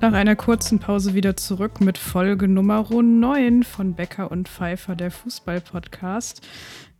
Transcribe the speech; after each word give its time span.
nach 0.00 0.12
einer 0.12 0.36
kurzen 0.36 0.78
Pause 0.78 1.14
wieder 1.14 1.36
zurück 1.36 1.80
mit 1.80 1.98
Folge 1.98 2.46
Nummer 2.46 2.86
9 2.88 3.64
von 3.64 3.94
Becker 3.94 4.30
und 4.30 4.48
Pfeiffer, 4.48 4.94
der 4.94 5.10
Fußball-Podcast. 5.10 6.46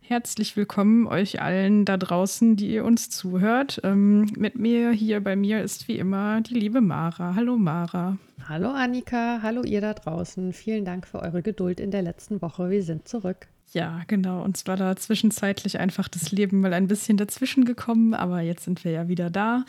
Herzlich 0.01 0.57
willkommen 0.57 1.07
euch 1.07 1.41
allen 1.41 1.85
da 1.85 1.95
draußen, 1.95 2.57
die 2.57 2.73
ihr 2.73 2.83
uns 2.83 3.09
zuhört. 3.09 3.79
Ähm, 3.85 4.25
mit 4.35 4.59
mir 4.59 4.91
hier 4.91 5.23
bei 5.23 5.37
mir 5.37 5.61
ist 5.61 5.87
wie 5.87 5.97
immer 5.97 6.41
die 6.41 6.55
liebe 6.55 6.81
Mara. 6.81 7.35
Hallo 7.35 7.57
Mara. 7.57 8.17
Hallo 8.49 8.71
Annika, 8.71 9.39
hallo 9.41 9.63
ihr 9.63 9.79
da 9.79 9.93
draußen. 9.93 10.51
Vielen 10.51 10.83
Dank 10.83 11.07
für 11.07 11.21
eure 11.21 11.41
Geduld 11.41 11.79
in 11.79 11.91
der 11.91 12.01
letzten 12.01 12.41
Woche. 12.41 12.69
Wir 12.69 12.83
sind 12.83 13.07
zurück. 13.07 13.47
Ja, 13.71 14.01
genau. 14.07 14.43
Uns 14.43 14.65
war 14.65 14.77
da 14.77 14.95
zwischenzeitlich 14.95 15.79
einfach 15.79 16.07
das 16.07 16.31
Leben 16.31 16.61
mal 16.61 16.73
ein 16.73 16.87
bisschen 16.87 17.17
dazwischen 17.17 17.65
gekommen, 17.65 18.13
aber 18.15 18.41
jetzt 18.41 18.63
sind 18.63 18.83
wir 18.83 18.91
ja 18.91 19.07
wieder 19.07 19.29
da 19.29 19.63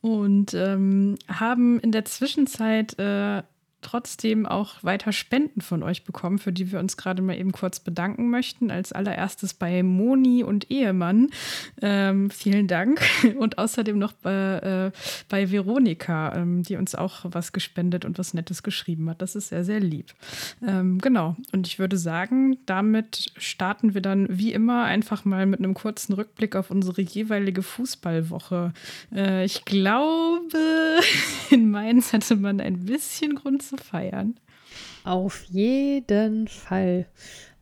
und 0.00 0.54
ähm, 0.54 1.16
haben 1.28 1.78
in 1.80 1.92
der 1.92 2.04
Zwischenzeit 2.04 2.98
äh, 2.98 3.42
trotzdem 3.84 4.46
auch 4.46 4.82
weiter 4.82 5.12
Spenden 5.12 5.60
von 5.60 5.82
euch 5.82 6.04
bekommen, 6.04 6.38
für 6.38 6.52
die 6.52 6.72
wir 6.72 6.80
uns 6.80 6.96
gerade 6.96 7.22
mal 7.22 7.38
eben 7.38 7.52
kurz 7.52 7.78
bedanken 7.78 8.30
möchten. 8.30 8.70
Als 8.70 8.92
allererstes 8.92 9.54
bei 9.54 9.82
Moni 9.82 10.42
und 10.42 10.70
Ehemann. 10.70 11.30
Ähm, 11.80 12.30
vielen 12.30 12.66
Dank. 12.66 13.00
Und 13.38 13.58
außerdem 13.58 13.98
noch 13.98 14.12
bei, 14.12 14.90
äh, 14.92 14.98
bei 15.28 15.50
Veronika, 15.50 16.34
ähm, 16.34 16.62
die 16.62 16.76
uns 16.76 16.94
auch 16.94 17.24
was 17.24 17.52
gespendet 17.52 18.04
und 18.04 18.18
was 18.18 18.32
Nettes 18.32 18.62
geschrieben 18.62 19.08
hat. 19.10 19.20
Das 19.20 19.34
ist 19.34 19.48
sehr, 19.48 19.64
sehr 19.64 19.80
lieb. 19.80 20.14
Ähm, 20.66 20.98
genau. 20.98 21.36
Und 21.52 21.66
ich 21.66 21.78
würde 21.78 21.96
sagen, 21.96 22.58
damit 22.66 23.32
starten 23.36 23.94
wir 23.94 24.00
dann 24.00 24.26
wie 24.30 24.52
immer 24.52 24.84
einfach 24.84 25.24
mal 25.24 25.46
mit 25.46 25.60
einem 25.60 25.74
kurzen 25.74 26.14
Rückblick 26.14 26.56
auf 26.56 26.70
unsere 26.70 27.02
jeweilige 27.02 27.62
Fußballwoche. 27.62 28.72
Äh, 29.14 29.44
ich 29.44 29.64
glaube, 29.64 30.58
in 31.50 31.70
Mainz 31.70 32.12
hatte 32.12 32.36
man 32.36 32.60
ein 32.60 32.84
bisschen 32.86 33.34
Grund 33.34 33.62
zu 33.62 33.73
zu 33.78 33.84
feiern. 33.84 34.34
Auf 35.04 35.44
jeden 35.44 36.48
Fall. 36.48 37.06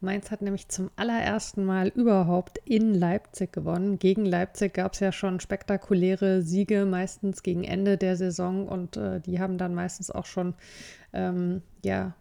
Mainz 0.00 0.30
hat 0.30 0.42
nämlich 0.42 0.68
zum 0.68 0.90
allerersten 0.96 1.64
Mal 1.64 1.88
überhaupt 1.88 2.58
in 2.64 2.94
Leipzig 2.94 3.52
gewonnen. 3.52 3.98
Gegen 3.98 4.24
Leipzig 4.24 4.74
gab 4.74 4.94
es 4.94 5.00
ja 5.00 5.12
schon 5.12 5.38
spektakuläre 5.38 6.42
Siege, 6.42 6.84
meistens 6.86 7.42
gegen 7.42 7.62
Ende 7.62 7.96
der 7.96 8.16
Saison 8.16 8.66
und 8.66 8.96
äh, 8.96 9.20
die 9.20 9.40
haben 9.40 9.58
dann 9.58 9.74
meistens 9.74 10.10
auch 10.10 10.26
schon 10.26 10.54
ähm, 11.12 11.62
ja 11.84 12.14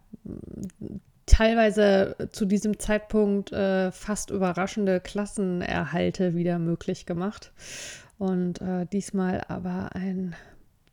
teilweise 1.26 2.16
zu 2.32 2.46
diesem 2.46 2.78
Zeitpunkt 2.78 3.52
äh, 3.52 3.92
fast 3.92 4.30
überraschende 4.30 5.00
Klassenerhalte 5.00 6.36
wieder 6.36 6.60
möglich 6.60 7.06
gemacht. 7.06 7.52
Und 8.18 8.62
äh, 8.62 8.86
diesmal 8.86 9.44
aber 9.48 9.96
ein 9.96 10.36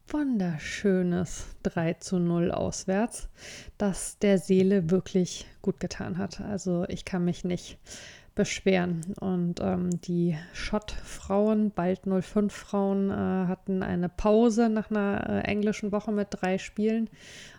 wunderschönes 0.08 1.46
3 1.62 1.94
zu 1.94 2.18
0 2.18 2.50
auswärts, 2.50 3.28
das 3.76 4.18
der 4.18 4.38
Seele 4.38 4.90
wirklich 4.90 5.46
gut 5.62 5.80
getan 5.80 6.18
hat. 6.18 6.40
Also 6.40 6.84
ich 6.88 7.04
kann 7.04 7.24
mich 7.24 7.44
nicht 7.44 7.78
beschweren. 8.38 9.14
Und 9.18 9.60
ähm, 9.60 10.00
die 10.00 10.38
Schott-Frauen, 10.52 11.72
bald 11.72 12.04
05-Frauen, 12.04 13.10
äh, 13.10 13.48
hatten 13.48 13.82
eine 13.82 14.08
Pause 14.08 14.68
nach 14.68 14.90
einer 14.90 15.28
äh, 15.28 15.40
englischen 15.40 15.90
Woche 15.90 16.12
mit 16.12 16.28
drei 16.30 16.58
Spielen 16.58 17.10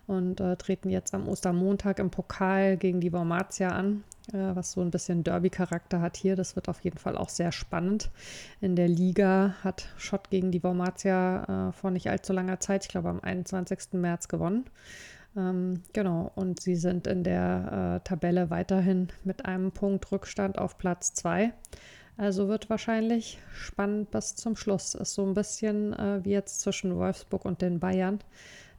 und 0.09 0.41
äh, 0.41 0.55
treten 0.57 0.89
jetzt 0.89 1.13
am 1.13 1.27
Ostermontag 1.27 1.99
im 1.99 2.09
Pokal 2.09 2.77
gegen 2.77 2.99
die 2.99 3.13
Wormatia 3.13 3.69
an 3.69 4.03
äh, 4.33 4.55
was 4.55 4.73
so 4.73 4.81
ein 4.81 4.91
bisschen 4.91 5.23
Derby-Charakter 5.23 6.01
hat 6.01 6.17
hier. 6.17 6.35
Das 6.35 6.55
wird 6.55 6.69
auf 6.69 6.81
jeden 6.81 6.97
Fall 6.97 7.17
auch 7.17 7.29
sehr 7.29 7.51
spannend. 7.51 8.09
In 8.61 8.75
der 8.75 8.87
Liga 8.87 9.55
hat 9.63 9.87
Schott 9.97 10.29
gegen 10.29 10.51
die 10.51 10.63
Wormatia 10.63 11.69
äh, 11.69 11.71
vor 11.73 11.91
nicht 11.91 12.09
allzu 12.09 12.33
langer 12.33 12.59
Zeit, 12.59 12.83
ich 12.83 12.89
glaube 12.89 13.09
am 13.09 13.19
21. 13.21 13.93
März 13.93 14.27
gewonnen. 14.27 14.65
Ähm, 15.37 15.83
genau, 15.93 16.31
und 16.35 16.59
sie 16.59 16.75
sind 16.75 17.07
in 17.07 17.23
der 17.23 18.01
äh, 18.01 18.07
Tabelle 18.07 18.49
weiterhin 18.49 19.09
mit 19.23 19.45
einem 19.45 19.71
Punkt 19.71 20.11
Rückstand 20.11 20.57
auf 20.57 20.77
Platz 20.77 21.13
2. 21.13 21.53
Also 22.17 22.49
wird 22.49 22.69
wahrscheinlich 22.69 23.39
spannend 23.53 24.11
bis 24.11 24.35
zum 24.35 24.57
Schluss. 24.57 24.93
Ist 24.93 25.13
so 25.13 25.25
ein 25.25 25.33
bisschen 25.33 25.93
äh, 25.93 26.19
wie 26.23 26.31
jetzt 26.31 26.59
zwischen 26.59 26.95
Wolfsburg 26.97 27.45
und 27.45 27.61
den 27.61 27.79
Bayern. 27.79 28.19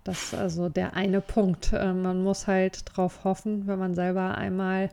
Das 0.04 0.22
ist 0.22 0.34
also 0.34 0.68
der 0.68 0.94
eine 0.94 1.20
Punkt. 1.20 1.72
Äh, 1.72 1.92
man 1.92 2.22
muss 2.22 2.46
halt 2.46 2.84
drauf 2.86 3.24
hoffen, 3.24 3.66
wenn 3.66 3.78
man 3.78 3.94
selber 3.94 4.36
einmal 4.36 4.90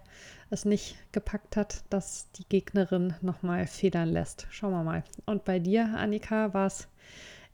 es 0.50 0.66
nicht 0.66 0.95
gepackt 1.12 1.57
hat, 1.57 1.84
dass 1.90 2.31
die 2.34 2.45
Gegnerin 2.47 3.13
nochmal 3.22 3.68
federn 3.68 4.09
lässt. 4.09 4.47
Schauen 4.50 4.72
wir 4.72 4.84
mal. 4.84 5.03
Und 5.25 5.44
bei 5.45 5.59
dir, 5.59 5.94
Annika, 5.97 6.53
war 6.53 6.68
es 6.68 6.88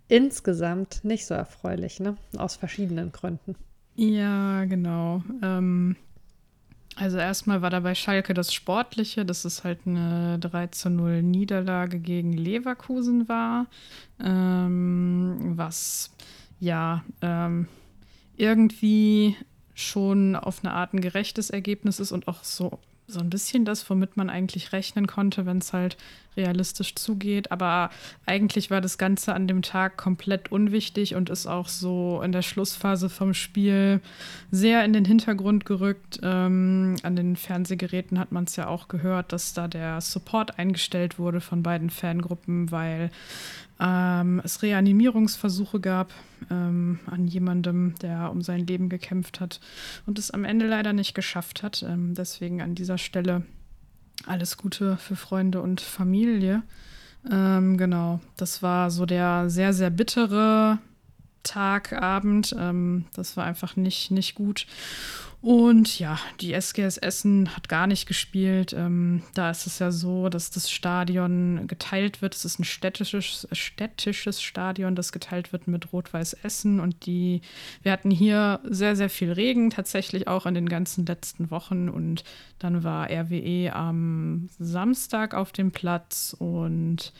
insgesamt 0.07 1.03
nicht 1.03 1.25
so 1.25 1.33
erfreulich, 1.33 1.99
ne? 1.99 2.17
Aus 2.37 2.55
verschiedenen 2.55 3.11
Gründen. 3.11 3.55
Ja, 3.95 4.65
genau. 4.65 5.23
Ähm, 5.41 5.95
also 6.95 7.17
erstmal 7.17 7.61
war 7.61 7.69
da 7.69 7.79
bei 7.79 7.95
Schalke 7.95 8.33
das 8.33 8.53
Sportliche, 8.53 9.25
dass 9.25 9.45
es 9.45 9.63
halt 9.63 9.79
eine 9.85 10.37
3 10.39 10.67
zu 10.67 10.89
0 10.89 11.23
Niederlage 11.23 11.99
gegen 11.99 12.33
Leverkusen 12.33 13.27
war, 13.27 13.65
ähm, 14.23 15.53
was 15.55 16.11
ja 16.63 17.03
ähm, 17.21 17.67
irgendwie 18.37 19.35
schon 19.75 20.35
auf 20.35 20.63
eine 20.63 20.73
Art 20.73 20.93
ein 20.93 21.01
gerechtes 21.01 21.49
Ergebnis 21.49 21.99
ist 21.99 22.11
und 22.11 22.27
auch 22.27 22.43
so, 22.43 22.79
so 23.07 23.19
ein 23.19 23.29
bisschen 23.29 23.65
das, 23.65 23.89
womit 23.89 24.17
man 24.17 24.29
eigentlich 24.29 24.71
rechnen 24.71 25.07
konnte, 25.07 25.45
wenn 25.45 25.57
es 25.57 25.73
halt 25.73 25.97
realistisch 26.37 26.95
zugeht. 26.95 27.51
Aber 27.51 27.89
eigentlich 28.25 28.71
war 28.71 28.81
das 28.81 28.97
Ganze 28.97 29.33
an 29.33 29.47
dem 29.47 29.61
Tag 29.61 29.97
komplett 29.97 30.51
unwichtig 30.51 31.15
und 31.15 31.29
ist 31.29 31.47
auch 31.47 31.67
so 31.67 32.21
in 32.23 32.31
der 32.31 32.43
Schlussphase 32.43 33.09
vom 33.09 33.33
Spiel 33.33 33.99
sehr 34.51 34.85
in 34.85 34.93
den 34.93 35.05
Hintergrund 35.05 35.65
gerückt. 35.65 36.19
Ähm, 36.23 36.95
an 37.03 37.15
den 37.15 37.35
Fernsehgeräten 37.35 38.19
hat 38.19 38.31
man 38.31 38.45
es 38.45 38.55
ja 38.55 38.67
auch 38.67 38.87
gehört, 38.87 39.31
dass 39.33 39.53
da 39.53 39.67
der 39.67 40.01
Support 40.01 40.59
eingestellt 40.59 41.19
wurde 41.19 41.41
von 41.41 41.63
beiden 41.63 41.89
Fangruppen, 41.89 42.71
weil 42.71 43.09
ähm, 43.83 44.41
es 44.43 44.61
Reanimierungsversuche 44.61 45.81
gab 45.81 46.13
ähm, 46.49 46.99
an 47.05 47.27
jemandem, 47.27 47.95
der 48.01 48.31
um 48.31 48.41
sein 48.41 48.65
Leben 48.65 48.87
gekämpft 48.87 49.41
hat 49.41 49.59
und 50.05 50.17
es 50.17 50.31
am 50.31 50.45
Ende 50.45 50.67
leider 50.67 50.93
nicht 50.93 51.13
geschafft 51.13 51.63
hat. 51.63 51.83
Ähm, 51.83 52.13
deswegen 52.13 52.61
an 52.61 52.75
dieser 52.75 52.97
Stelle 52.97 53.43
alles 54.25 54.57
Gute 54.57 54.95
für 54.97 55.17
Freunde 55.17 55.61
und 55.61 55.81
Familie. 55.81 56.63
Ähm, 57.29 57.77
genau, 57.77 58.21
das 58.37 58.63
war 58.63 58.89
so 58.89 59.05
der 59.05 59.49
sehr, 59.49 59.73
sehr 59.73 59.89
bittere 59.89 60.79
Tag, 61.43 61.93
Abend. 61.93 62.55
Ähm, 62.57 63.05
das 63.15 63.37
war 63.37 63.45
einfach 63.45 63.75
nicht, 63.75 64.11
nicht 64.11 64.35
gut. 64.35 64.65
Und 65.43 65.99
ja, 65.99 66.17
die 66.39 66.53
SGS 66.53 66.97
Essen 66.97 67.53
hat 67.53 67.67
gar 67.67 67.85
nicht 67.85 68.05
gespielt. 68.05 68.71
Ähm, 68.71 69.23
da 69.33 69.51
ist 69.51 69.67
es 69.67 69.77
ja 69.77 69.91
so, 69.91 70.29
dass 70.29 70.51
das 70.51 70.71
Stadion 70.71 71.67
geteilt 71.67 72.21
wird. 72.21 72.33
Es 72.33 72.45
ist 72.45 72.59
ein 72.59 72.63
städtisches, 72.63 73.45
städtisches 73.51 74.41
Stadion, 74.41 74.95
das 74.95 75.11
geteilt 75.11 75.51
wird 75.51 75.67
mit 75.67 75.91
Rot-Weiß 75.91 76.31
Essen. 76.43 76.79
Und 76.79 77.05
die, 77.05 77.41
wir 77.81 77.91
hatten 77.91 78.09
hier 78.09 78.61
sehr, 78.63 78.95
sehr 78.95 79.09
viel 79.09 79.33
Regen, 79.33 79.69
tatsächlich 79.69 80.29
auch 80.29 80.45
in 80.45 80.53
den 80.53 80.69
ganzen 80.69 81.05
letzten 81.05 81.51
Wochen. 81.51 81.89
Und 81.89 82.23
dann 82.59 82.85
war 82.85 83.09
RWE 83.09 83.73
am 83.73 84.47
Samstag 84.59 85.33
auf 85.33 85.51
dem 85.51 85.71
Platz 85.71 86.33
und 86.39 87.11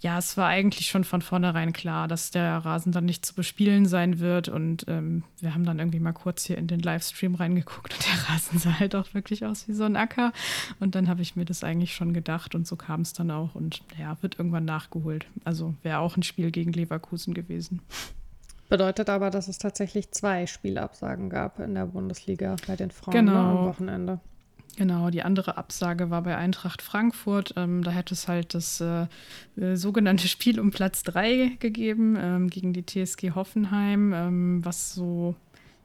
ja, 0.00 0.18
es 0.18 0.36
war 0.36 0.48
eigentlich 0.48 0.88
schon 0.88 1.04
von 1.04 1.22
vornherein 1.22 1.72
klar, 1.72 2.06
dass 2.06 2.30
der 2.30 2.58
Rasen 2.58 2.92
dann 2.92 3.06
nicht 3.06 3.24
zu 3.24 3.34
bespielen 3.34 3.86
sein 3.86 4.18
wird. 4.20 4.48
Und 4.48 4.84
ähm, 4.88 5.24
wir 5.40 5.54
haben 5.54 5.64
dann 5.64 5.78
irgendwie 5.78 6.00
mal 6.00 6.12
kurz 6.12 6.44
hier 6.44 6.58
in 6.58 6.66
den 6.66 6.80
Livestream 6.80 7.34
reingeguckt 7.34 7.94
und 7.94 8.06
der 8.06 8.28
Rasen 8.28 8.58
sah 8.58 8.78
halt 8.78 8.94
auch 8.94 9.14
wirklich 9.14 9.44
aus 9.46 9.66
wie 9.68 9.72
so 9.72 9.84
ein 9.84 9.96
Acker. 9.96 10.32
Und 10.80 10.94
dann 10.94 11.08
habe 11.08 11.22
ich 11.22 11.34
mir 11.34 11.46
das 11.46 11.64
eigentlich 11.64 11.94
schon 11.94 12.12
gedacht 12.12 12.54
und 12.54 12.66
so 12.66 12.76
kam 12.76 13.00
es 13.00 13.14
dann 13.14 13.30
auch. 13.30 13.54
Und 13.54 13.82
ja, 13.98 14.16
wird 14.20 14.38
irgendwann 14.38 14.66
nachgeholt. 14.66 15.26
Also 15.44 15.74
wäre 15.82 15.98
auch 15.98 16.16
ein 16.16 16.22
Spiel 16.22 16.50
gegen 16.50 16.72
Leverkusen 16.72 17.32
gewesen. 17.32 17.80
Bedeutet 18.68 19.08
aber, 19.08 19.30
dass 19.30 19.48
es 19.48 19.58
tatsächlich 19.58 20.10
zwei 20.10 20.46
Spielabsagen 20.46 21.30
gab 21.30 21.58
in 21.60 21.74
der 21.74 21.86
Bundesliga 21.86 22.56
bei 22.66 22.76
den 22.76 22.90
Frauen 22.90 23.14
ne, 23.14 23.30
genau. 23.30 23.60
am 23.60 23.66
Wochenende. 23.66 24.20
Genau, 24.76 25.08
die 25.08 25.22
andere 25.22 25.56
Absage 25.56 26.10
war 26.10 26.22
bei 26.22 26.36
Eintracht 26.36 26.82
Frankfurt. 26.82 27.54
Ähm, 27.56 27.82
da 27.82 27.90
hätte 27.90 28.12
es 28.12 28.28
halt 28.28 28.52
das 28.52 28.82
äh, 28.82 29.06
äh 29.56 29.74
sogenannte 29.76 30.28
Spiel 30.28 30.60
um 30.60 30.70
Platz 30.70 31.02
3 31.02 31.56
gegeben 31.58 32.16
ähm, 32.20 32.50
gegen 32.50 32.74
die 32.74 32.84
TSG 32.84 33.30
Hoffenheim, 33.34 34.12
ähm, 34.12 34.64
was 34.64 34.92
so, 34.92 35.34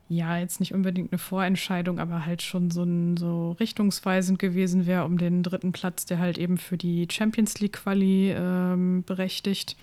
ja, 0.10 0.38
jetzt 0.38 0.60
nicht 0.60 0.74
unbedingt 0.74 1.14
eine 1.14 1.20
Vorentscheidung, 1.20 2.00
aber 2.00 2.26
halt 2.26 2.42
schon 2.42 2.70
so, 2.70 2.84
ein, 2.84 3.16
so 3.16 3.54
richtungsweisend 3.54 4.40
gewesen 4.40 4.86
wäre 4.86 5.06
um 5.06 5.18
den 5.18 5.42
dritten 5.42 5.72
Platz, 5.72 6.06
der 6.06 6.20
halt 6.20 6.38
eben 6.38 6.58
für 6.58 6.78
die 6.78 7.08
Champions 7.10 7.60
League 7.62 7.74
Quali 7.74 8.34
ähm, 8.36 9.04
berechtigt. 9.06 9.78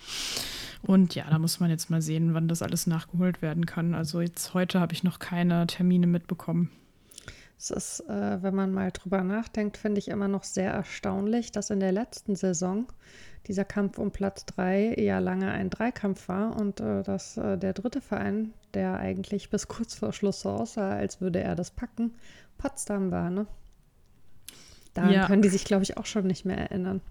Und 0.83 1.15
ja, 1.15 1.25
da 1.27 1.39
muss 1.39 1.59
man 1.59 1.71
jetzt 1.71 1.89
mal 1.89 2.03
sehen, 2.03 2.35
wann 2.35 2.47
das 2.47 2.61
alles 2.61 2.85
nachgeholt 2.85 3.41
werden 3.41 3.65
kann. 3.65 3.95
Also 3.95 4.21
jetzt 4.21 4.53
heute 4.53 4.79
habe 4.79 4.93
ich 4.93 5.03
noch 5.03 5.17
keine 5.17 5.65
Termine 5.65 6.05
mitbekommen. 6.05 6.69
Es 7.59 7.71
ist, 7.71 7.99
äh, 8.07 8.41
wenn 8.41 8.55
man 8.55 8.71
mal 8.71 8.89
drüber 8.91 9.21
nachdenkt, 9.21 9.75
finde 9.75 9.99
ich 9.99 10.07
immer 10.07 10.29
noch 10.29 10.45
sehr 10.45 10.71
erstaunlich, 10.71 11.51
dass 11.51 11.69
in 11.69 11.81
der 11.81 11.91
letzten 11.91 12.37
Saison 12.37 12.87
dieser 13.47 13.65
Kampf 13.65 13.97
um 13.97 14.11
Platz 14.11 14.45
3 14.45 14.95
ja 14.97 15.19
lange 15.19 15.51
ein 15.51 15.69
Dreikampf 15.69 16.29
war 16.29 16.55
und 16.55 16.79
äh, 16.79 17.03
dass 17.03 17.35
äh, 17.35 17.57
der 17.57 17.73
dritte 17.73 17.99
Verein, 17.99 18.53
der 18.73 18.97
eigentlich 18.97 19.49
bis 19.49 19.67
kurz 19.67 19.93
vor 19.93 20.13
Schluss 20.13 20.39
so 20.39 20.51
aussah, 20.51 20.91
als 20.91 21.19
würde 21.19 21.41
er 21.41 21.55
das 21.55 21.71
packen, 21.71 22.13
Potsdam 22.57 23.11
war, 23.11 23.29
ne? 23.29 23.45
Daran 24.93 25.11
ja. 25.11 25.27
können 25.27 25.41
die 25.41 25.49
sich, 25.49 25.65
glaube 25.65 25.83
ich, 25.83 25.97
auch 25.97 26.05
schon 26.05 26.27
nicht 26.27 26.45
mehr 26.45 26.57
erinnern. 26.57 27.01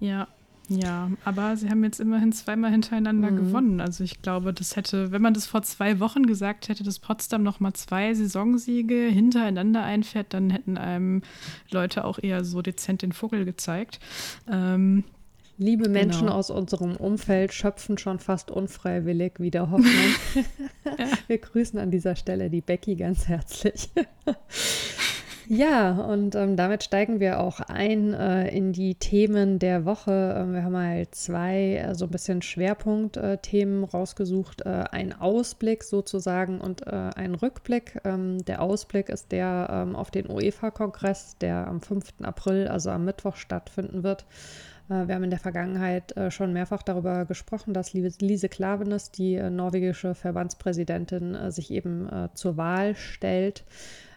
Ja, 0.00 0.28
ja, 0.68 1.10
aber 1.24 1.56
sie 1.56 1.68
haben 1.68 1.84
jetzt 1.84 2.00
immerhin 2.00 2.32
zweimal 2.32 2.70
hintereinander 2.70 3.30
mhm. 3.30 3.36
gewonnen. 3.36 3.80
Also 3.80 4.02
ich 4.02 4.22
glaube, 4.22 4.52
das 4.52 4.76
hätte, 4.76 5.12
wenn 5.12 5.20
man 5.20 5.34
das 5.34 5.46
vor 5.46 5.62
zwei 5.62 6.00
Wochen 6.00 6.24
gesagt 6.24 6.68
hätte, 6.68 6.84
dass 6.84 6.98
Potsdam 6.98 7.42
noch 7.42 7.60
mal 7.60 7.74
zwei 7.74 8.14
Saisonsiege 8.14 9.08
hintereinander 9.08 9.82
einfährt, 9.82 10.32
dann 10.32 10.50
hätten 10.50 10.78
einem 10.78 11.22
Leute 11.70 12.04
auch 12.04 12.18
eher 12.18 12.44
so 12.44 12.62
dezent 12.62 13.02
den 13.02 13.12
Vogel 13.12 13.44
gezeigt. 13.44 14.00
Ähm, 14.50 15.04
Liebe 15.56 15.88
Menschen 15.88 16.22
genau. 16.22 16.34
aus 16.34 16.50
unserem 16.50 16.96
Umfeld 16.96 17.52
schöpfen 17.52 17.96
schon 17.96 18.18
fast 18.18 18.50
unfreiwillig 18.50 19.34
wieder 19.38 19.70
Hoffnung. 19.70 20.14
Wir 21.28 21.38
grüßen 21.38 21.78
an 21.78 21.92
dieser 21.92 22.16
Stelle 22.16 22.50
die 22.50 22.60
Becky 22.60 22.96
ganz 22.96 23.28
herzlich. 23.28 23.88
Ja, 25.46 25.92
und 25.92 26.34
ähm, 26.36 26.56
damit 26.56 26.84
steigen 26.84 27.20
wir 27.20 27.38
auch 27.38 27.60
ein 27.60 28.14
äh, 28.14 28.48
in 28.48 28.72
die 28.72 28.94
Themen 28.94 29.58
der 29.58 29.84
Woche. 29.84 30.36
Ähm, 30.38 30.54
wir 30.54 30.64
haben 30.64 30.72
mal 30.72 31.06
zwei 31.10 31.76
äh, 31.76 31.94
so 31.94 32.06
ein 32.06 32.10
bisschen 32.10 32.40
Schwerpunktthemen 32.40 33.84
rausgesucht. 33.84 34.62
Äh, 34.62 34.84
ein 34.90 35.12
Ausblick 35.12 35.82
sozusagen 35.82 36.62
und 36.62 36.86
äh, 36.86 37.10
ein 37.14 37.34
Rückblick. 37.34 38.00
Ähm, 38.04 38.42
der 38.46 38.62
Ausblick 38.62 39.10
ist 39.10 39.32
der 39.32 39.68
ähm, 39.70 39.96
auf 39.96 40.10
den 40.10 40.30
UEFA-Kongress, 40.30 41.36
der 41.38 41.66
am 41.66 41.82
5. 41.82 42.22
April, 42.22 42.66
also 42.68 42.88
am 42.88 43.04
Mittwoch 43.04 43.36
stattfinden 43.36 44.02
wird. 44.02 44.24
Äh, 44.88 45.08
wir 45.08 45.14
haben 45.14 45.24
in 45.24 45.30
der 45.30 45.38
Vergangenheit 45.38 46.16
äh, 46.16 46.30
schon 46.30 46.54
mehrfach 46.54 46.82
darüber 46.82 47.26
gesprochen, 47.26 47.74
dass 47.74 47.92
Lise 47.92 48.48
Klavenes, 48.48 49.10
die 49.10 49.36
norwegische 49.36 50.14
Verbandspräsidentin, 50.14 51.50
sich 51.50 51.70
eben 51.70 52.08
zur 52.32 52.56
Wahl 52.56 52.94
stellt. 52.94 53.64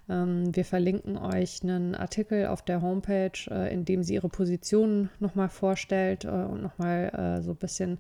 Ähm, 0.09 0.55
wir 0.55 0.65
verlinken 0.65 1.17
euch 1.17 1.63
einen 1.63 1.95
Artikel 1.95 2.47
auf 2.47 2.61
der 2.61 2.81
Homepage, 2.81 3.31
äh, 3.49 3.73
in 3.73 3.85
dem 3.85 4.03
sie 4.03 4.13
ihre 4.13 4.29
Positionen 4.29 5.09
nochmal 5.19 5.49
vorstellt 5.49 6.25
äh, 6.25 6.29
und 6.29 6.61
nochmal 6.61 7.37
äh, 7.39 7.41
so 7.41 7.51
ein 7.51 7.57
bisschen 7.57 7.97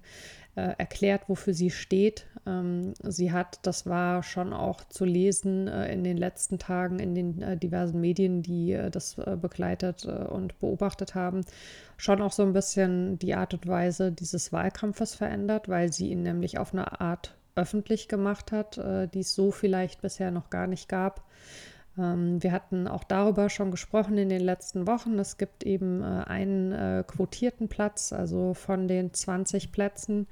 äh, 0.55 0.73
erklärt, 0.77 1.23
wofür 1.27 1.53
sie 1.53 1.69
steht. 1.69 2.25
Ähm, 2.45 2.93
sie 3.03 3.31
hat, 3.31 3.59
das 3.63 3.85
war 3.85 4.23
schon 4.23 4.53
auch 4.53 4.85
zu 4.85 5.03
lesen 5.03 5.67
in 5.67 6.03
den 6.03 6.17
letzten 6.17 6.59
Tagen 6.59 6.99
in 6.99 7.13
den 7.13 7.59
diversen 7.59 7.99
Medien, 7.99 8.41
die 8.41 8.77
das 8.91 9.15
begleitet 9.15 10.05
und 10.05 10.59
beobachtet 10.59 11.13
haben, 11.13 11.41
schon 11.97 12.21
auch 12.21 12.31
so 12.31 12.43
ein 12.43 12.53
bisschen 12.53 13.19
die 13.19 13.35
Art 13.35 13.53
und 13.53 13.67
Weise 13.67 14.11
dieses 14.11 14.51
Wahlkampfes 14.53 15.15
verändert, 15.15 15.67
weil 15.67 15.91
sie 15.91 16.09
ihn 16.09 16.23
nämlich 16.23 16.57
auf 16.57 16.73
eine 16.73 17.01
Art 17.01 17.35
öffentlich 17.55 18.07
gemacht 18.07 18.51
hat, 18.51 18.77
die 19.13 19.19
es 19.19 19.35
so 19.35 19.51
vielleicht 19.51 20.01
bisher 20.01 20.31
noch 20.31 20.49
gar 20.49 20.67
nicht 20.67 20.87
gab. 20.89 21.23
Ähm, 21.97 22.41
wir 22.41 22.51
hatten 22.51 22.87
auch 22.87 23.03
darüber 23.03 23.49
schon 23.49 23.71
gesprochen 23.71 24.17
in 24.17 24.29
den 24.29 24.41
letzten 24.41 24.87
Wochen. 24.87 25.17
Es 25.19 25.37
gibt 25.37 25.63
eben 25.63 26.01
äh, 26.01 26.23
einen 26.25 26.71
äh, 26.71 27.03
quotierten 27.05 27.67
Platz, 27.67 28.13
also 28.13 28.53
von 28.53 28.87
den 28.87 29.13
20 29.13 29.71
Plätzen 29.71 30.27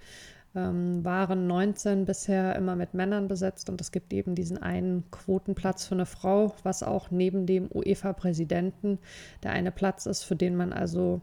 ähm, 0.55 1.03
waren 1.03 1.47
19 1.47 2.05
bisher 2.05 2.55
immer 2.55 2.75
mit 2.75 2.93
Männern 2.93 3.27
besetzt 3.27 3.69
und 3.69 3.81
es 3.81 3.91
gibt 3.91 4.13
eben 4.13 4.35
diesen 4.35 4.57
einen 4.61 5.03
Quotenplatz 5.11 5.85
für 5.85 5.95
eine 5.95 6.05
Frau, 6.05 6.55
was 6.63 6.81
auch 6.81 7.11
neben 7.11 7.45
dem 7.45 7.69
UEFA-Präsidenten 7.71 8.99
der 9.43 9.51
eine 9.51 9.71
Platz 9.71 10.05
ist, 10.05 10.23
für 10.23 10.35
den 10.35 10.55
man 10.55 10.71
also 10.71 11.21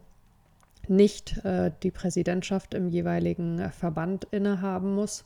nicht 0.87 1.43
äh, 1.45 1.71
die 1.81 1.91
Präsidentschaft 1.91 2.73
im 2.73 2.89
jeweiligen 2.89 3.71
Verband 3.71 4.27
innehaben 4.31 4.93
muss. 4.95 5.25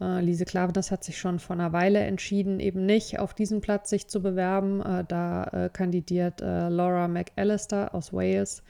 Äh, 0.00 0.20
Lise 0.20 0.44
Klaveness 0.44 0.90
hat 0.90 1.04
sich 1.04 1.18
schon 1.18 1.38
vor 1.38 1.54
einer 1.54 1.72
Weile 1.72 2.00
entschieden, 2.00 2.60
eben 2.60 2.86
nicht 2.86 3.18
auf 3.18 3.34
diesen 3.34 3.60
Platz 3.60 3.90
sich 3.90 4.08
zu 4.08 4.20
bewerben. 4.20 4.80
Äh, 4.80 5.04
da 5.06 5.44
äh, 5.44 5.70
kandidiert 5.72 6.40
äh, 6.40 6.68
Laura 6.68 7.08
McAllister 7.08 7.94
aus 7.94 8.12
Wales. 8.12 8.62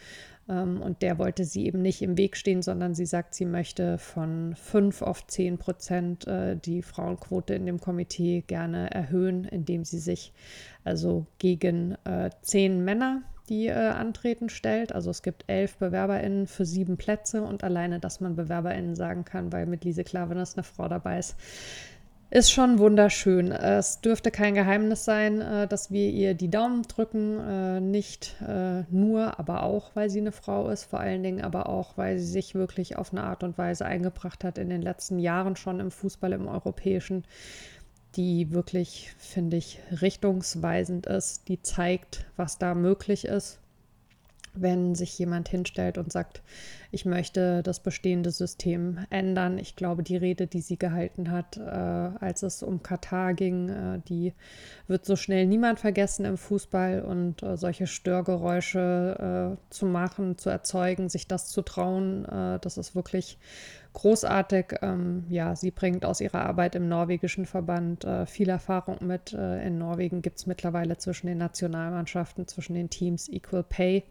Ähm, 0.48 0.80
und 0.80 1.02
der 1.02 1.18
wollte 1.18 1.44
sie 1.44 1.66
eben 1.66 1.82
nicht 1.82 2.02
im 2.02 2.16
Weg 2.16 2.36
stehen, 2.36 2.62
sondern 2.62 2.94
sie 2.94 3.06
sagt, 3.06 3.34
sie 3.34 3.46
möchte 3.46 3.98
von 3.98 4.54
5 4.54 5.02
auf 5.02 5.26
10 5.26 5.58
Prozent 5.58 6.26
äh, 6.26 6.56
die 6.56 6.82
Frauenquote 6.82 7.54
in 7.54 7.66
dem 7.66 7.80
Komitee 7.80 8.44
gerne 8.46 8.90
erhöhen, 8.90 9.44
indem 9.44 9.84
sie 9.84 9.98
sich 9.98 10.32
also 10.84 11.26
gegen 11.38 11.96
äh, 12.04 12.30
zehn 12.42 12.84
Männer 12.84 13.22
die 13.46 13.66
äh, 13.68 13.72
antreten, 13.72 14.48
stellt. 14.48 14.92
Also 14.92 15.10
es 15.10 15.22
gibt 15.22 15.44
elf 15.46 15.76
BewerberInnen 15.76 16.46
für 16.46 16.64
sieben 16.64 16.96
Plätze 16.96 17.42
und 17.42 17.64
alleine, 17.64 18.00
dass 18.00 18.20
man 18.20 18.36
BewerberInnen 18.36 18.94
sagen 18.94 19.24
kann, 19.24 19.52
weil 19.52 19.66
mit 19.66 19.84
Lise 19.84 20.04
Klavenes 20.04 20.54
eine 20.54 20.64
Frau 20.64 20.88
dabei 20.88 21.18
ist, 21.18 21.36
ist 22.28 22.50
schon 22.50 22.80
wunderschön. 22.80 23.52
Es 23.52 24.00
dürfte 24.00 24.32
kein 24.32 24.54
Geheimnis 24.54 25.04
sein, 25.04 25.40
äh, 25.40 25.68
dass 25.68 25.92
wir 25.92 26.10
ihr 26.10 26.34
die 26.34 26.50
Daumen 26.50 26.82
drücken. 26.82 27.38
Äh, 27.38 27.80
nicht 27.80 28.34
äh, 28.46 28.82
nur, 28.90 29.38
aber 29.38 29.62
auch, 29.62 29.92
weil 29.94 30.10
sie 30.10 30.20
eine 30.20 30.32
Frau 30.32 30.68
ist. 30.68 30.84
Vor 30.84 30.98
allen 30.98 31.22
Dingen 31.22 31.40
aber 31.40 31.68
auch, 31.68 31.96
weil 31.96 32.18
sie 32.18 32.26
sich 32.26 32.56
wirklich 32.56 32.96
auf 32.96 33.12
eine 33.12 33.22
Art 33.22 33.44
und 33.44 33.58
Weise 33.58 33.86
eingebracht 33.86 34.42
hat 34.42 34.58
in 34.58 34.70
den 34.70 34.82
letzten 34.82 35.20
Jahren 35.20 35.54
schon 35.54 35.78
im 35.78 35.92
Fußball, 35.92 36.32
im 36.32 36.48
europäischen 36.48 37.24
die 38.16 38.52
wirklich, 38.52 39.14
finde 39.18 39.56
ich, 39.56 39.78
richtungsweisend 40.00 41.06
ist, 41.06 41.48
die 41.48 41.60
zeigt, 41.62 42.26
was 42.36 42.58
da 42.58 42.74
möglich 42.74 43.26
ist, 43.26 43.58
wenn 44.58 44.94
sich 44.94 45.18
jemand 45.18 45.48
hinstellt 45.48 45.98
und 45.98 46.10
sagt, 46.10 46.42
ich 46.90 47.04
möchte 47.04 47.62
das 47.62 47.80
bestehende 47.80 48.30
System 48.30 48.98
ändern. 49.10 49.58
Ich 49.58 49.76
glaube, 49.76 50.02
die 50.02 50.16
Rede, 50.16 50.46
die 50.46 50.62
sie 50.62 50.78
gehalten 50.78 51.30
hat, 51.30 51.58
äh, 51.58 51.60
als 51.60 52.42
es 52.42 52.62
um 52.62 52.82
Katar 52.82 53.34
ging, 53.34 53.68
äh, 53.68 54.00
die 54.08 54.32
wird 54.86 55.04
so 55.04 55.14
schnell 55.14 55.46
niemand 55.46 55.78
vergessen 55.80 56.24
im 56.24 56.38
Fußball 56.38 57.02
und 57.02 57.42
äh, 57.42 57.56
solche 57.56 57.86
Störgeräusche 57.86 59.58
äh, 59.58 59.74
zu 59.74 59.86
machen, 59.86 60.38
zu 60.38 60.48
erzeugen, 60.48 61.08
sich 61.08 61.28
das 61.28 61.48
zu 61.48 61.62
trauen, 61.62 62.24
äh, 62.24 62.58
das 62.60 62.78
ist 62.78 62.94
wirklich 62.94 63.38
großartig. 63.96 64.74
Ähm, 64.82 65.24
ja, 65.30 65.56
sie 65.56 65.70
bringt 65.70 66.04
aus 66.04 66.20
ihrer 66.20 66.44
Arbeit 66.44 66.74
im 66.74 66.86
norwegischen 66.86 67.46
Verband 67.46 68.04
äh, 68.04 68.26
viel 68.26 68.50
Erfahrung 68.50 68.98
mit. 69.00 69.32
Äh, 69.32 69.66
in 69.66 69.78
Norwegen 69.78 70.20
gibt 70.20 70.38
es 70.38 70.46
mittlerweile 70.46 70.98
zwischen 70.98 71.26
den 71.26 71.38
Nationalmannschaften, 71.38 72.46
zwischen 72.46 72.74
den 72.74 72.90
Teams 72.90 73.26
Equal 73.28 73.62
Pay. 73.62 74.04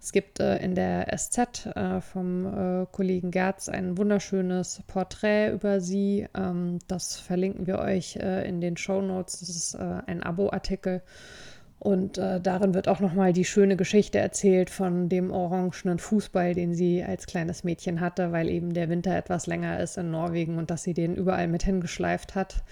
Es 0.00 0.12
gibt 0.12 0.38
äh, 0.38 0.58
in 0.58 0.74
der 0.74 1.06
SZ 1.16 1.66
äh, 1.66 2.02
vom 2.02 2.46
äh, 2.82 2.86
Kollegen 2.92 3.30
Gerz 3.30 3.70
ein 3.70 3.96
wunderschönes 3.96 4.82
Porträt 4.86 5.50
über 5.52 5.80
sie. 5.80 6.28
Ähm, 6.34 6.78
das 6.86 7.16
verlinken 7.18 7.66
wir 7.66 7.78
euch 7.78 8.16
äh, 8.16 8.46
in 8.46 8.60
den 8.60 8.76
Show 8.76 9.00
Notes. 9.00 9.40
Das 9.40 9.48
ist 9.48 9.74
ein 9.74 10.22
Abo-Artikel. 10.22 11.02
Und 11.82 12.16
äh, 12.16 12.40
darin 12.40 12.74
wird 12.74 12.86
auch 12.86 13.00
nochmal 13.00 13.32
die 13.32 13.44
schöne 13.44 13.74
Geschichte 13.74 14.20
erzählt 14.20 14.70
von 14.70 15.08
dem 15.08 15.32
orangenen 15.32 15.98
Fußball, 15.98 16.54
den 16.54 16.74
sie 16.74 17.02
als 17.02 17.26
kleines 17.26 17.64
Mädchen 17.64 18.00
hatte, 18.00 18.30
weil 18.30 18.48
eben 18.50 18.72
der 18.72 18.88
Winter 18.88 19.16
etwas 19.16 19.48
länger 19.48 19.80
ist 19.80 19.98
in 19.98 20.12
Norwegen 20.12 20.58
und 20.58 20.70
dass 20.70 20.84
sie 20.84 20.94
den 20.94 21.16
überall 21.16 21.48
mit 21.48 21.64
hingeschleift 21.64 22.36
hat, 22.36 22.62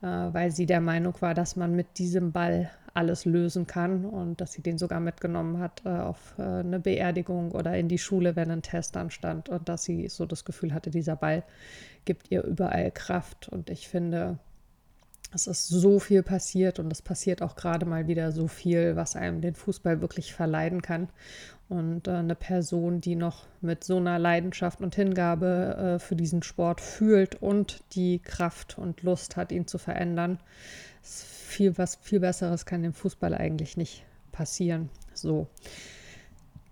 äh, 0.00 0.06
weil 0.06 0.50
sie 0.50 0.64
der 0.64 0.80
Meinung 0.80 1.12
war, 1.20 1.34
dass 1.34 1.56
man 1.56 1.76
mit 1.76 1.98
diesem 1.98 2.32
Ball 2.32 2.70
alles 2.94 3.26
lösen 3.26 3.66
kann 3.66 4.06
und 4.06 4.40
dass 4.40 4.54
sie 4.54 4.62
den 4.62 4.78
sogar 4.78 5.00
mitgenommen 5.00 5.58
hat 5.58 5.82
äh, 5.84 5.90
auf 5.90 6.32
äh, 6.38 6.42
eine 6.42 6.80
Beerdigung 6.80 7.52
oder 7.52 7.76
in 7.76 7.88
die 7.88 7.98
Schule, 7.98 8.34
wenn 8.34 8.50
ein 8.50 8.62
Test 8.62 8.96
anstand 8.96 9.50
und 9.50 9.68
dass 9.68 9.84
sie 9.84 10.08
so 10.08 10.24
das 10.24 10.46
Gefühl 10.46 10.72
hatte, 10.72 10.90
dieser 10.90 11.16
Ball 11.16 11.42
gibt 12.06 12.30
ihr 12.30 12.42
überall 12.42 12.90
Kraft. 12.92 13.46
Und 13.50 13.68
ich 13.68 13.88
finde, 13.88 14.38
es 15.34 15.46
ist 15.46 15.68
so 15.68 15.98
viel 15.98 16.22
passiert 16.22 16.78
und 16.78 16.92
es 16.92 17.02
passiert 17.02 17.42
auch 17.42 17.56
gerade 17.56 17.86
mal 17.86 18.06
wieder 18.06 18.32
so 18.32 18.46
viel, 18.46 18.96
was 18.96 19.16
einem 19.16 19.40
den 19.40 19.54
Fußball 19.54 20.00
wirklich 20.00 20.32
verleiden 20.32 20.80
kann. 20.80 21.08
Und 21.68 22.08
äh, 22.08 22.12
eine 22.12 22.34
Person, 22.34 23.00
die 23.00 23.16
noch 23.16 23.46
mit 23.60 23.84
so 23.84 23.96
einer 23.96 24.18
Leidenschaft 24.18 24.80
und 24.80 24.94
Hingabe 24.94 25.96
äh, 25.96 25.98
für 25.98 26.14
diesen 26.14 26.42
Sport 26.42 26.80
fühlt 26.80 27.40
und 27.42 27.82
die 27.94 28.18
Kraft 28.18 28.78
und 28.78 29.02
Lust 29.02 29.36
hat, 29.36 29.50
ihn 29.50 29.66
zu 29.66 29.78
verändern, 29.78 30.38
ist 31.02 31.24
viel 31.24 31.76
was 31.78 31.96
viel 31.96 32.20
Besseres 32.20 32.66
kann 32.66 32.82
dem 32.82 32.92
Fußball 32.92 33.34
eigentlich 33.34 33.76
nicht 33.76 34.04
passieren. 34.32 34.90
So. 35.14 35.46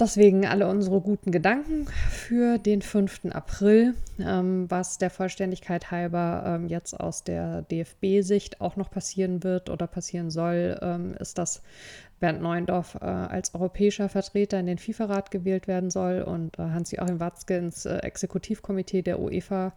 Deswegen 0.01 0.47
alle 0.47 0.67
unsere 0.67 1.01
guten 1.01 1.31
Gedanken 1.31 1.87
für 2.11 2.59
den 2.59 2.83
5. 2.83 3.27
April, 3.31 3.95
ähm, 4.19 4.69
was 4.69 4.99
der 4.99 5.11
Vollständigkeit 5.11 5.91
halber 5.91 6.45
ähm, 6.47 6.67
jetzt 6.67 6.99
aus 6.99 7.25
der 7.25 7.63
DFB-Sicht 7.63 8.61
auch 8.61 8.77
noch 8.77 8.91
passieren 8.91 9.45
wird 9.45 9.71
oder 9.71 9.87
passieren 9.87 10.31
soll, 10.31 10.79
ähm, 10.83 11.15
ist, 11.21 11.39
dass 11.39 11.63
Bernd 12.21 12.41
Neuendorf 12.41 12.97
äh, 13.01 13.05
als 13.05 13.55
europäischer 13.55 14.09
Vertreter 14.09 14.59
in 14.59 14.67
den 14.67 14.79
FIFA-Rat 14.79 15.31
gewählt 15.31 15.69
werden 15.69 15.91
soll 15.91 16.23
und 16.23 16.59
äh, 16.59 16.63
Hans-Joachim 16.63 17.21
Watzke 17.21 17.57
ins 17.57 17.85
äh, 17.85 17.99
Exekutivkomitee 17.99 19.03
der 19.03 19.21
UEFA 19.21 19.73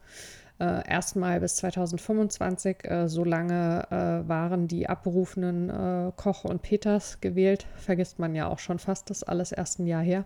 äh, 0.59 0.87
erstmal 0.87 1.39
bis 1.39 1.57
2025. 1.57 2.83
Äh, 2.83 3.07
so 3.07 3.23
lange 3.23 3.87
äh, 3.89 4.27
waren 4.27 4.67
die 4.67 4.87
abberufenen 4.87 5.69
äh, 5.69 6.11
Koch 6.15 6.45
und 6.45 6.61
Peters 6.61 7.19
gewählt. 7.21 7.67
Vergisst 7.75 8.19
man 8.19 8.35
ja 8.35 8.47
auch 8.47 8.59
schon 8.59 8.79
fast, 8.79 9.09
das 9.09 9.23
alles 9.23 9.51
erst 9.51 9.79
ein 9.79 9.87
Jahr 9.87 10.03
her. 10.03 10.25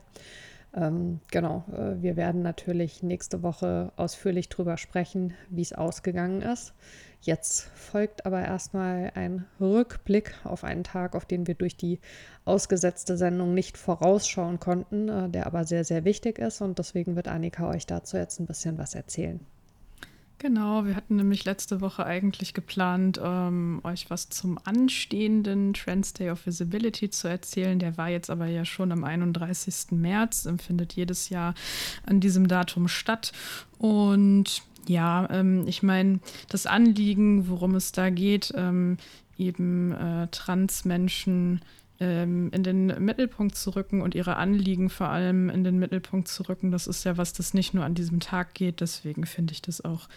Ähm, 0.76 1.20
genau, 1.32 1.64
äh, 1.72 2.02
wir 2.02 2.16
werden 2.16 2.44
natürlich 2.44 3.02
nächste 3.02 3.42
Woche 3.42 3.92
ausführlich 3.96 4.50
drüber 4.50 4.78
sprechen, 4.78 5.34
wie 5.50 5.64
es 5.64 5.74
ausgegangen 5.74 6.44
ist. 6.44 6.74
Jetzt 7.22 7.64
folgt 7.76 8.26
aber 8.26 8.42
erstmal 8.42 9.12
ein 9.16 9.46
Rückblick 9.60 10.36
auf 10.44 10.64
einen 10.64 10.84
Tag, 10.84 11.16
auf 11.16 11.26
den 11.26 11.48
wir 11.48 11.56
durch 11.56 11.76
die 11.76 12.00
ausgesetzte 12.46 13.18
Sendung 13.18 13.54
nicht 13.54 13.78
vorausschauen 13.78 14.60
konnten, 14.60 15.10
äh, 15.10 15.30
der 15.30 15.48
aber 15.48 15.66
sehr, 15.66 15.84
sehr 15.84 16.06
wichtig 16.06 16.38
ist. 16.38 16.62
Und 16.62 16.78
deswegen 16.78 17.16
wird 17.16 17.28
Annika 17.28 17.68
euch 17.68 17.88
dazu 17.88 18.18
jetzt 18.18 18.40
ein 18.40 18.46
bisschen 18.46 18.78
was 18.78 18.94
erzählen. 18.94 19.40
Genau, 20.42 20.86
wir 20.86 20.96
hatten 20.96 21.18
nämlich 21.18 21.44
letzte 21.44 21.82
Woche 21.82 22.06
eigentlich 22.06 22.54
geplant, 22.54 23.20
ähm, 23.22 23.82
euch 23.84 24.10
was 24.10 24.30
zum 24.30 24.58
anstehenden 24.64 25.74
Trans 25.74 26.14
Day 26.14 26.30
of 26.30 26.46
Visibility 26.46 27.10
zu 27.10 27.28
erzählen. 27.28 27.78
Der 27.78 27.98
war 27.98 28.08
jetzt 28.08 28.30
aber 28.30 28.46
ja 28.46 28.64
schon 28.64 28.94
am 28.94 29.04
31. 29.04 29.92
März, 29.92 30.48
findet 30.66 30.94
jedes 30.94 31.28
Jahr 31.28 31.56
an 32.06 32.22
diesem 32.22 32.48
Datum 32.48 32.88
statt. 32.88 33.34
Und 33.80 34.64
ja, 34.88 35.30
ähm, 35.30 35.66
ich 35.68 35.84
meine, 35.84 36.22
das 36.48 36.66
Anliegen, 36.66 37.50
worum 37.50 37.76
es 37.76 37.92
da 37.92 38.10
geht, 38.10 38.54
ähm, 38.56 38.96
eben 39.38 39.92
äh, 39.92 40.28
Transmenschen 40.32 41.62
ähm, 42.00 42.50
in 42.54 42.64
den 42.64 42.88
Mittelpunkt 43.04 43.56
zu 43.56 43.72
rücken 43.72 44.02
und 44.02 44.16
ihre 44.16 44.38
Anliegen 44.38 44.90
vor 44.90 45.10
allem 45.10 45.50
in 45.50 45.64
den 45.64 45.80
Mittelpunkt 45.80 46.28
zu 46.28 46.44
rücken. 46.44 46.72
Das 46.72 46.88
ist 46.88 47.04
ja 47.04 47.18
was, 47.18 47.34
das 47.34 47.54
nicht 47.54 47.74
nur 47.74 47.84
an 47.84 47.96
diesem 47.96 48.20
Tag 48.20 48.54
geht. 48.54 48.82
Deswegen 48.82 49.26
finde 49.26 49.54
ich 49.54 49.62
das 49.62 49.84
auch 49.84 50.08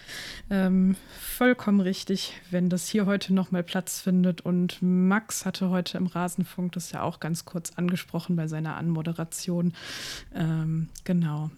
ähm, 0.49 0.95
vollkommen 1.19 1.81
richtig, 1.81 2.33
wenn 2.51 2.69
das 2.69 2.87
hier 2.87 3.05
heute 3.05 3.33
nochmal 3.33 3.63
Platz 3.63 3.99
findet. 3.99 4.41
Und 4.41 4.77
Max 4.81 5.45
hatte 5.45 5.69
heute 5.69 5.97
im 5.97 6.07
Rasenfunk 6.07 6.71
das 6.73 6.91
ja 6.91 7.01
auch 7.01 7.19
ganz 7.19 7.45
kurz 7.45 7.71
angesprochen 7.75 8.35
bei 8.35 8.47
seiner 8.47 8.77
Anmoderation. 8.77 9.73
Ähm, 10.33 10.89
genau. 11.03 11.51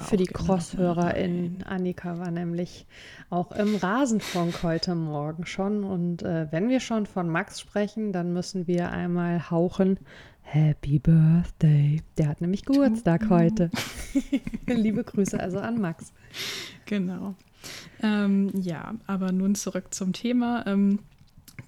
Für 0.00 0.16
die 0.16 0.26
Crosshörerin 0.26 1.62
Annika 1.64 2.18
war 2.18 2.30
nämlich 2.30 2.86
auch 3.28 3.52
im 3.52 3.76
Rasenfunk 3.76 4.62
heute 4.62 4.94
Morgen 4.94 5.46
schon. 5.46 5.84
Und 5.84 6.22
äh, 6.22 6.48
wenn 6.50 6.68
wir 6.68 6.80
schon 6.80 7.06
von 7.06 7.28
Max 7.28 7.60
sprechen, 7.60 8.12
dann 8.12 8.32
müssen 8.32 8.66
wir 8.66 8.90
einmal 8.90 9.50
hauchen. 9.60 9.98
Happy 10.42 10.98
Birthday. 10.98 12.00
Der 12.16 12.28
hat 12.28 12.40
nämlich 12.40 12.64
Geburtstag 12.64 13.28
heute. 13.28 13.70
Liebe 14.66 15.04
Grüße 15.04 15.38
also 15.38 15.58
an 15.58 15.80
Max. 15.80 16.12
Genau. 16.86 17.34
Ähm, 18.02 18.50
ja, 18.54 18.94
aber 19.06 19.32
nun 19.32 19.54
zurück 19.54 19.92
zum 19.92 20.12
Thema. 20.14 20.66
Ähm, 20.66 21.00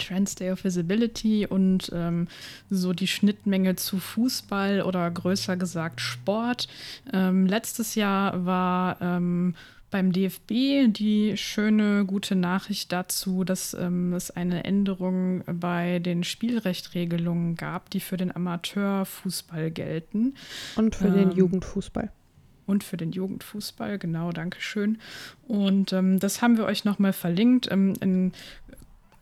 Trans 0.02 0.34
Day 0.34 0.50
of 0.50 0.64
Visibility 0.64 1.46
und 1.46 1.90
ähm, 1.94 2.28
so 2.70 2.92
die 2.92 3.06
Schnittmenge 3.06 3.76
zu 3.76 3.98
Fußball 3.98 4.82
oder 4.82 5.10
größer 5.10 5.56
gesagt 5.56 6.00
Sport. 6.00 6.68
Ähm, 7.12 7.46
letztes 7.46 7.94
Jahr 7.94 8.44
war 8.44 9.00
ähm, 9.00 9.54
beim 9.92 10.10
DFB 10.10 10.92
die 10.92 11.34
schöne, 11.36 12.04
gute 12.04 12.34
Nachricht 12.34 12.90
dazu, 12.90 13.44
dass 13.44 13.74
ähm, 13.74 14.12
es 14.14 14.32
eine 14.32 14.64
Änderung 14.64 15.44
bei 15.46 16.00
den 16.00 16.24
Spielrechtregelungen 16.24 17.54
gab, 17.54 17.90
die 17.90 18.00
für 18.00 18.16
den 18.16 18.34
Amateurfußball 18.34 19.70
gelten. 19.70 20.34
Und 20.74 20.96
für 20.96 21.08
ähm, 21.08 21.14
den 21.14 21.30
Jugendfußball. 21.32 22.10
Und 22.66 22.84
für 22.84 22.96
den 22.96 23.12
Jugendfußball, 23.12 23.98
genau, 23.98 24.32
danke 24.32 24.60
schön. 24.60 24.98
Und 25.46 25.92
ähm, 25.92 26.18
das 26.18 26.42
haben 26.42 26.56
wir 26.56 26.64
euch 26.64 26.84
nochmal 26.84 27.12
verlinkt. 27.12 27.70
Ähm, 27.70 27.92
in, 28.00 28.32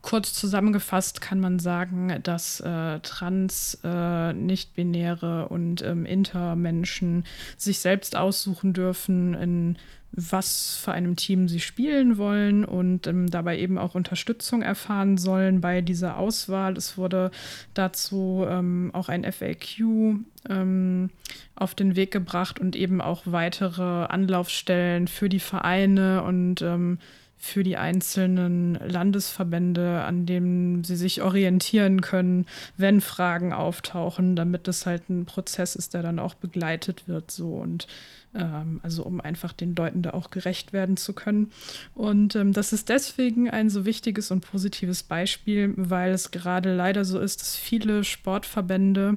kurz 0.02 0.33
zusammengefasst 0.35 1.21
kann 1.21 1.40
man 1.40 1.59
sagen, 1.59 2.21
dass 2.23 2.61
äh, 2.61 3.00
trans, 3.00 3.78
äh, 3.85 4.33
nicht-binäre 4.33 5.49
und 5.49 5.83
ähm, 5.83 6.07
Intermenschen 6.07 7.25
sich 7.57 7.80
selbst 7.80 8.16
aussuchen 8.16 8.73
dürfen, 8.73 9.35
in 9.35 9.78
was 10.12 10.76
für 10.83 10.92
einem 10.92 11.14
Team 11.14 11.49
sie 11.49 11.61
spielen 11.61 12.19
wollen 12.19 12.64
und 12.64 13.07
ähm, 13.07 13.30
dabei 13.30 13.59
eben 13.59 13.78
auch 13.78 13.95
Unterstützung 13.95 14.61
erfahren 14.62 15.19
sollen 15.19 15.61
bei 15.61 15.83
dieser 15.83 16.16
Auswahl. 16.16 16.76
Es 16.76 16.99
wurde 16.99 17.30
dazu 17.75 18.45
ähm, 18.49 18.90
auch 18.92 19.09
ein 19.09 19.25
FAQ 19.25 20.19
ähm, 20.49 21.11
auf 21.54 21.75
den 21.75 21.95
Weg 21.95 22.11
gebracht 22.11 22.59
und 22.59 22.75
eben 22.75 23.00
auch 23.00 23.23
weitere 23.26 23.83
Anlaufstellen 24.07 25.07
für 25.07 25.28
die 25.28 25.40
Vereine 25.40 26.25
und 26.25 26.61
ähm, 26.62 26.99
für 27.43 27.65
die 27.65 27.79
einzelnen 27.79 28.75
Landesverbände, 28.75 30.03
an 30.03 30.27
denen 30.27 30.85
sie 30.85 30.95
sich 30.95 31.23
orientieren 31.23 32.03
können, 32.03 32.45
wenn 32.77 33.01
Fragen 33.01 33.55
auftauchen, 33.55 34.37
damit 34.37 34.69
das 34.69 34.85
halt 34.85 35.09
ein 35.09 35.25
Prozess 35.25 35.75
ist, 35.75 35.95
der 35.95 36.03
dann 36.03 36.19
auch 36.19 36.35
begleitet 36.35 37.09
wird. 37.09 37.31
So 37.31 37.55
und 37.55 37.87
ähm, 38.35 38.81
also 38.83 39.05
um 39.05 39.23
einfach 39.23 39.55
den 39.55 39.75
Leuten 39.75 40.03
da 40.03 40.11
auch 40.11 40.31
gerecht 40.31 40.75
werden 40.75 40.99
zu 40.99 41.15
können. 41.15 41.51
Und 41.95 42.37
ähm, 42.37 42.53
das 42.53 42.75
ist 42.75 42.91
deswegen 42.91 43.49
ein 43.49 43.71
so 43.71 43.87
wichtiges 43.87 44.31
und 44.31 44.43
positives 44.43 45.03
Beispiel, 45.03 45.73
weil 45.77 46.13
es 46.13 46.31
gerade 46.31 46.77
leider 46.77 47.07
so 47.07 47.19
ist, 47.19 47.41
dass 47.41 47.57
viele 47.57 48.05
Sportverbände 48.05 49.17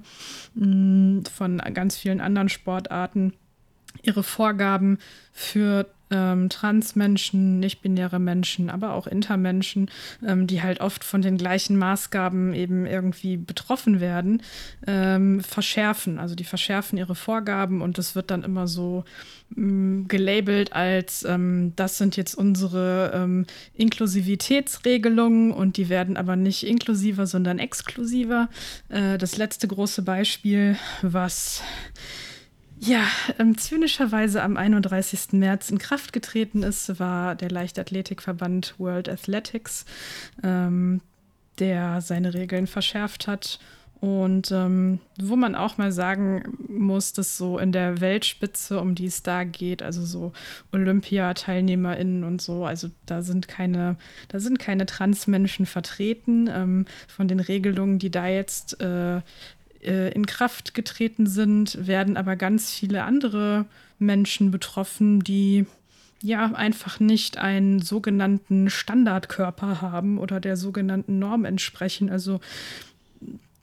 mh, 0.56 0.65
mm, 0.65 1.25
von 1.25 1.58
ganz 1.74 1.98
vielen 1.98 2.22
anderen 2.22 2.48
Sportarten 2.48 3.34
ihre 4.01 4.24
Vorgaben 4.24 4.98
für 5.34 5.88
ähm, 6.13 6.50
Transmenschen, 6.50 7.60
nicht-binäre 7.60 8.20
Menschen, 8.20 8.70
aber 8.70 8.93
auch 8.93 9.08
Intermenschen, 9.08 9.89
ähm, 10.25 10.46
die 10.48 10.62
halt 10.62 10.79
oft 10.79 11.03
von 11.03 11.22
den 11.22 11.38
gleichen 11.38 11.77
Maßgaben 11.77 12.53
eben 12.53 12.86
irgendwie 12.86 13.38
betroffen 13.38 14.00
werden, 14.00 14.41
ähm, 14.86 15.41
verschärfen. 15.41 16.20
Also 16.20 16.36
die 16.36 16.43
verschärfen 16.43 16.98
ihre 16.98 17.15
Vorgaben 17.15 17.82
und 17.82 17.98
das 17.98 18.15
wird 18.15 18.29
dann 18.29 18.43
immer 18.43 18.67
so 18.67 19.03
ähm, 19.58 20.08
gelabelt 20.08 20.74
als, 20.74 21.24
ähm, 21.24 21.74
das 21.75 21.98
sind 21.98 22.15
jetzt 22.15 22.36
unsere 22.36 23.12
ähm, 23.15 23.46
Inklusivitätsregelungen 23.74 25.51
und 25.51 25.77
die 25.77 25.89
werden 25.89 26.17
aber 26.17 26.36
nicht 26.36 26.65
inklusiver, 26.65 27.25
sondern 27.25 27.60
exklusiver. 27.60 28.50
Äh, 28.89 29.17
das 29.17 29.38
letzte 29.38 29.67
große 29.67 30.03
Beispiel, 30.03 30.77
was 31.01 31.63
ja, 32.85 33.07
ähm, 33.39 33.57
zynischerweise 33.57 34.43
am 34.43 34.57
31. 34.57 35.33
März 35.33 35.69
in 35.69 35.77
Kraft 35.77 36.11
getreten 36.11 36.63
ist, 36.63 36.99
war 36.99 37.35
der 37.35 37.49
Leichtathletikverband 37.49 38.75
World 38.77 39.07
Athletics, 39.07 39.85
ähm, 40.43 40.99
der 41.59 42.01
seine 42.01 42.33
Regeln 42.33 42.67
verschärft 42.67 43.27
hat. 43.27 43.59
Und 44.01 44.51
ähm, 44.51 44.99
wo 45.17 45.37
man 45.37 45.55
auch 45.55 45.77
mal 45.77 45.93
sagen 45.93 46.57
muss, 46.67 47.13
dass 47.13 47.37
so 47.37 47.57
in 47.57 47.71
der 47.71 48.01
Weltspitze, 48.01 48.81
um 48.81 48.95
die 48.95 49.05
es 49.05 49.23
da 49.23 49.45
geht, 49.45 49.81
also 49.81 50.05
so 50.05 50.33
Olympiateilnehmerinnen 50.73 52.25
und 52.25 52.41
so, 52.41 52.65
also 52.65 52.89
da 53.05 53.21
sind 53.21 53.47
keine, 53.47 53.95
da 54.27 54.41
sind 54.41 54.59
keine 54.59 54.85
Transmenschen 54.85 55.65
vertreten. 55.65 56.49
Ähm, 56.51 56.85
von 57.07 57.29
den 57.29 57.39
Regelungen, 57.39 57.97
die 57.97 58.11
da 58.11 58.27
jetzt 58.27 58.81
äh, 58.81 59.21
äh, 59.85 60.09
in 60.11 60.25
Kraft 60.25 60.73
getreten 60.73 61.27
sind, 61.27 61.85
werden 61.85 62.17
aber 62.17 62.35
ganz 62.35 62.71
viele 62.71 63.03
andere 63.03 63.65
Menschen 63.99 64.51
betroffen, 64.51 65.21
die 65.21 65.65
ja 66.21 66.45
einfach 66.53 66.99
nicht 66.99 67.37
einen 67.37 67.81
sogenannten 67.81 68.69
Standardkörper 68.69 69.81
haben 69.81 70.17
oder 70.17 70.39
der 70.39 70.55
sogenannten 70.55 71.19
Norm 71.19 71.43
entsprechen. 71.43 72.09
Also 72.09 72.39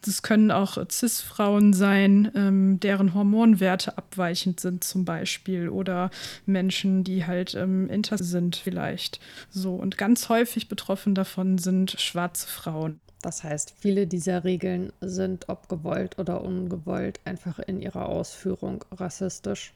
das 0.02 0.22
können 0.22 0.50
auch 0.50 0.78
CIS-Frauen 0.90 1.72
sein, 1.72 2.30
ähm, 2.34 2.80
deren 2.80 3.14
Hormonwerte 3.14 3.98
abweichend 3.98 4.60
sind 4.60 4.84
zum 4.84 5.04
Beispiel 5.04 5.68
oder 5.68 6.10
Menschen, 6.46 7.04
die 7.04 7.26
halt 7.26 7.54
ähm, 7.54 7.88
inter 7.90 8.18
sind 8.18 8.56
vielleicht. 8.56 9.20
So 9.50 9.74
und 9.74 9.98
ganz 9.98 10.28
häufig 10.28 10.68
betroffen 10.68 11.14
davon 11.14 11.58
sind 11.58 11.96
schwarze 11.98 12.46
Frauen. 12.46 13.00
Das 13.22 13.44
heißt, 13.44 13.74
viele 13.78 14.06
dieser 14.06 14.44
Regeln 14.44 14.92
sind, 15.00 15.48
ob 15.48 15.68
gewollt 15.68 16.18
oder 16.18 16.42
ungewollt, 16.42 17.20
einfach 17.24 17.58
in 17.58 17.80
ihrer 17.80 18.08
Ausführung 18.08 18.84
rassistisch. 18.92 19.74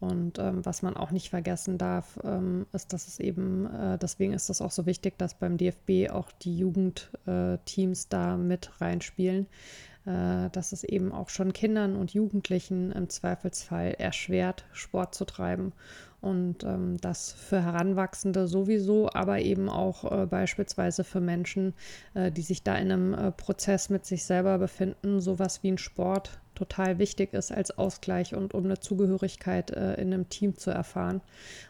Und 0.00 0.38
ähm, 0.38 0.66
was 0.66 0.82
man 0.82 0.96
auch 0.96 1.12
nicht 1.12 1.30
vergessen 1.30 1.78
darf, 1.78 2.18
ähm, 2.24 2.66
ist, 2.72 2.92
dass 2.92 3.08
es 3.08 3.20
eben, 3.20 3.66
äh, 3.66 3.96
deswegen 3.96 4.34
ist 4.34 4.50
es 4.50 4.60
auch 4.60 4.70
so 4.70 4.84
wichtig, 4.84 5.16
dass 5.16 5.34
beim 5.34 5.56
DFB 5.56 6.10
auch 6.10 6.30
die 6.32 6.58
Jugendteams 6.58 8.04
äh, 8.04 8.06
da 8.10 8.36
mit 8.36 8.70
reinspielen, 8.82 9.46
äh, 10.04 10.50
dass 10.50 10.72
es 10.72 10.84
eben 10.84 11.10
auch 11.12 11.30
schon 11.30 11.54
Kindern 11.54 11.96
und 11.96 12.12
Jugendlichen 12.12 12.92
im 12.92 13.08
Zweifelsfall 13.08 13.94
erschwert, 13.98 14.66
Sport 14.72 15.14
zu 15.14 15.24
treiben 15.24 15.72
und 16.24 16.64
ähm, 16.64 16.96
das 17.00 17.32
für 17.32 17.62
Heranwachsende 17.62 18.48
sowieso, 18.48 19.10
aber 19.12 19.40
eben 19.40 19.68
auch 19.68 20.10
äh, 20.10 20.26
beispielsweise 20.26 21.04
für 21.04 21.20
Menschen, 21.20 21.74
äh, 22.14 22.32
die 22.32 22.42
sich 22.42 22.62
da 22.62 22.76
in 22.76 22.90
einem 22.90 23.14
äh, 23.14 23.30
Prozess 23.30 23.90
mit 23.90 24.06
sich 24.06 24.24
selber 24.24 24.58
befinden, 24.58 25.20
sowas 25.20 25.62
wie 25.62 25.72
ein 25.72 25.78
Sport 25.78 26.40
total 26.54 26.98
wichtig 26.98 27.32
ist 27.34 27.52
als 27.52 27.76
Ausgleich 27.76 28.34
und 28.34 28.54
um 28.54 28.64
eine 28.64 28.80
Zugehörigkeit 28.80 29.70
äh, 29.70 29.94
in 29.94 30.12
einem 30.12 30.28
Team 30.28 30.56
zu 30.56 30.70
erfahren. 30.70 31.20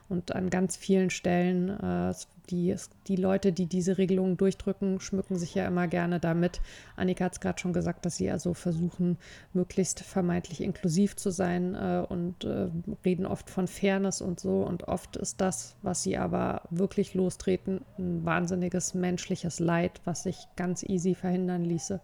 Und 0.09 0.35
an 0.35 0.51
ganz 0.51 0.77
vielen 0.77 1.11
Stellen, 1.11 1.71
äh, 1.71 2.15
die, 2.51 2.77
die 3.07 3.17
Leute, 3.17 3.53
die 3.53 3.67
diese 3.67 3.97
Regelungen 3.97 4.37
durchdrücken, 4.37 5.01
schmücken 5.01 5.37
sich 5.37 5.55
ja 5.55 5.67
immer 5.67 5.89
gerne 5.89 6.21
damit. 6.21 6.61
Annika 6.97 7.25
hat 7.25 7.33
es 7.33 7.41
gerade 7.41 7.59
schon 7.59 7.73
gesagt, 7.73 8.05
dass 8.05 8.17
sie 8.17 8.31
also 8.31 8.53
versuchen, 8.53 9.17
möglichst 9.55 10.01
vermeintlich 10.01 10.61
inklusiv 10.61 11.17
zu 11.17 11.31
sein 11.31 11.75
äh, 11.75 12.05
und 12.07 12.45
äh, 12.45 12.69
reden 13.05 13.27
oft 13.27 13.49
von 13.49 13.67
Fairness 13.67 14.21
und 14.21 14.41
so. 14.41 14.63
Und 14.63 14.89
oft 14.89 15.17
ist 15.17 15.41
das, 15.41 15.77
was 15.83 16.03
sie 16.03 16.19
aber 16.19 16.63
wirklich 16.71 17.15
lostreten, 17.15 17.81
ein 17.99 18.25
wahnsinniges 18.25 18.95
menschliches 18.95 19.59
Leid, 19.59 20.01
was 20.05 20.25
sich 20.25 20.47
ganz 20.57 20.83
easy 20.83 21.15
verhindern 21.15 21.65
ließe. 21.65 22.01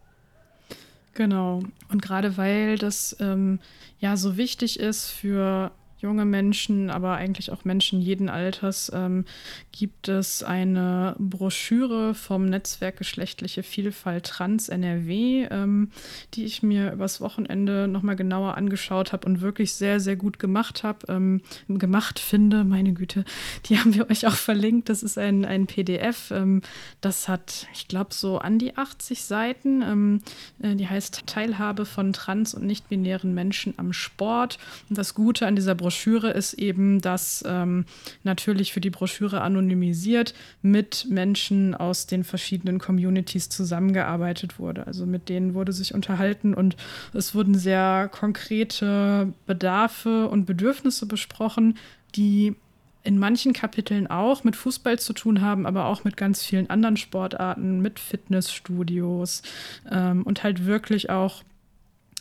Genau. 1.15 1.63
Und 1.89 2.03
gerade 2.03 2.37
weil 2.37 2.79
das 2.79 3.17
ähm, 3.21 3.59
ja 3.99 4.17
so 4.17 4.37
wichtig 4.37 4.79
ist 4.79 5.11
für 5.11 5.73
junge 6.01 6.25
Menschen, 6.25 6.91
aber 6.91 7.15
eigentlich 7.17 7.53
auch 7.53 7.65
Menschen 7.65 8.01
jeden 8.01 8.29
Alters, 8.29 8.91
ähm, 8.95 9.25
gibt 9.73 10.09
es 10.09 10.43
eine 10.43 11.15
Broschüre 11.19 12.15
vom 12.15 12.47
Netzwerk 12.47 12.97
Geschlechtliche 12.97 13.63
Vielfalt 13.63 14.27
Trans 14.27 14.69
NRW, 14.69 15.47
ähm, 15.51 15.91
die 16.35 16.45
ich 16.45 16.63
mir 16.63 16.93
übers 16.93 17.21
Wochenende 17.21 17.87
nochmal 17.87 18.17
genauer 18.17 18.57
angeschaut 18.57 19.13
habe 19.13 19.27
und 19.27 19.41
wirklich 19.41 19.75
sehr, 19.75 20.01
sehr 20.01 20.17
gut 20.17 20.39
gemacht 20.39 20.83
habe, 20.83 21.07
ähm, 21.09 21.43
gemacht 21.69 22.19
finde, 22.19 22.65
meine 22.65 22.93
Güte, 22.93 23.25
die 23.67 23.79
haben 23.79 23.95
wir 23.95 24.11
euch 24.11 24.27
auch 24.27 24.35
verlinkt. 24.35 24.89
Das 24.89 25.03
ist 25.03 25.19
ein, 25.19 25.45
ein 25.45 25.67
PDF, 25.67 26.31
ähm, 26.31 26.63
das 27.01 27.29
hat, 27.29 27.67
ich 27.75 27.89
glaube, 27.89 28.15
so 28.15 28.39
an 28.39 28.59
die 28.59 28.77
80 28.77 29.25
Seiten. 29.25 29.83
Ähm, 29.83 30.21
äh, 30.63 30.75
die 30.75 30.89
heißt 30.89 31.27
Teilhabe 31.27 31.85
von 31.85 32.13
trans- 32.13 32.55
und 32.55 32.65
nicht-binären 32.65 33.35
Menschen 33.35 33.75
am 33.77 33.93
Sport. 33.93 34.59
Und 34.89 34.97
das 34.97 35.15
Gute 35.15 35.47
an 35.47 35.57
dieser 35.57 35.75
Broschüre 35.75 35.90
Broschüre 35.91 36.31
ist 36.31 36.53
eben, 36.53 37.01
dass 37.01 37.43
ähm, 37.45 37.85
natürlich 38.23 38.73
für 38.73 38.81
die 38.81 38.91
Broschüre 38.91 39.41
anonymisiert 39.41 40.35
mit 40.63 41.09
Menschen 41.11 41.75
aus 41.75 42.07
den 42.07 42.23
verschiedenen 42.23 42.79
Communities 42.79 43.49
zusammengearbeitet 43.49 44.61
wurde. 44.61 44.87
Also 44.87 45.05
mit 45.05 45.29
denen 45.29 45.53
wurde 45.55 45.73
sich 45.73 45.93
unterhalten 45.93 46.55
und 46.55 46.77
es 47.13 47.35
wurden 47.35 47.57
sehr 47.57 48.09
konkrete 48.13 49.33
Bedarfe 49.47 50.29
und 50.29 50.47
Bedürfnisse 50.47 51.07
besprochen, 51.07 51.77
die 52.15 52.55
in 53.03 53.19
manchen 53.19 53.53
Kapiteln 53.53 54.07
auch 54.07 54.45
mit 54.45 54.55
Fußball 54.55 54.97
zu 55.01 55.13
tun 55.13 55.41
haben, 55.41 55.67
aber 55.67 55.87
auch 55.87 56.05
mit 56.05 56.17
ganz 56.17 56.45
vielen 56.45 56.71
anderen 56.71 56.99
Sportarten, 56.99 57.81
mit 57.81 57.99
Fitnessstudios 57.99 59.43
ähm, 59.91 60.23
und 60.23 60.45
halt 60.45 60.67
wirklich 60.67 61.11
auch 61.11 61.43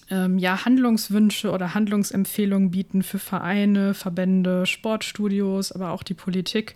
ähm, 0.09 0.37
ja, 0.37 0.65
Handlungswünsche 0.65 1.51
oder 1.51 1.73
Handlungsempfehlungen 1.73 2.71
bieten 2.71 3.03
für 3.03 3.19
Vereine, 3.19 3.93
Verbände, 3.93 4.65
Sportstudios, 4.65 5.71
aber 5.71 5.91
auch 5.91 6.03
die 6.03 6.13
Politik. 6.13 6.75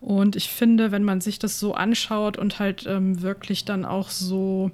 Und 0.00 0.36
ich 0.36 0.48
finde, 0.48 0.92
wenn 0.92 1.04
man 1.04 1.20
sich 1.20 1.38
das 1.38 1.58
so 1.58 1.74
anschaut 1.74 2.38
und 2.38 2.58
halt 2.58 2.86
ähm, 2.86 3.22
wirklich 3.22 3.64
dann 3.64 3.84
auch 3.84 4.10
so 4.10 4.70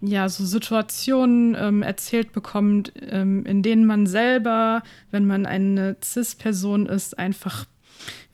ja, 0.00 0.28
so 0.28 0.44
Situationen 0.44 1.56
ähm, 1.58 1.82
erzählt 1.82 2.32
bekommt, 2.32 2.92
ähm, 3.10 3.44
in 3.44 3.62
denen 3.62 3.84
man 3.84 4.06
selber, 4.06 4.82
wenn 5.10 5.26
man 5.26 5.44
eine 5.44 5.96
CIS-Person 6.00 6.86
ist, 6.86 7.18
einfach 7.18 7.66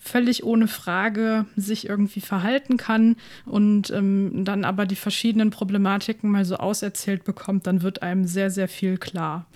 völlig 0.05 0.45
ohne 0.45 0.69
Frage 0.69 1.47
sich 1.57 1.89
irgendwie 1.89 2.21
verhalten 2.21 2.77
kann 2.77 3.17
und 3.47 3.91
ähm, 3.91 4.45
dann 4.45 4.65
aber 4.65 4.85
die 4.85 4.97
verschiedenen 4.97 5.51
Problematiken 5.51 6.31
mal 6.31 6.45
so 6.45 6.57
auserzählt 6.57 7.25
bekommt, 7.25 7.67
dann 7.67 7.81
wird 7.83 8.03
einem 8.03 8.27
sehr, 8.27 8.51
sehr 8.51 8.69
viel 8.69 8.99
klar. 8.99 9.47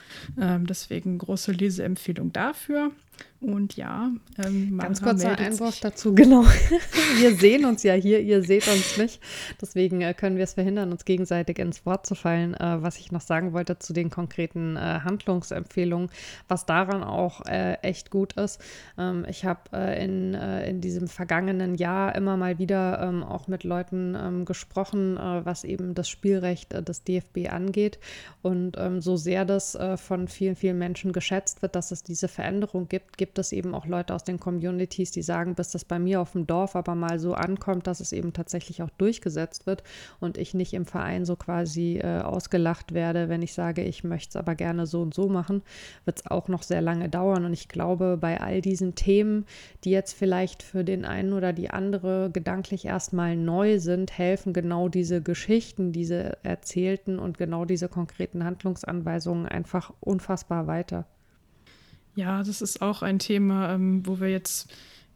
Ähm, 0.40 0.66
deswegen 0.66 1.18
große 1.18 1.52
Leseempfehlung 1.52 2.32
dafür. 2.32 2.92
Und 3.40 3.76
ja, 3.76 4.10
ähm, 4.44 4.78
ganz 4.78 5.00
kurzer 5.00 5.38
Einwurf 5.38 5.74
sich. 5.74 5.80
dazu, 5.80 6.12
genau. 6.16 6.42
wir 7.18 7.36
sehen 7.36 7.66
uns 7.66 7.84
ja 7.84 7.94
hier, 7.94 8.20
ihr 8.20 8.42
seht 8.42 8.66
uns 8.66 8.96
nicht. 8.96 9.20
Deswegen 9.60 10.00
äh, 10.00 10.12
können 10.12 10.36
wir 10.36 10.42
es 10.42 10.54
verhindern, 10.54 10.90
uns 10.90 11.04
gegenseitig 11.04 11.60
ins 11.60 11.86
Wort 11.86 12.04
zu 12.04 12.16
fallen. 12.16 12.54
Äh, 12.54 12.82
was 12.82 12.98
ich 12.98 13.12
noch 13.12 13.20
sagen 13.20 13.52
wollte 13.52 13.78
zu 13.78 13.92
den 13.92 14.10
konkreten 14.10 14.76
äh, 14.76 14.80
Handlungsempfehlungen, 15.04 16.10
was 16.48 16.66
daran 16.66 17.04
auch 17.04 17.46
äh, 17.46 17.74
echt 17.74 18.10
gut 18.10 18.32
ist. 18.32 18.60
Ähm, 18.98 19.24
ich 19.28 19.44
habe 19.44 19.60
äh, 19.72 20.04
in, 20.04 20.34
äh, 20.34 20.68
in 20.68 20.80
diesem 20.80 21.06
vergangenen 21.06 21.76
Jahr 21.76 22.16
immer 22.16 22.36
mal 22.36 22.58
wieder 22.58 23.00
ähm, 23.00 23.22
auch 23.22 23.46
mit 23.46 23.62
Leuten 23.62 24.16
ähm, 24.20 24.44
gesprochen, 24.46 25.16
was 25.18 25.64
eben 25.64 25.94
das 25.94 26.08
Spielrecht 26.08 26.72
des 26.88 27.04
DFB 27.04 27.50
angeht. 27.50 27.98
Und 28.42 28.76
ähm, 28.78 29.00
so 29.00 29.16
sehr 29.16 29.44
das 29.44 29.76
von 29.96 30.28
vielen, 30.28 30.56
vielen 30.56 30.78
Menschen 30.78 31.12
geschätzt 31.12 31.62
wird, 31.62 31.74
dass 31.74 31.90
es 31.90 32.02
diese 32.02 32.28
Veränderung 32.28 32.88
gibt, 32.88 33.18
gibt 33.18 33.27
gibt 33.28 33.38
es 33.38 33.52
eben 33.52 33.74
auch 33.74 33.84
Leute 33.84 34.14
aus 34.14 34.24
den 34.24 34.40
Communities, 34.40 35.10
die 35.10 35.20
sagen, 35.20 35.54
bis 35.54 35.70
das 35.70 35.84
bei 35.84 35.98
mir 35.98 36.22
auf 36.22 36.32
dem 36.32 36.46
Dorf 36.46 36.74
aber 36.74 36.94
mal 36.94 37.18
so 37.18 37.34
ankommt, 37.34 37.86
dass 37.86 38.00
es 38.00 38.12
eben 38.12 38.32
tatsächlich 38.32 38.82
auch 38.82 38.88
durchgesetzt 38.96 39.66
wird 39.66 39.82
und 40.18 40.38
ich 40.38 40.54
nicht 40.54 40.72
im 40.72 40.86
Verein 40.86 41.26
so 41.26 41.36
quasi 41.36 41.98
äh, 41.98 42.20
ausgelacht 42.20 42.94
werde, 42.94 43.28
wenn 43.28 43.42
ich 43.42 43.52
sage, 43.52 43.82
ich 43.82 44.02
möchte 44.02 44.30
es 44.30 44.36
aber 44.36 44.54
gerne 44.54 44.86
so 44.86 45.02
und 45.02 45.12
so 45.12 45.28
machen, 45.28 45.60
wird 46.06 46.20
es 46.20 46.26
auch 46.26 46.48
noch 46.48 46.62
sehr 46.62 46.80
lange 46.80 47.10
dauern. 47.10 47.44
Und 47.44 47.52
ich 47.52 47.68
glaube, 47.68 48.16
bei 48.18 48.40
all 48.40 48.62
diesen 48.62 48.94
Themen, 48.94 49.44
die 49.84 49.90
jetzt 49.90 50.14
vielleicht 50.14 50.62
für 50.62 50.82
den 50.82 51.04
einen 51.04 51.34
oder 51.34 51.52
die 51.52 51.68
andere 51.68 52.30
gedanklich 52.32 52.86
erstmal 52.86 53.36
neu 53.36 53.78
sind, 53.78 54.16
helfen 54.16 54.54
genau 54.54 54.88
diese 54.88 55.20
Geschichten, 55.20 55.92
diese 55.92 56.42
erzählten 56.44 57.18
und 57.18 57.36
genau 57.36 57.66
diese 57.66 57.90
konkreten 57.90 58.42
Handlungsanweisungen 58.42 59.44
einfach 59.44 59.92
unfassbar 60.00 60.66
weiter. 60.66 61.04
Ja, 62.18 62.42
das 62.42 62.62
ist 62.62 62.82
auch 62.82 63.02
ein 63.02 63.20
Thema, 63.20 63.74
ähm, 63.74 64.04
wo 64.04 64.18
wir 64.18 64.28
jetzt 64.28 64.68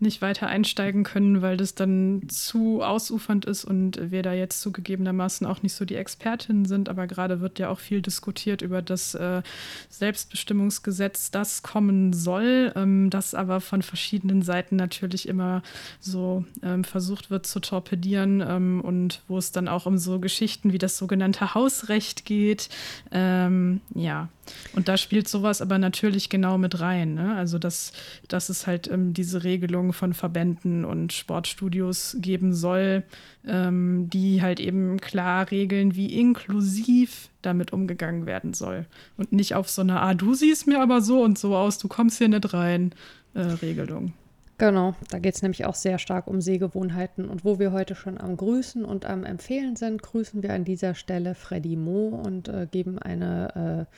nicht 0.03 0.21
weiter 0.21 0.49
einsteigen 0.49 1.05
können, 1.05 1.41
weil 1.41 1.57
das 1.57 1.75
dann 1.75 2.23
zu 2.29 2.83
ausufernd 2.83 3.45
ist 3.45 3.65
und 3.65 4.11
wir 4.11 4.23
da 4.23 4.33
jetzt 4.33 4.61
zugegebenermaßen 4.61 5.47
auch 5.47 5.62
nicht 5.62 5.75
so 5.75 5.85
die 5.85 5.95
Expertinnen 5.95 6.65
sind. 6.65 6.88
Aber 6.88 7.07
gerade 7.07 7.41
wird 7.41 7.59
ja 7.59 7.69
auch 7.69 7.79
viel 7.79 8.03
diskutiert 8.03 8.62
über 8.62 8.83
das 8.83 9.15
äh, 9.15 9.43
Selbstbestimmungsgesetz, 9.88 11.31
das 11.31 11.62
kommen 11.62 12.12
soll, 12.12 12.73
ähm, 12.77 13.11
das 13.11 13.35
aber 13.35 13.61
von 13.61 13.83
verschiedenen 13.83 14.43
Seiten 14.43 14.77
natürlich 14.77 15.29
immer 15.29 15.62
so 16.01 16.45
ähm, 16.62 16.85
versucht 16.85 17.31
wird 17.31 17.47
zu 17.47 17.61
torpedieren 17.61 18.45
ähm, 18.47 18.81
und 18.83 19.23
wo 19.29 19.38
es 19.38 19.53
dann 19.53 19.69
auch 19.69 19.87
um 19.87 19.99
so 19.99 20.19
Geschichten 20.19 20.73
wie 20.73 20.79
das 20.79 20.99
sogenannte 20.99 21.55
Hausrecht 21.55 22.25
geht. 22.25 22.69
Ähm, 23.11 23.81
ja, 23.95 24.29
und 24.75 24.88
da 24.88 24.97
spielt 24.97 25.29
sowas 25.29 25.61
aber 25.61 25.79
natürlich 25.79 26.29
genau 26.29 26.59
mit 26.59 26.81
rein. 26.81 27.15
Ne? 27.15 27.35
Also, 27.37 27.59
dass, 27.59 27.93
dass 28.29 28.49
es 28.49 28.67
halt 28.67 28.88
ähm, 28.88 29.15
diese 29.15 29.45
Regelung 29.45 29.91
von 29.92 30.14
Verbänden 30.14 30.85
und 30.85 31.12
Sportstudios 31.12 32.16
geben 32.20 32.55
soll, 32.55 33.05
ähm, 33.46 34.09
die 34.11 34.42
halt 34.42 34.61
eben 34.61 35.00
klar 35.00 35.50
regeln, 35.50 35.94
wie 35.94 36.18
inklusiv 36.18 37.28
damit 37.42 37.72
umgegangen 37.72 38.26
werden 38.26 38.55
soll. 38.55 38.87
Und 39.16 39.33
nicht 39.33 39.55
auf 39.55 39.68
so 39.68 39.83
eine, 39.83 40.00
ah, 40.00 40.14
du 40.14 40.35
siehst 40.35 40.66
mir 40.66 40.81
aber 40.81 41.00
so 41.00 41.22
und 41.22 41.38
so 41.38 41.57
aus, 41.57 41.78
du 41.78 41.88
kommst 41.88 42.18
hier 42.18 42.28
nicht 42.28 42.52
rein, 42.55 42.92
äh, 43.35 43.40
Regelung. 43.40 44.12
Genau, 44.59 44.94
da 45.11 45.18
geht 45.18 45.35
es 45.35 45.42
nämlich 45.42 45.64
auch 45.64 45.74
sehr 45.74 45.98
stark 45.98 46.28
um 46.28 46.40
Sehgewohnheiten. 46.40 47.28
Und 47.28 47.44
wo 47.44 47.59
wir 47.59 47.72
heute 47.72 47.96
schon 47.96 48.20
am 48.20 48.37
Grüßen 48.37 48.85
und 48.85 49.07
am 49.07 49.24
Empfehlen 49.24 49.74
sind, 49.74 50.02
grüßen 50.02 50.42
wir 50.42 50.52
an 50.52 50.64
dieser 50.64 50.94
Stelle 50.94 51.35
Freddy 51.35 51.74
Mo 51.74 52.09
und 52.24 52.48
äh, 52.48 52.68
geben 52.70 52.98
eine 53.00 53.88
äh, 53.88 53.94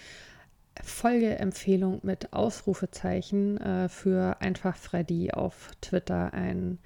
Folgeempfehlung 0.82 2.00
mit 2.02 2.32
Ausrufezeichen 2.32 3.58
äh, 3.58 3.88
für 3.88 4.40
einfach 4.40 4.76
Freddy 4.76 5.30
auf 5.30 5.70
Twitter. 5.80 6.32
Ein, 6.34 6.78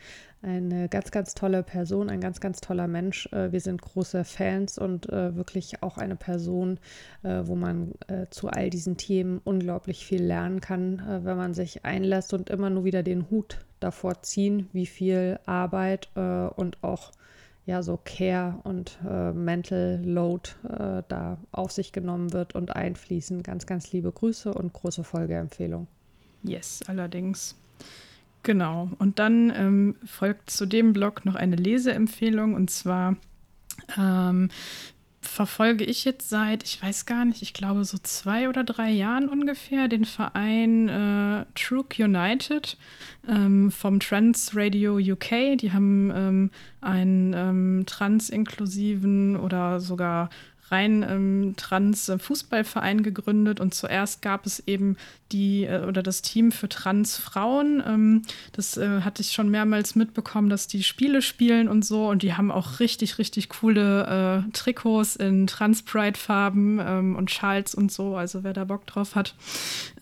eine 0.42 0.88
ganz, 0.88 1.10
ganz 1.10 1.34
tolle 1.34 1.62
Person, 1.62 2.10
ein 2.10 2.20
ganz, 2.20 2.40
ganz 2.40 2.60
toller 2.60 2.86
Mensch. 2.86 3.28
Äh, 3.32 3.50
wir 3.52 3.60
sind 3.60 3.80
große 3.80 4.24
Fans 4.24 4.78
und 4.78 5.08
äh, 5.08 5.34
wirklich 5.36 5.82
auch 5.82 5.98
eine 5.98 6.16
Person, 6.16 6.78
äh, 7.22 7.42
wo 7.44 7.54
man 7.54 7.92
äh, 8.08 8.26
zu 8.30 8.48
all 8.48 8.70
diesen 8.70 8.96
Themen 8.96 9.40
unglaublich 9.42 10.04
viel 10.04 10.22
lernen 10.22 10.60
kann, 10.60 10.98
äh, 11.00 11.24
wenn 11.24 11.36
man 11.36 11.54
sich 11.54 11.84
einlässt 11.84 12.34
und 12.34 12.50
immer 12.50 12.70
nur 12.70 12.84
wieder 12.84 13.02
den 13.02 13.30
Hut 13.30 13.64
davor 13.80 14.22
ziehen, 14.22 14.68
wie 14.72 14.86
viel 14.86 15.38
Arbeit 15.46 16.08
und 16.16 16.82
auch 16.82 17.12
ja 17.68 17.82
so 17.82 18.00
Care 18.02 18.58
und 18.64 18.98
äh, 19.06 19.32
Mental 19.32 20.00
Load 20.02 20.50
äh, 20.64 21.02
da 21.06 21.36
auf 21.52 21.70
sich 21.70 21.92
genommen 21.92 22.32
wird 22.32 22.54
und 22.54 22.74
einfließen. 22.74 23.42
Ganz, 23.42 23.66
ganz 23.66 23.92
liebe 23.92 24.10
Grüße 24.10 24.52
und 24.54 24.72
große 24.72 25.04
Folgeempfehlung. 25.04 25.86
Yes, 26.42 26.80
allerdings. 26.86 27.56
Genau. 28.42 28.90
Und 28.98 29.18
dann 29.18 29.52
ähm, 29.54 29.96
folgt 30.06 30.48
zu 30.48 30.64
dem 30.64 30.94
Blog 30.94 31.26
noch 31.26 31.34
eine 31.34 31.56
Leseempfehlung 31.56 32.54
und 32.54 32.70
zwar 32.70 33.16
ähm, 33.98 34.48
verfolge 35.20 35.84
ich 35.84 36.04
jetzt 36.04 36.28
seit, 36.28 36.62
ich 36.62 36.82
weiß 36.82 37.06
gar 37.06 37.24
nicht, 37.24 37.42
ich 37.42 37.52
glaube 37.52 37.84
so 37.84 37.98
zwei 37.98 38.48
oder 38.48 38.62
drei 38.62 38.90
Jahren 38.90 39.28
ungefähr 39.28 39.88
den 39.88 40.04
Verein 40.04 40.88
äh, 40.88 41.44
Truk 41.54 41.98
United 41.98 42.76
ähm, 43.28 43.70
vom 43.70 44.00
Trans 44.00 44.52
Radio 44.54 44.96
UK. 44.96 45.58
Die 45.58 45.72
haben 45.72 46.12
ähm, 46.14 46.50
einen 46.80 47.32
ähm, 47.34 47.82
trans-inklusiven 47.86 49.36
oder 49.36 49.80
sogar 49.80 50.30
rein 50.70 51.04
ähm, 51.08 51.54
trans 51.56 52.12
Fußballverein 52.18 53.02
gegründet 53.02 53.60
und 53.60 53.74
zuerst 53.74 54.22
gab 54.22 54.46
es 54.46 54.62
eben 54.66 54.96
die 55.32 55.64
äh, 55.64 55.84
oder 55.84 56.02
das 56.02 56.22
Team 56.22 56.52
für 56.52 56.68
Transfrauen. 56.68 57.82
Ähm, 57.86 58.22
das 58.52 58.76
äh, 58.76 59.02
hatte 59.02 59.22
ich 59.22 59.32
schon 59.32 59.50
mehrmals 59.50 59.94
mitbekommen, 59.94 60.48
dass 60.48 60.66
die 60.66 60.82
Spiele 60.82 61.22
spielen 61.22 61.68
und 61.68 61.84
so 61.84 62.08
und 62.08 62.22
die 62.22 62.34
haben 62.34 62.50
auch 62.50 62.80
richtig, 62.80 63.18
richtig 63.18 63.48
coole 63.48 64.44
äh, 64.48 64.50
Trikots 64.52 65.16
in 65.16 65.46
Trans-Pride-Farben 65.46 66.80
ähm, 66.80 67.16
und 67.16 67.30
Schals 67.30 67.74
und 67.74 67.92
so. 67.92 68.16
Also 68.16 68.44
wer 68.44 68.52
da 68.52 68.64
Bock 68.64 68.86
drauf 68.86 69.14
hat, 69.14 69.34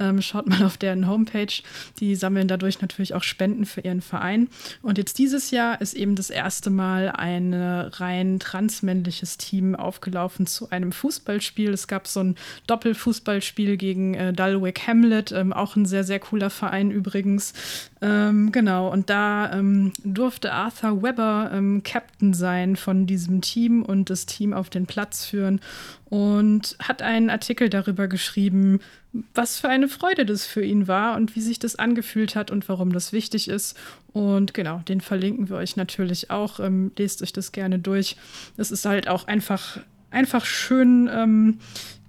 ähm, 0.00 0.22
schaut 0.22 0.46
mal 0.46 0.62
auf 0.64 0.76
deren 0.76 1.06
Homepage. 1.08 1.52
Die 2.00 2.14
sammeln 2.14 2.48
dadurch 2.48 2.80
natürlich 2.80 3.14
auch 3.14 3.22
Spenden 3.22 3.66
für 3.66 3.80
ihren 3.80 4.00
Verein. 4.00 4.48
Und 4.82 4.98
jetzt 4.98 5.18
dieses 5.18 5.50
Jahr 5.50 5.80
ist 5.80 5.94
eben 5.94 6.14
das 6.14 6.30
erste 6.30 6.70
Mal 6.70 7.10
ein 7.10 7.54
rein 7.54 8.38
transmännliches 8.38 9.38
Team 9.38 9.74
aufgelaufen 9.74 10.46
zu 10.46 10.70
einem 10.70 10.92
Fußballspiel. 10.92 11.72
Es 11.72 11.88
gab 11.88 12.06
so 12.06 12.20
ein 12.20 12.36
Doppelfußballspiel 12.66 13.76
gegen 13.76 14.14
äh, 14.14 14.32
Dulwich 14.32 14.86
Hamlet, 14.86 15.15
ähm, 15.33 15.52
auch 15.52 15.76
ein 15.76 15.87
sehr, 15.87 16.05
sehr 16.05 16.18
cooler 16.18 16.50
Verein 16.50 16.90
übrigens. 16.90 17.52
Ähm, 18.00 18.52
genau, 18.52 18.92
und 18.92 19.11
da 19.11 19.52
ähm, 19.52 19.92
durfte 20.05 20.52
Arthur 20.52 21.02
Webber 21.02 21.50
ähm, 21.52 21.83
Captain 21.83 22.35
sein 22.35 22.76
von 22.76 23.07
diesem 23.07 23.40
Team 23.40 23.83
und 23.83 24.11
das 24.11 24.26
Team 24.26 24.52
auf 24.52 24.70
den 24.70 24.87
Platz 24.87 25.24
führen 25.24 25.61
und 26.09 26.76
hat 26.81 27.02
einen 27.02 27.31
Artikel 27.31 27.68
darüber 27.68 28.07
geschrieben, 28.09 28.81
was 29.35 29.61
für 29.61 29.68
eine 29.68 29.88
Freude 29.88 30.26
das 30.26 30.46
für 30.46 30.64
ihn 30.64 30.88
war 30.88 31.16
und 31.16 31.37
wie 31.37 31.40
sich 31.40 31.59
das 31.59 31.76
angefühlt 31.76 32.37
hat 32.37 32.50
und 32.50 32.68
warum 32.68 32.92
das 32.92 33.12
wichtig 33.12 33.48
ist. 33.48 33.76
Und 34.12 34.55
genau, 34.55 34.83
den 34.88 35.00
verlinken 35.00 35.48
wir 35.48 35.57
euch 35.57 35.76
natürlich 35.76 36.31
auch. 36.31 36.61
Ähm, 36.61 36.92
lest 36.96 37.22
euch 37.22 37.33
das 37.33 37.52
gerne 37.52 37.79
durch. 37.79 38.16
Es 38.57 38.70
ist 38.70 38.85
halt 38.85 39.09
auch 39.09 39.26
einfach, 39.26 39.79
einfach 40.11 40.44
schön, 40.44 41.09
ähm, 41.12 41.59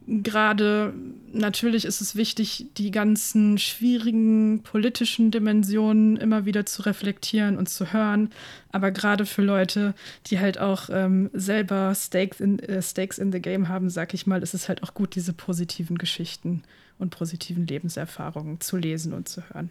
gerade 0.08 0.94
natürlich 1.34 1.86
ist 1.86 2.00
es 2.00 2.16
wichtig, 2.16 2.68
die 2.78 2.92
ganzen 2.92 3.58
schwierigen 3.58 4.62
politischen 4.64 5.32
Dimensionen 5.32 6.18
immer 6.18 6.46
wieder 6.46 6.66
zu 6.66 6.84
reflektieren 6.84 7.58
und 7.58 7.68
zu 7.68 7.92
hören. 7.92 8.32
Aber 8.72 8.92
gerade 8.92 9.26
für 9.26 9.42
Leute, 9.42 9.94
die 10.28 10.40
halt 10.40 10.60
auch 10.60 10.90
ähm, 10.90 11.30
selber 11.34 11.94
Stakes 11.94 12.40
in, 12.40 12.60
äh, 12.60 12.82
Stakes 12.82 13.18
in 13.18 13.32
the 13.32 13.42
Game 13.42 13.68
haben, 13.68 13.90
sag 13.90 14.14
ich 14.14 14.26
mal, 14.26 14.42
ist 14.42 14.54
es 14.54 14.70
halt 14.70 14.82
auch 14.84 14.94
gut, 14.94 15.16
diese 15.16 15.34
positiven 15.34 15.98
Geschichten 15.98 16.64
und 17.00 17.10
positiven 17.10 17.68
Lebenserfahrungen 17.68 18.62
zu 18.62 18.78
lesen 18.78 19.14
und 19.14 19.28
zu 19.28 19.42
hören. 19.50 19.70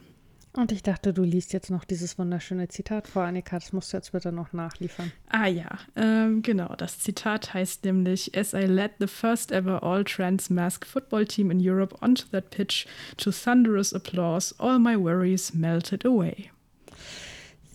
Und 0.57 0.73
ich 0.73 0.83
dachte, 0.83 1.13
du 1.13 1.23
liest 1.23 1.53
jetzt 1.53 1.71
noch 1.71 1.85
dieses 1.85 2.19
wunderschöne 2.19 2.69
Zitat 2.69 3.09
vor, 3.09 3.25
Annika. 3.25 3.59
Das 3.59 3.75
musst 3.75 3.93
du 3.93 3.99
jetzt 3.99 4.13
bitte 4.13 4.33
noch 4.33 4.55
nachliefern. 4.55 5.13
Ah 5.29 5.47
ja, 5.47 5.69
ähm, 5.97 6.41
genau. 6.41 6.75
Das 6.77 6.99
Zitat 6.99 7.53
heißt 7.53 7.85
nämlich: 7.85 8.37
As 8.37 8.55
I 8.55 8.65
led 8.65 8.93
the 8.99 9.07
first 9.07 9.53
ever 9.53 9.83
all-trans 9.83 10.49
mask 10.49 10.87
football 10.87 11.27
team 11.27 11.51
in 11.51 11.61
Europe 11.61 11.95
onto 12.01 12.25
that 12.33 12.51
pitch 12.51 12.87
to 13.19 13.31
thunderous 13.31 13.93
applause, 13.93 14.55
all 14.59 14.79
my 14.79 14.97
worries 14.97 15.53
melted 15.53 16.07
away. 16.07 16.51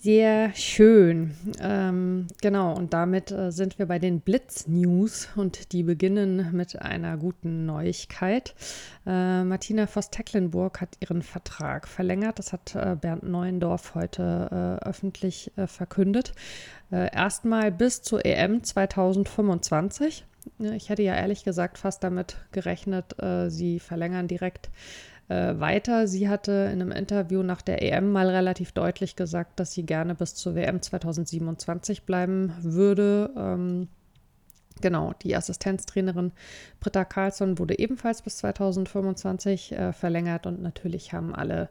Sehr 0.03 0.51
schön. 0.55 1.35
Ähm, 1.61 2.25
genau, 2.41 2.73
und 2.75 2.91
damit 2.91 3.29
äh, 3.29 3.51
sind 3.51 3.77
wir 3.77 3.85
bei 3.85 3.99
den 3.99 4.19
Blitz-News 4.19 5.29
und 5.35 5.73
die 5.73 5.83
beginnen 5.83 6.49
mit 6.53 6.81
einer 6.81 7.17
guten 7.17 7.67
Neuigkeit. 7.67 8.55
Äh, 9.05 9.43
Martina 9.43 9.85
Voss-Tecklenburg 9.85 10.81
hat 10.81 10.97
ihren 11.01 11.21
Vertrag 11.21 11.87
verlängert. 11.87 12.39
Das 12.39 12.51
hat 12.51 12.73
äh, 12.73 12.97
Bernd 12.99 13.21
Neuendorf 13.21 13.93
heute 13.93 14.79
äh, 14.81 14.89
öffentlich 14.89 15.51
äh, 15.55 15.67
verkündet. 15.67 16.33
Äh, 16.91 17.13
erstmal 17.13 17.71
bis 17.71 18.01
zur 18.01 18.25
EM 18.25 18.63
2025. 18.63 20.25
Ich 20.57 20.89
hätte 20.89 21.03
ja 21.03 21.13
ehrlich 21.13 21.43
gesagt 21.43 21.77
fast 21.77 22.03
damit 22.03 22.37
gerechnet, 22.51 23.15
sie 23.49 23.79
verlängern 23.79 24.27
direkt 24.27 24.71
äh, 25.31 25.59
weiter. 25.59 26.07
Sie 26.07 26.27
hatte 26.27 26.51
in 26.73 26.81
einem 26.81 26.91
Interview 26.91 27.43
nach 27.43 27.61
der 27.61 27.81
EM 27.81 28.11
mal 28.11 28.29
relativ 28.29 28.71
deutlich 28.71 29.15
gesagt, 29.15 29.59
dass 29.59 29.73
sie 29.73 29.85
gerne 29.85 30.15
bis 30.15 30.35
zur 30.35 30.55
WM 30.55 30.81
2027 30.81 32.03
bleiben 32.03 32.53
würde. 32.61 33.31
Ähm, 33.37 33.87
Genau, 34.79 35.13
die 35.21 35.35
Assistenztrainerin 35.35 36.31
Britta 36.79 37.05
Karlsson 37.05 37.59
wurde 37.59 37.77
ebenfalls 37.77 38.23
bis 38.23 38.37
2025 38.37 39.73
äh, 39.73 39.93
verlängert 39.93 40.47
und 40.47 40.59
natürlich 40.61 41.13
haben 41.13 41.35
alle 41.35 41.69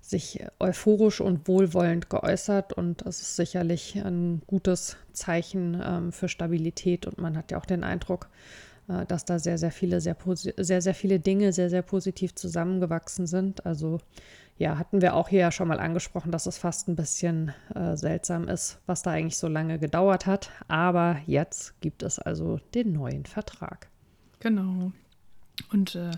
sich 0.00 0.44
euphorisch 0.60 1.20
und 1.20 1.48
wohlwollend 1.48 2.08
geäußert 2.08 2.72
und 2.72 3.04
das 3.04 3.20
ist 3.20 3.36
sicherlich 3.36 3.96
ein 3.96 4.40
gutes 4.46 4.96
Zeichen 5.12 5.82
ähm, 5.84 6.12
für 6.12 6.28
Stabilität 6.28 7.06
und 7.06 7.18
man 7.18 7.36
hat 7.36 7.50
ja 7.50 7.58
auch 7.58 7.66
den 7.66 7.84
Eindruck, 7.84 8.28
dass 9.08 9.24
da 9.24 9.38
sehr, 9.38 9.58
sehr 9.58 9.70
viele, 9.72 10.00
sehr, 10.00 10.16
sehr, 10.56 10.82
sehr 10.82 10.94
viele 10.94 11.20
Dinge 11.20 11.52
sehr, 11.52 11.70
sehr 11.70 11.82
positiv 11.82 12.34
zusammengewachsen 12.34 13.26
sind. 13.26 13.66
Also 13.66 13.98
ja, 14.58 14.78
hatten 14.78 15.02
wir 15.02 15.14
auch 15.14 15.28
hier 15.28 15.40
ja 15.40 15.52
schon 15.52 15.68
mal 15.68 15.80
angesprochen, 15.80 16.32
dass 16.32 16.46
es 16.46 16.56
fast 16.58 16.88
ein 16.88 16.96
bisschen 16.96 17.52
äh, 17.74 17.96
seltsam 17.96 18.48
ist, 18.48 18.78
was 18.86 19.02
da 19.02 19.10
eigentlich 19.10 19.36
so 19.36 19.48
lange 19.48 19.78
gedauert 19.78 20.26
hat. 20.26 20.50
Aber 20.68 21.18
jetzt 21.26 21.80
gibt 21.80 22.02
es 22.02 22.18
also 22.18 22.58
den 22.74 22.92
neuen 22.92 23.26
Vertrag. 23.26 23.88
Genau. 24.40 24.92
Und 25.72 25.94
äh, 25.94 26.10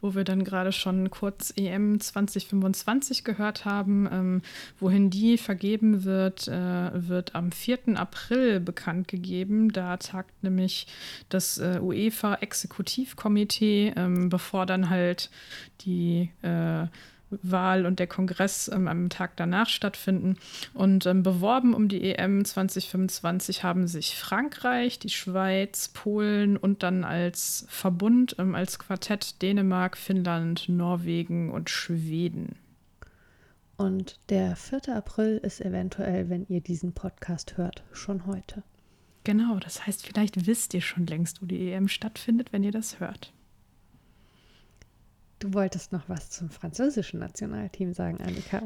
wo 0.00 0.14
wir 0.14 0.24
dann 0.24 0.42
gerade 0.44 0.72
schon 0.72 1.10
kurz 1.10 1.52
EM 1.56 2.00
2025 2.00 3.22
gehört 3.24 3.64
haben, 3.64 4.08
ähm, 4.10 4.42
wohin 4.78 5.10
die 5.10 5.38
vergeben 5.38 6.04
wird, 6.04 6.48
äh, 6.48 7.08
wird 7.08 7.36
am 7.36 7.52
4. 7.52 7.96
April 7.96 8.60
bekannt 8.60 9.08
gegeben. 9.08 9.72
Da 9.72 9.96
tagt 9.96 10.42
nämlich 10.42 10.86
das 11.28 11.58
äh, 11.58 11.78
UEFA-Exekutivkomitee, 11.80 13.94
ähm, 13.96 14.28
bevor 14.28 14.66
dann 14.66 14.90
halt 14.90 15.30
die 15.82 16.30
äh, 16.42 16.86
Wahl 17.42 17.86
und 17.86 17.98
der 17.98 18.06
Kongress 18.06 18.68
ähm, 18.72 18.88
am 18.88 19.08
Tag 19.08 19.36
danach 19.36 19.68
stattfinden. 19.68 20.36
Und 20.74 21.06
ähm, 21.06 21.22
beworben 21.22 21.74
um 21.74 21.88
die 21.88 22.14
EM 22.14 22.44
2025 22.44 23.62
haben 23.64 23.86
sich 23.86 24.16
Frankreich, 24.16 24.98
die 24.98 25.10
Schweiz, 25.10 25.88
Polen 25.88 26.56
und 26.56 26.82
dann 26.82 27.04
als 27.04 27.66
Verbund, 27.68 28.36
ähm, 28.38 28.54
als 28.54 28.78
Quartett 28.78 29.42
Dänemark, 29.42 29.96
Finnland, 29.96 30.68
Norwegen 30.68 31.50
und 31.50 31.70
Schweden. 31.70 32.56
Und 33.76 34.20
der 34.28 34.56
4. 34.56 34.94
April 34.94 35.38
ist 35.38 35.60
eventuell, 35.62 36.28
wenn 36.28 36.44
ihr 36.48 36.60
diesen 36.60 36.92
Podcast 36.92 37.56
hört, 37.56 37.82
schon 37.92 38.26
heute. 38.26 38.62
Genau, 39.24 39.58
das 39.58 39.86
heißt, 39.86 40.06
vielleicht 40.06 40.46
wisst 40.46 40.74
ihr 40.74 40.80
schon 40.80 41.06
längst, 41.06 41.40
wo 41.40 41.46
die 41.46 41.70
EM 41.70 41.88
stattfindet, 41.88 42.52
wenn 42.52 42.62
ihr 42.62 42.72
das 42.72 43.00
hört. 43.00 43.32
Du 45.40 45.54
wolltest 45.54 45.92
noch 45.92 46.08
was 46.08 46.30
zum 46.30 46.50
französischen 46.50 47.18
Nationalteam 47.18 47.94
sagen, 47.94 48.18
Annika. 48.20 48.62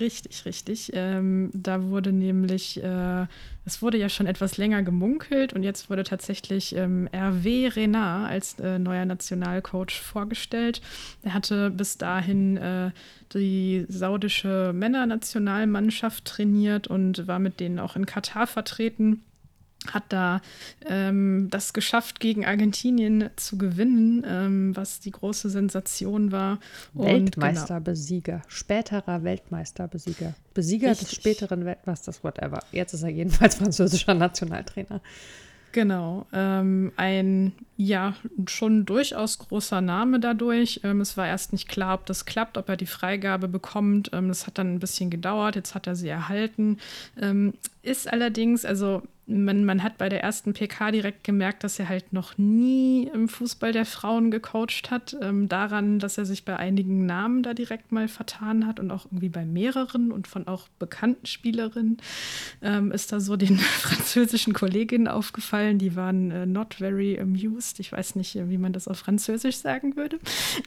Richtig, 0.00 0.44
richtig. 0.44 0.90
Ähm, 0.92 1.50
da 1.54 1.82
wurde 1.84 2.12
nämlich, 2.12 2.82
äh, 2.82 3.26
es 3.64 3.80
wurde 3.80 3.96
ja 3.96 4.10
schon 4.10 4.26
etwas 4.26 4.58
länger 4.58 4.82
gemunkelt 4.82 5.54
und 5.54 5.62
jetzt 5.62 5.88
wurde 5.88 6.04
tatsächlich 6.04 6.76
ähm, 6.76 7.08
Hervé 7.10 7.74
Renard 7.74 8.28
als 8.30 8.58
äh, 8.58 8.78
neuer 8.78 9.06
Nationalcoach 9.06 10.00
vorgestellt. 10.02 10.82
Er 11.22 11.32
hatte 11.32 11.70
bis 11.70 11.96
dahin 11.96 12.58
äh, 12.58 12.90
die 13.32 13.86
saudische 13.88 14.72
Männernationalmannschaft 14.74 16.24
trainiert 16.26 16.88
und 16.88 17.26
war 17.26 17.38
mit 17.38 17.58
denen 17.58 17.78
auch 17.78 17.96
in 17.96 18.04
Katar 18.04 18.46
vertreten 18.46 19.22
hat 19.86 20.04
da 20.08 20.40
ähm, 20.86 21.48
das 21.50 21.72
geschafft, 21.72 22.20
gegen 22.20 22.44
Argentinien 22.44 23.30
zu 23.36 23.56
gewinnen, 23.58 24.24
ähm, 24.26 24.76
was 24.76 25.00
die 25.00 25.12
große 25.12 25.50
Sensation 25.50 26.32
war. 26.32 26.58
Weltmeisterbesieger, 26.94 28.38
genau. 28.38 28.44
späterer 28.48 29.22
Weltmeisterbesieger, 29.22 30.34
Besieger 30.52 30.90
Richtig. 30.90 31.08
des 31.08 31.16
späteren 31.16 31.64
Weltmeisters, 31.64 32.24
whatever. 32.24 32.58
Jetzt 32.72 32.92
ist 32.92 33.02
er 33.02 33.10
jedenfalls 33.10 33.54
französischer 33.56 34.14
Nationaltrainer. 34.14 35.00
Genau, 35.70 36.26
ähm, 36.32 36.92
ein 36.96 37.52
ja 37.76 38.14
schon 38.48 38.86
durchaus 38.86 39.38
großer 39.38 39.80
Name 39.80 40.18
dadurch. 40.18 40.80
Ähm, 40.82 41.00
es 41.00 41.16
war 41.16 41.26
erst 41.26 41.52
nicht 41.52 41.68
klar, 41.68 41.94
ob 41.94 42.06
das 42.06 42.24
klappt, 42.24 42.56
ob 42.56 42.68
er 42.68 42.76
die 42.76 42.86
Freigabe 42.86 43.48
bekommt. 43.48 44.10
Ähm, 44.12 44.28
das 44.28 44.46
hat 44.46 44.58
dann 44.58 44.74
ein 44.74 44.78
bisschen 44.80 45.10
gedauert. 45.10 45.56
Jetzt 45.56 45.74
hat 45.74 45.86
er 45.86 45.94
sie 45.94 46.08
erhalten. 46.08 46.78
Ähm, 47.20 47.54
ist 47.82 48.10
allerdings, 48.10 48.64
also 48.64 49.02
man, 49.28 49.64
man 49.64 49.82
hat 49.82 49.98
bei 49.98 50.08
der 50.08 50.22
ersten 50.22 50.54
PK 50.54 50.90
direkt 50.90 51.22
gemerkt, 51.22 51.62
dass 51.62 51.78
er 51.78 51.88
halt 51.88 52.12
noch 52.12 52.38
nie 52.38 53.10
im 53.12 53.28
Fußball 53.28 53.72
der 53.72 53.84
Frauen 53.84 54.30
gecoacht 54.30 54.90
hat. 54.90 55.16
Ähm, 55.20 55.48
daran, 55.48 55.98
dass 55.98 56.16
er 56.16 56.24
sich 56.24 56.44
bei 56.44 56.56
einigen 56.56 57.04
Namen 57.04 57.42
da 57.42 57.52
direkt 57.52 57.92
mal 57.92 58.08
vertan 58.08 58.66
hat 58.66 58.80
und 58.80 58.90
auch 58.90 59.04
irgendwie 59.06 59.28
bei 59.28 59.44
mehreren 59.44 60.12
und 60.12 60.26
von 60.26 60.48
auch 60.48 60.68
bekannten 60.78 61.26
Spielerinnen 61.26 61.98
ähm, 62.62 62.90
ist 62.90 63.12
da 63.12 63.20
so 63.20 63.36
den 63.36 63.58
französischen 63.80 64.54
Kolleginnen 64.54 65.08
aufgefallen. 65.08 65.78
Die 65.78 65.94
waren 65.94 66.30
äh, 66.30 66.46
not 66.46 66.74
very 66.74 67.20
amused. 67.20 67.80
Ich 67.80 67.92
weiß 67.92 68.16
nicht, 68.16 68.34
wie 68.34 68.58
man 68.58 68.72
das 68.72 68.88
auf 68.88 68.98
Französisch 68.98 69.58
sagen 69.58 69.96
würde. 69.96 70.18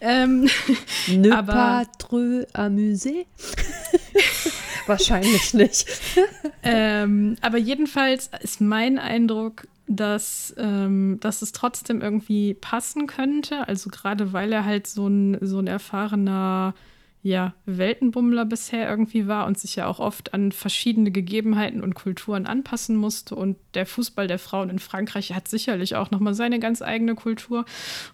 Ähm, 0.01 0.47
ne 1.07 1.35
aber, 1.35 1.53
pas 1.53 1.87
trop 1.97 2.45
amusé? 2.53 3.25
Wahrscheinlich 4.87 5.53
nicht. 5.53 5.85
ähm, 6.63 7.35
aber 7.41 7.57
jedenfalls 7.57 8.29
ist 8.41 8.61
mein 8.61 8.99
Eindruck, 8.99 9.67
dass, 9.87 10.53
ähm, 10.57 11.17
dass 11.19 11.41
es 11.41 11.51
trotzdem 11.51 12.01
irgendwie 12.01 12.53
passen 12.53 13.07
könnte. 13.07 13.67
Also 13.67 13.89
gerade 13.89 14.33
weil 14.33 14.51
er 14.53 14.65
halt 14.65 14.87
so 14.87 15.07
ein, 15.07 15.37
so 15.41 15.59
ein 15.59 15.67
erfahrener 15.67 16.73
ja, 17.23 17.53
Weltenbummler 17.67 18.45
bisher 18.45 18.89
irgendwie 18.89 19.27
war 19.27 19.45
und 19.45 19.59
sich 19.59 19.75
ja 19.75 19.85
auch 19.85 19.99
oft 19.99 20.33
an 20.33 20.51
verschiedene 20.51 21.11
Gegebenheiten 21.11 21.81
und 21.81 21.93
Kulturen 21.93 22.47
anpassen 22.47 22.95
musste. 22.95 23.35
Und 23.35 23.57
der 23.75 23.85
Fußball 23.85 24.25
der 24.25 24.39
Frauen 24.39 24.71
in 24.71 24.79
Frankreich 24.79 25.33
hat 25.33 25.47
sicherlich 25.47 25.95
auch 25.95 26.09
nochmal 26.09 26.33
seine 26.33 26.59
ganz 26.59 26.81
eigene 26.81 27.13
Kultur. 27.13 27.65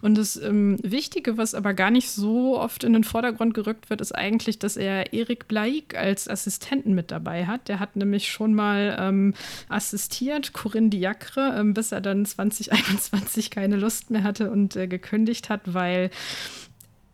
Und 0.02 0.18
das 0.18 0.36
ähm, 0.36 0.76
Wichtige, 0.82 1.38
was 1.38 1.54
aber 1.54 1.72
gar 1.72 1.90
nicht 1.90 2.10
so 2.10 2.58
oft 2.58 2.84
in 2.84 2.92
den 2.92 3.04
Vordergrund 3.04 3.54
gerückt 3.54 3.88
wird, 3.88 4.02
ist 4.02 4.14
eigentlich, 4.14 4.58
dass 4.58 4.76
er 4.76 5.14
Erik 5.14 5.48
Blaik 5.48 5.96
als 5.96 6.28
Assistenten 6.28 6.94
mit 6.94 7.10
dabei 7.10 7.46
hat. 7.46 7.68
Der 7.68 7.80
hat 7.80 7.96
nämlich 7.96 8.28
schon 8.28 8.52
mal 8.52 8.94
ähm, 9.00 9.32
assistiert, 9.70 10.52
Corinne 10.52 10.90
Diacre, 10.90 11.54
ähm, 11.58 11.72
bis 11.72 11.92
er 11.92 12.02
dann 12.02 12.26
2021 12.26 13.50
keine 13.50 13.76
Lust 13.76 14.10
mehr 14.10 14.22
hatte 14.22 14.50
und 14.50 14.76
äh, 14.76 14.86
gekündigt 14.86 15.48
hat, 15.48 15.62
weil 15.72 16.10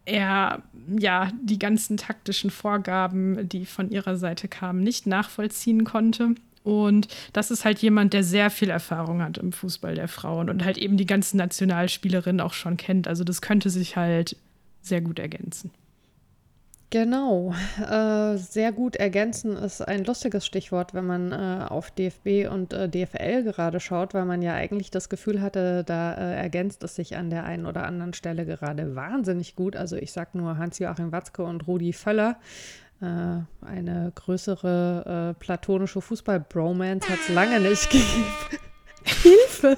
er 0.06 0.62
ja 0.88 1.30
die 1.42 1.58
ganzen 1.58 1.96
taktischen 1.96 2.50
Vorgaben, 2.50 3.48
die 3.48 3.66
von 3.66 3.90
ihrer 3.90 4.16
Seite 4.16 4.48
kamen, 4.48 4.82
nicht 4.82 5.06
nachvollziehen 5.06 5.84
konnte. 5.84 6.34
Und 6.62 7.08
das 7.34 7.50
ist 7.50 7.64
halt 7.64 7.80
jemand, 7.80 8.14
der 8.14 8.24
sehr 8.24 8.50
viel 8.50 8.70
Erfahrung 8.70 9.22
hat 9.22 9.36
im 9.36 9.52
Fußball 9.52 9.94
der 9.94 10.08
Frauen 10.08 10.48
und 10.48 10.64
halt 10.64 10.78
eben 10.78 10.96
die 10.96 11.06
ganzen 11.06 11.36
Nationalspielerinnen 11.36 12.40
auch 12.40 12.54
schon 12.54 12.78
kennt. 12.78 13.06
Also 13.06 13.22
das 13.22 13.42
könnte 13.42 13.68
sich 13.68 13.96
halt 13.96 14.36
sehr 14.80 15.02
gut 15.02 15.18
ergänzen. 15.18 15.70
Genau, 16.94 17.52
äh, 17.90 18.36
sehr 18.36 18.70
gut 18.70 18.94
ergänzen 18.94 19.56
ist 19.56 19.80
ein 19.80 20.04
lustiges 20.04 20.46
Stichwort, 20.46 20.94
wenn 20.94 21.04
man 21.04 21.32
äh, 21.32 21.66
auf 21.68 21.90
DFB 21.90 22.48
und 22.48 22.72
äh, 22.72 22.88
DFL 22.88 23.42
gerade 23.42 23.80
schaut, 23.80 24.14
weil 24.14 24.24
man 24.24 24.42
ja 24.42 24.54
eigentlich 24.54 24.92
das 24.92 25.08
Gefühl 25.08 25.42
hatte, 25.42 25.82
da 25.82 26.14
äh, 26.14 26.36
ergänzt 26.36 26.84
es 26.84 26.94
sich 26.94 27.16
an 27.16 27.30
der 27.30 27.42
einen 27.42 27.66
oder 27.66 27.84
anderen 27.84 28.12
Stelle 28.12 28.46
gerade 28.46 28.94
wahnsinnig 28.94 29.56
gut. 29.56 29.74
Also 29.74 29.96
ich 29.96 30.12
sage 30.12 30.38
nur 30.38 30.56
Hans-Joachim 30.56 31.10
Watzke 31.10 31.42
und 31.42 31.66
Rudi 31.66 31.92
Völler. 31.92 32.36
Äh, 33.02 33.38
eine 33.66 34.12
größere 34.14 35.32
äh, 35.32 35.40
platonische 35.42 36.00
Fußball-Bromance 36.00 37.08
hat 37.08 37.18
es 37.18 37.28
lange 37.28 37.58
nicht 37.58 37.90
gegeben. 37.90 38.24
Hilfe! 39.02 39.76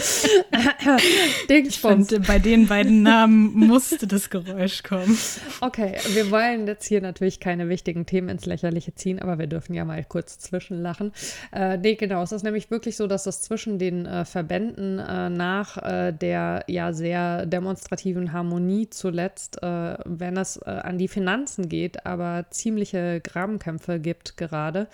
Dingsbums. 1.48 2.14
bei 2.26 2.38
den 2.38 2.66
beiden 2.66 3.02
Namen 3.02 3.52
musste 3.54 4.06
das 4.06 4.30
Geräusch 4.30 4.82
kommen. 4.82 5.18
Okay, 5.60 5.96
wir 6.12 6.30
wollen 6.30 6.66
jetzt 6.66 6.86
hier 6.86 7.00
natürlich 7.00 7.40
keine 7.40 7.68
wichtigen 7.68 8.06
Themen 8.06 8.28
ins 8.28 8.46
Lächerliche 8.46 8.94
ziehen, 8.94 9.20
aber 9.20 9.38
wir 9.38 9.46
dürfen 9.46 9.74
ja 9.74 9.84
mal 9.84 10.04
kurz 10.04 10.38
zwischenlachen. 10.38 11.12
Äh, 11.52 11.76
nee, 11.78 11.94
genau, 11.94 12.22
es 12.22 12.32
ist 12.32 12.42
nämlich 12.42 12.70
wirklich 12.70 12.96
so, 12.96 13.06
dass 13.06 13.24
das 13.24 13.42
zwischen 13.42 13.78
den 13.78 14.06
äh, 14.06 14.24
Verbänden 14.24 14.98
äh, 14.98 15.30
nach 15.30 15.76
äh, 15.76 16.12
der 16.12 16.64
ja 16.66 16.92
sehr 16.92 17.46
demonstrativen 17.46 18.32
Harmonie 18.32 18.88
zuletzt, 18.90 19.62
äh, 19.62 19.96
wenn 20.04 20.36
es 20.36 20.56
äh, 20.58 20.70
an 20.70 20.98
die 20.98 21.08
Finanzen 21.08 21.68
geht, 21.68 22.06
aber 22.06 22.46
ziemliche 22.50 23.20
Grabenkämpfe 23.20 24.00
gibt 24.00 24.36
gerade. 24.36 24.88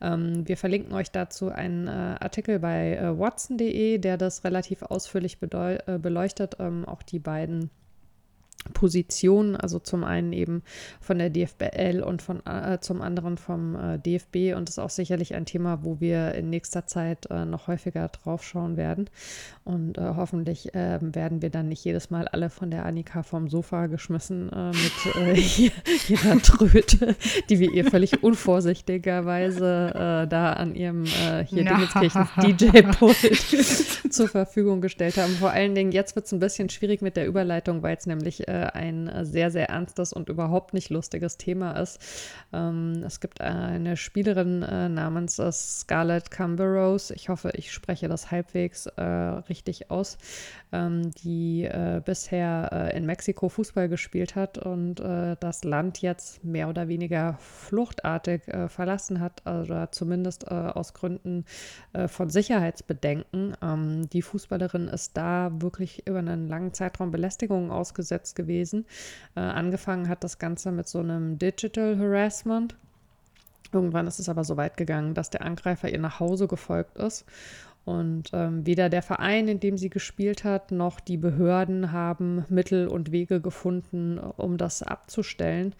Ähm, 0.00 0.46
wir 0.46 0.56
verlinken 0.56 0.94
euch 0.94 1.10
dazu 1.10 1.48
einen 1.48 1.88
Artikel 1.88 2.58
bei 2.58 2.98
watson.de, 3.16 3.98
der 3.98 4.16
das 4.16 4.44
relativ 4.46 4.82
ausführlich 4.82 5.38
äh, 5.42 5.98
beleuchtet, 5.98 6.56
ähm, 6.58 6.84
auch 6.86 7.02
die 7.02 7.18
beiden 7.18 7.70
Positionen, 8.72 9.56
also 9.56 9.78
zum 9.78 10.04
einen 10.04 10.32
eben 10.32 10.62
von 11.00 11.18
der 11.18 11.30
DFBL 11.30 12.02
und 12.02 12.22
von, 12.22 12.44
äh, 12.46 12.78
zum 12.80 13.02
anderen 13.02 13.38
vom 13.38 13.76
äh, 13.76 13.98
DFB 13.98 14.56
und 14.56 14.68
ist 14.68 14.78
auch 14.78 14.90
sicherlich 14.90 15.34
ein 15.34 15.46
Thema, 15.46 15.80
wo 15.82 16.00
wir 16.00 16.34
in 16.34 16.50
nächster 16.50 16.86
Zeit 16.86 17.26
äh, 17.30 17.44
noch 17.44 17.68
häufiger 17.68 18.08
drauf 18.08 18.44
schauen 18.44 18.76
werden. 18.76 19.08
Und 19.64 19.98
äh, 19.98 20.12
hoffentlich 20.16 20.70
ähm, 20.74 21.14
werden 21.14 21.42
wir 21.42 21.50
dann 21.50 21.68
nicht 21.68 21.84
jedes 21.84 22.10
Mal 22.10 22.28
alle 22.28 22.50
von 22.50 22.70
der 22.70 22.86
Annika 22.86 23.22
vom 23.22 23.48
Sofa 23.48 23.86
geschmissen 23.86 24.50
äh, 24.52 24.68
mit 24.68 25.16
äh, 25.16 25.70
ihrer 26.08 26.38
Tröte, 26.40 27.16
die 27.48 27.58
wir 27.58 27.72
ihr 27.72 27.84
völlig 27.84 28.06
unvorsichtigerweise 28.22 30.26
da 30.28 30.52
an 30.52 30.74
ihrem 30.74 31.04
hier 31.04 31.64
Dingenskirchen 31.64 32.28
DJ-Pult 32.42 34.12
zur 34.12 34.28
Verfügung 34.28 34.80
gestellt 34.80 35.16
haben. 35.16 35.32
Vor 35.34 35.50
allen 35.50 35.74
Dingen, 35.74 35.92
jetzt 35.92 36.16
wird 36.16 36.26
es 36.26 36.32
ein 36.32 36.38
bisschen 36.38 36.68
schwierig 36.68 37.02
mit 37.02 37.16
der 37.16 37.26
Überleitung, 37.26 37.82
weil 37.82 37.96
es 37.96 38.06
nämlich 38.06 38.46
ein 38.56 39.10
sehr, 39.24 39.50
sehr 39.50 39.68
ernstes 39.68 40.12
und 40.12 40.28
überhaupt 40.28 40.74
nicht 40.74 40.90
lustiges 40.90 41.36
Thema 41.36 41.72
ist. 41.72 42.00
Ähm, 42.52 43.02
es 43.04 43.20
gibt 43.20 43.40
eine 43.40 43.96
Spielerin 43.96 44.62
äh, 44.62 44.88
namens 44.88 45.38
äh, 45.38 45.50
Scarlett 45.52 46.30
Camberos. 46.30 47.10
Ich 47.10 47.28
hoffe, 47.28 47.50
ich 47.54 47.72
spreche 47.72 48.08
das 48.08 48.30
halbwegs 48.30 48.86
äh, 48.86 49.02
richtig 49.02 49.90
aus, 49.90 50.18
ähm, 50.72 51.10
die 51.22 51.68
bisher 52.04 52.92
in 52.94 53.06
Mexiko 53.06 53.48
Fußball 53.48 53.88
gespielt 53.88 54.34
hat 54.36 54.58
und 54.58 54.96
das 54.96 55.64
Land 55.64 56.02
jetzt 56.02 56.44
mehr 56.44 56.68
oder 56.68 56.88
weniger 56.88 57.36
fluchtartig 57.40 58.42
verlassen 58.68 59.20
hat, 59.20 59.42
oder 59.46 59.90
zumindest 59.92 60.50
aus 60.50 60.94
Gründen 60.94 61.44
von 62.06 62.30
Sicherheitsbedenken. 62.30 63.56
Ähm, 63.62 64.08
die 64.10 64.22
Fußballerin 64.22 64.88
ist 64.88 65.16
da 65.16 65.50
wirklich 65.60 66.06
über 66.06 66.18
einen 66.18 66.48
langen 66.48 66.72
Zeitraum 66.72 67.10
Belästigungen 67.10 67.70
ausgesetzt 67.70 68.35
gewesen. 68.36 68.86
Äh, 69.34 69.40
angefangen 69.40 70.08
hat 70.08 70.22
das 70.22 70.38
Ganze 70.38 70.70
mit 70.70 70.86
so 70.86 71.00
einem 71.00 71.38
Digital 71.38 71.98
Harassment. 71.98 72.76
Irgendwann 73.72 74.06
ist 74.06 74.20
es 74.20 74.28
aber 74.28 74.44
so 74.44 74.56
weit 74.56 74.76
gegangen, 74.76 75.14
dass 75.14 75.30
der 75.30 75.42
Angreifer 75.42 75.88
ihr 75.88 75.98
nach 75.98 76.20
Hause 76.20 76.46
gefolgt 76.46 76.96
ist. 76.98 77.24
Und 77.84 78.30
ähm, 78.32 78.66
weder 78.66 78.88
der 78.88 79.02
Verein, 79.02 79.46
in 79.46 79.60
dem 79.60 79.78
sie 79.78 79.90
gespielt 79.90 80.42
hat, 80.42 80.72
noch 80.72 80.98
die 80.98 81.16
Behörden 81.16 81.92
haben 81.92 82.44
Mittel 82.48 82.88
und 82.88 83.12
Wege 83.12 83.40
gefunden, 83.40 84.18
um 84.18 84.56
das 84.56 84.82
abzustellen. 84.82 85.72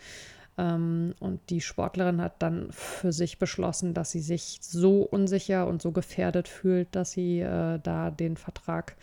Ähm, 0.56 1.14
und 1.18 1.40
die 1.50 1.60
Sportlerin 1.60 2.20
hat 2.20 2.40
dann 2.42 2.68
für 2.70 3.12
sich 3.12 3.38
beschlossen, 3.38 3.92
dass 3.92 4.12
sie 4.12 4.20
sich 4.20 4.58
so 4.62 5.02
unsicher 5.02 5.66
und 5.66 5.82
so 5.82 5.90
gefährdet 5.90 6.48
fühlt, 6.48 6.94
dass 6.94 7.10
sie 7.12 7.40
äh, 7.40 7.78
da 7.82 8.10
den 8.10 8.36
Vertrag 8.36 8.96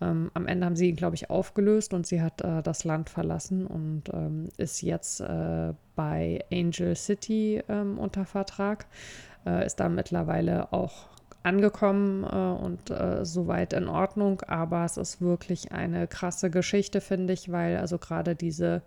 ähm, 0.00 0.30
am 0.34 0.46
Ende 0.46 0.66
haben 0.66 0.76
sie 0.76 0.88
ihn, 0.88 0.96
glaube 0.96 1.16
ich, 1.16 1.30
aufgelöst 1.30 1.92
und 1.94 2.06
sie 2.06 2.22
hat 2.22 2.40
äh, 2.40 2.62
das 2.62 2.84
Land 2.84 3.10
verlassen 3.10 3.66
und 3.66 4.04
ähm, 4.12 4.48
ist 4.56 4.82
jetzt 4.82 5.20
äh, 5.20 5.72
bei 5.94 6.44
Angel 6.52 6.96
City 6.96 7.62
ähm, 7.68 7.98
unter 7.98 8.24
Vertrag, 8.24 8.86
äh, 9.46 9.66
ist 9.66 9.80
da 9.80 9.88
mittlerweile 9.88 10.72
auch 10.72 11.08
angekommen 11.42 12.24
äh, 12.24 12.64
und 12.64 12.90
äh, 12.90 13.24
soweit 13.24 13.72
in 13.72 13.88
Ordnung, 13.88 14.42
aber 14.42 14.84
es 14.84 14.96
ist 14.96 15.20
wirklich 15.20 15.72
eine 15.72 16.06
krasse 16.06 16.50
Geschichte, 16.50 17.00
finde 17.00 17.32
ich, 17.32 17.50
weil 17.50 17.78
also 17.78 17.98
gerade 17.98 18.34
diese 18.34 18.82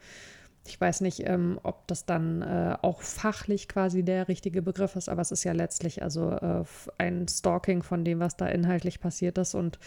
ich 0.66 0.80
weiß 0.80 1.02
nicht, 1.02 1.28
ähm, 1.28 1.60
ob 1.64 1.88
das 1.88 2.06
dann 2.06 2.42
äh, 2.42 2.78
auch 2.82 3.02
fachlich 3.02 3.68
quasi 3.68 4.04
der 4.04 4.28
richtige 4.28 4.62
Begriff 4.62 4.96
ist, 4.96 5.10
aber 5.10 5.22
es 5.22 5.32
ist 5.32 5.44
ja 5.44 5.52
letztlich 5.52 6.02
also 6.02 6.32
äh, 6.32 6.64
ein 6.98 7.28
Stalking 7.28 7.84
von 7.84 8.06
dem, 8.06 8.20
was 8.20 8.38
da 8.38 8.48
inhaltlich 8.48 9.00
passiert 9.00 9.38
ist 9.38 9.56
und 9.56 9.80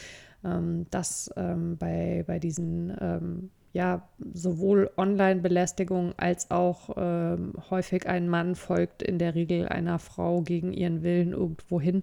ähm, 0.44 0.86
dass 0.90 1.30
ähm, 1.36 1.78
bei, 1.78 2.24
bei 2.26 2.38
diesen 2.38 2.96
ähm, 3.00 3.50
ja, 3.76 4.08
sowohl 4.32 4.90
Online-Belästigung 4.96 6.14
als 6.16 6.50
auch 6.50 6.96
ähm, 6.96 7.52
häufig 7.68 8.08
ein 8.08 8.26
Mann 8.26 8.54
folgt 8.54 9.02
in 9.02 9.18
der 9.18 9.34
Regel 9.34 9.68
einer 9.68 9.98
Frau 9.98 10.40
gegen 10.40 10.72
ihren 10.72 11.02
Willen 11.02 11.32
irgendwo 11.32 11.78
hin, 11.78 12.02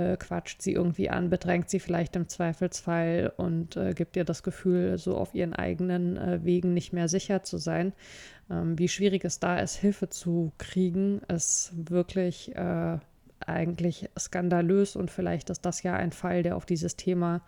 äh, 0.00 0.16
quatscht 0.16 0.62
sie 0.62 0.72
irgendwie 0.72 1.10
an, 1.10 1.30
bedrängt 1.30 1.70
sie 1.70 1.80
vielleicht 1.80 2.16
im 2.16 2.28
Zweifelsfall 2.28 3.32
und 3.36 3.76
äh, 3.76 3.92
gibt 3.92 4.16
ihr 4.16 4.24
das 4.24 4.42
Gefühl, 4.42 4.98
so 4.98 5.16
auf 5.16 5.34
ihren 5.34 5.52
eigenen 5.52 6.16
äh, 6.16 6.40
Wegen 6.42 6.74
nicht 6.74 6.92
mehr 6.92 7.08
sicher 7.08 7.42
zu 7.42 7.58
sein. 7.58 7.92
Ähm, 8.50 8.78
wie 8.78 8.88
schwierig 8.88 9.24
es 9.24 9.38
da 9.38 9.58
ist, 9.58 9.76
Hilfe 9.76 10.08
zu 10.08 10.52
kriegen, 10.58 11.20
ist 11.28 11.72
wirklich 11.74 12.54
äh, 12.56 12.98
eigentlich 13.46 14.08
skandalös 14.18 14.96
und 14.96 15.10
vielleicht 15.10 15.50
ist 15.50 15.64
das 15.64 15.82
ja 15.82 15.94
ein 15.94 16.12
Fall, 16.12 16.42
der 16.42 16.56
auf 16.56 16.66
dieses 16.66 16.96
Thema 16.96 17.42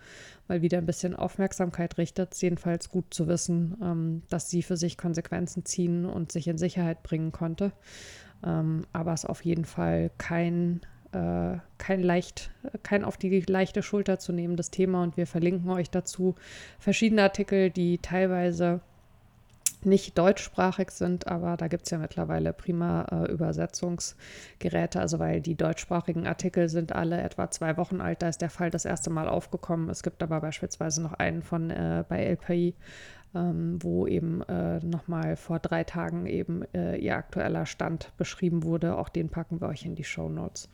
mal 0.49 0.63
wieder 0.63 0.79
ein 0.79 0.87
bisschen 0.87 1.15
Aufmerksamkeit 1.15 1.99
richtet. 1.99 2.35
Jedenfalls 2.41 2.89
gut 2.89 3.13
zu 3.13 3.29
wissen, 3.29 3.77
ähm, 3.83 4.23
dass 4.29 4.51
sie 4.51 4.63
für 4.63 4.77
sich 4.77 4.97
Konsequenzen 4.97 5.65
ziehen 5.65 6.07
und 6.07 6.33
sich 6.33 6.49
in 6.49 6.59
Sicherheit 6.59 7.03
bringen 7.03 7.33
konnte. 7.33 7.73
Ähm, 8.45 8.85
aber 8.93 9.13
es 9.13 9.25
auf 9.25 9.45
jeden 9.45 9.65
Fall 9.65 10.11
kein, 10.19 10.81
äh, 11.13 11.59
kein 11.79 12.03
leicht, 12.03 12.51
kein 12.83 13.05
auf 13.05 13.17
die 13.17 13.41
leichte 13.41 13.83
Schulter 13.83 14.19
zu 14.19 14.33
nehmendes 14.33 14.71
Thema 14.71 15.03
und 15.03 15.17
wir 15.17 15.27
verlinken 15.27 15.71
euch 15.71 15.91
dazu 15.91 16.35
verschiedene 16.79 17.23
Artikel, 17.23 17.71
die 17.71 17.99
teilweise 17.99 18.81
nicht 19.85 20.17
deutschsprachig 20.17 20.91
sind, 20.91 21.27
aber 21.27 21.57
da 21.57 21.69
gibt 21.69 21.85
es 21.85 21.91
ja 21.91 21.99
mittlerweile 21.99 22.53
prima 22.53 23.05
äh, 23.11 23.33
Übersetzungsgeräte, 23.33 25.01
also 25.01 25.19
weil 25.19 25.41
die 25.41 25.57
deutschsprachigen 25.57 26.27
Artikel 26.27 26.69
sind 26.69 26.95
alle 26.95 27.21
etwa 27.21 27.51
zwei 27.51 27.77
Wochen 27.77 28.01
alt, 28.01 28.23
da 28.23 28.29
ist 28.29 28.43
der 28.43 28.51
Fall 28.51 28.71
das 28.71 28.85
erste 28.85 29.11
Mal 29.11 29.29
aufgekommen. 29.29 29.89
Es 29.89 30.03
gibt 30.03 30.23
aber 30.23 30.41
beispielsweise 30.41 31.03
noch 31.03 31.15
einen 31.15 31.43
von 31.43 31.71
äh, 31.71 32.05
bei 32.09 32.25
LPI, 32.25 32.75
ähm, 33.35 33.79
wo 33.83 34.07
eben 34.07 34.43
äh, 34.43 34.79
nochmal 34.81 35.37
vor 35.37 35.59
drei 35.59 35.85
Tagen 35.85 36.27
eben 36.27 36.63
äh, 36.75 36.97
ihr 36.97 37.17
aktueller 37.17 37.67
Stand 37.67 38.13
beschrieben 38.17 38.63
wurde. 38.63 38.97
Auch 38.97 39.09
den 39.09 39.29
packen 39.29 39.61
wir 39.61 39.69
euch 39.69 39.85
in 39.85 39.95
die 39.95 40.05
Show 40.05 40.29
Notes. 40.29 40.69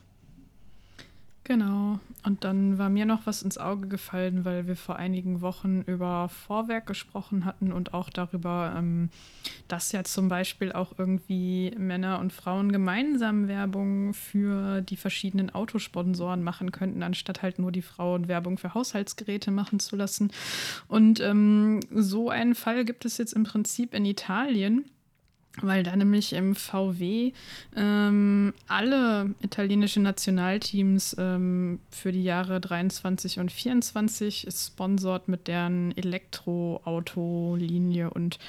Genau. 1.49 1.97
Und 2.23 2.43
dann 2.43 2.77
war 2.77 2.89
mir 2.89 3.07
noch 3.07 3.25
was 3.25 3.41
ins 3.41 3.57
Auge 3.57 3.87
gefallen, 3.87 4.45
weil 4.45 4.67
wir 4.67 4.75
vor 4.75 4.97
einigen 4.97 5.41
Wochen 5.41 5.81
über 5.81 6.29
Vorwerk 6.29 6.85
gesprochen 6.85 7.43
hatten 7.43 7.71
und 7.71 7.95
auch 7.95 8.11
darüber, 8.11 8.75
ähm, 8.77 9.09
dass 9.67 9.91
ja 9.91 10.03
zum 10.03 10.29
Beispiel 10.29 10.71
auch 10.71 10.93
irgendwie 10.99 11.73
Männer 11.75 12.19
und 12.19 12.33
Frauen 12.33 12.71
gemeinsam 12.71 13.47
Werbung 13.47 14.13
für 14.13 14.81
die 14.81 14.95
verschiedenen 14.95 15.49
Autosponsoren 15.49 16.43
machen 16.43 16.71
könnten, 16.71 17.01
anstatt 17.01 17.41
halt 17.41 17.57
nur 17.57 17.71
die 17.71 17.81
Frauen 17.81 18.27
Werbung 18.27 18.59
für 18.59 18.75
Haushaltsgeräte 18.75 19.49
machen 19.49 19.79
zu 19.79 19.95
lassen. 19.95 20.29
Und 20.87 21.19
ähm, 21.19 21.79
so 21.89 22.29
einen 22.29 22.53
Fall 22.53 22.85
gibt 22.85 23.05
es 23.05 23.17
jetzt 23.17 23.33
im 23.33 23.45
Prinzip 23.45 23.95
in 23.95 24.05
Italien 24.05 24.85
weil 25.61 25.83
da 25.83 25.95
nämlich 25.95 26.33
im 26.33 26.55
VW 26.55 27.33
ähm, 27.75 28.53
alle 28.67 29.35
italienischen 29.41 30.01
Nationalteams 30.03 31.15
ähm, 31.19 31.79
für 31.89 32.11
die 32.11 32.23
Jahre 32.23 32.59
23 32.59 33.39
und 33.39 33.51
24 33.51 34.47
sponsort 34.51 35.27
mit 35.27 35.47
deren 35.47 35.95
Elektroautolinie 35.97 38.09
und 38.09 38.39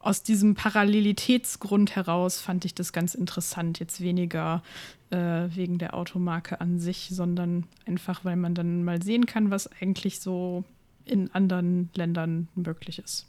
aus 0.00 0.22
diesem 0.22 0.54
Parallelitätsgrund 0.54 1.96
heraus 1.96 2.40
fand 2.40 2.64
ich 2.64 2.74
das 2.76 2.92
ganz 2.92 3.16
interessant. 3.16 3.80
Jetzt 3.80 4.00
weniger 4.00 4.62
äh, 5.10 5.16
wegen 5.16 5.78
der 5.78 5.94
Automarke 5.94 6.60
an 6.60 6.78
sich, 6.78 7.08
sondern 7.10 7.64
einfach, 7.86 8.24
weil 8.24 8.36
man 8.36 8.54
dann 8.54 8.84
mal 8.84 9.02
sehen 9.02 9.26
kann, 9.26 9.50
was 9.50 9.68
eigentlich 9.80 10.20
so 10.20 10.62
in 11.04 11.32
anderen 11.32 11.90
Ländern 11.94 12.46
möglich 12.54 13.00
ist 13.00 13.26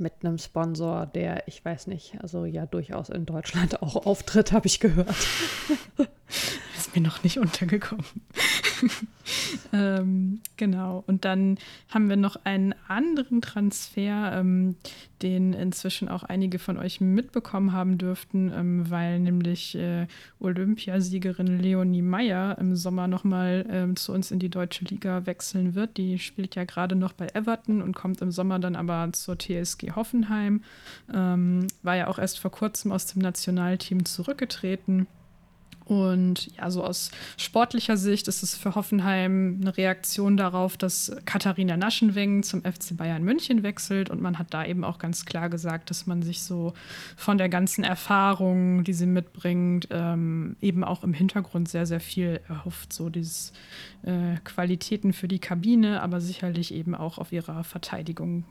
mit 0.00 0.12
einem 0.22 0.38
Sponsor, 0.38 1.06
der, 1.06 1.46
ich 1.48 1.64
weiß 1.64 1.86
nicht, 1.86 2.20
also 2.20 2.44
ja 2.44 2.66
durchaus 2.66 3.08
in 3.08 3.26
Deutschland 3.26 3.82
auch 3.82 4.06
auftritt, 4.06 4.52
habe 4.52 4.66
ich 4.66 4.80
gehört. 4.80 5.08
Ist 6.76 6.94
mir 6.94 7.02
noch 7.02 7.22
nicht 7.22 7.38
untergekommen. 7.38 8.04
ähm, 9.72 10.40
genau. 10.56 11.04
Und 11.06 11.24
dann 11.24 11.58
haben 11.88 12.08
wir 12.08 12.16
noch 12.16 12.36
einen 12.44 12.74
anderen 12.86 13.40
Transfer, 13.40 14.32
ähm, 14.34 14.76
den 15.22 15.52
inzwischen 15.52 16.08
auch 16.08 16.22
einige 16.22 16.58
von 16.58 16.78
euch 16.78 17.00
mitbekommen 17.00 17.72
haben 17.72 17.98
dürften, 17.98 18.52
ähm, 18.54 18.90
weil 18.90 19.18
nämlich 19.20 19.74
äh, 19.74 20.06
Olympiasiegerin 20.38 21.58
Leonie 21.58 22.02
Meyer 22.02 22.56
im 22.58 22.76
Sommer 22.76 23.08
nochmal 23.08 23.66
ähm, 23.68 23.96
zu 23.96 24.12
uns 24.12 24.30
in 24.30 24.38
die 24.38 24.48
deutsche 24.48 24.84
Liga 24.84 25.26
wechseln 25.26 25.74
wird. 25.74 25.96
Die 25.96 26.18
spielt 26.18 26.54
ja 26.54 26.64
gerade 26.64 26.94
noch 26.94 27.12
bei 27.12 27.28
Everton 27.34 27.82
und 27.82 27.94
kommt 27.94 28.22
im 28.22 28.30
Sommer 28.30 28.58
dann 28.58 28.76
aber 28.76 29.12
zur 29.12 29.38
TSG 29.38 29.92
Hoffenheim. 29.96 30.62
Ähm, 31.12 31.66
war 31.82 31.96
ja 31.96 32.06
auch 32.06 32.18
erst 32.18 32.38
vor 32.38 32.50
kurzem 32.50 32.92
aus 32.92 33.06
dem 33.06 33.22
Nationalteam 33.22 34.04
zurückgetreten. 34.04 35.06
Und 35.88 36.54
ja, 36.54 36.70
so 36.70 36.84
aus 36.84 37.10
sportlicher 37.38 37.96
Sicht 37.96 38.28
ist 38.28 38.42
es 38.42 38.54
für 38.54 38.74
Hoffenheim 38.74 39.58
eine 39.62 39.74
Reaktion 39.74 40.36
darauf, 40.36 40.76
dass 40.76 41.10
Katharina 41.24 41.78
Naschenweng 41.78 42.42
zum 42.42 42.60
FC 42.60 42.94
Bayern 42.94 43.24
München 43.24 43.62
wechselt. 43.62 44.10
Und 44.10 44.20
man 44.20 44.38
hat 44.38 44.52
da 44.52 44.66
eben 44.66 44.84
auch 44.84 44.98
ganz 44.98 45.24
klar 45.24 45.48
gesagt, 45.48 45.88
dass 45.88 46.06
man 46.06 46.22
sich 46.22 46.42
so 46.42 46.74
von 47.16 47.38
der 47.38 47.48
ganzen 47.48 47.84
Erfahrung, 47.84 48.84
die 48.84 48.92
sie 48.92 49.06
mitbringt, 49.06 49.88
ähm, 49.90 50.56
eben 50.60 50.84
auch 50.84 51.02
im 51.04 51.14
Hintergrund 51.14 51.70
sehr, 51.70 51.86
sehr 51.86 52.00
viel 52.00 52.40
erhofft. 52.48 52.92
So 52.92 53.08
diese 53.08 53.52
äh, 54.02 54.36
Qualitäten 54.44 55.14
für 55.14 55.26
die 55.26 55.38
Kabine, 55.38 56.02
aber 56.02 56.20
sicherlich 56.20 56.74
eben 56.74 56.94
auch 56.94 57.16
auf 57.16 57.32
ihrer 57.32 57.64
Verteidigung 57.64 58.44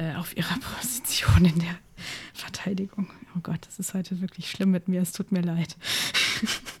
äh, 0.00 0.14
auf 0.14 0.36
ihrer 0.36 0.58
Position 0.76 1.44
in 1.44 1.58
der 1.58 1.76
Verteidigung. 2.32 3.10
Oh 3.36 3.40
Gott, 3.42 3.60
das 3.66 3.78
ist 3.78 3.94
heute 3.94 4.20
wirklich 4.20 4.50
schlimm 4.50 4.70
mit 4.70 4.88
mir. 4.88 5.02
Es 5.02 5.12
tut 5.12 5.30
mir 5.30 5.42
leid. 5.42 5.76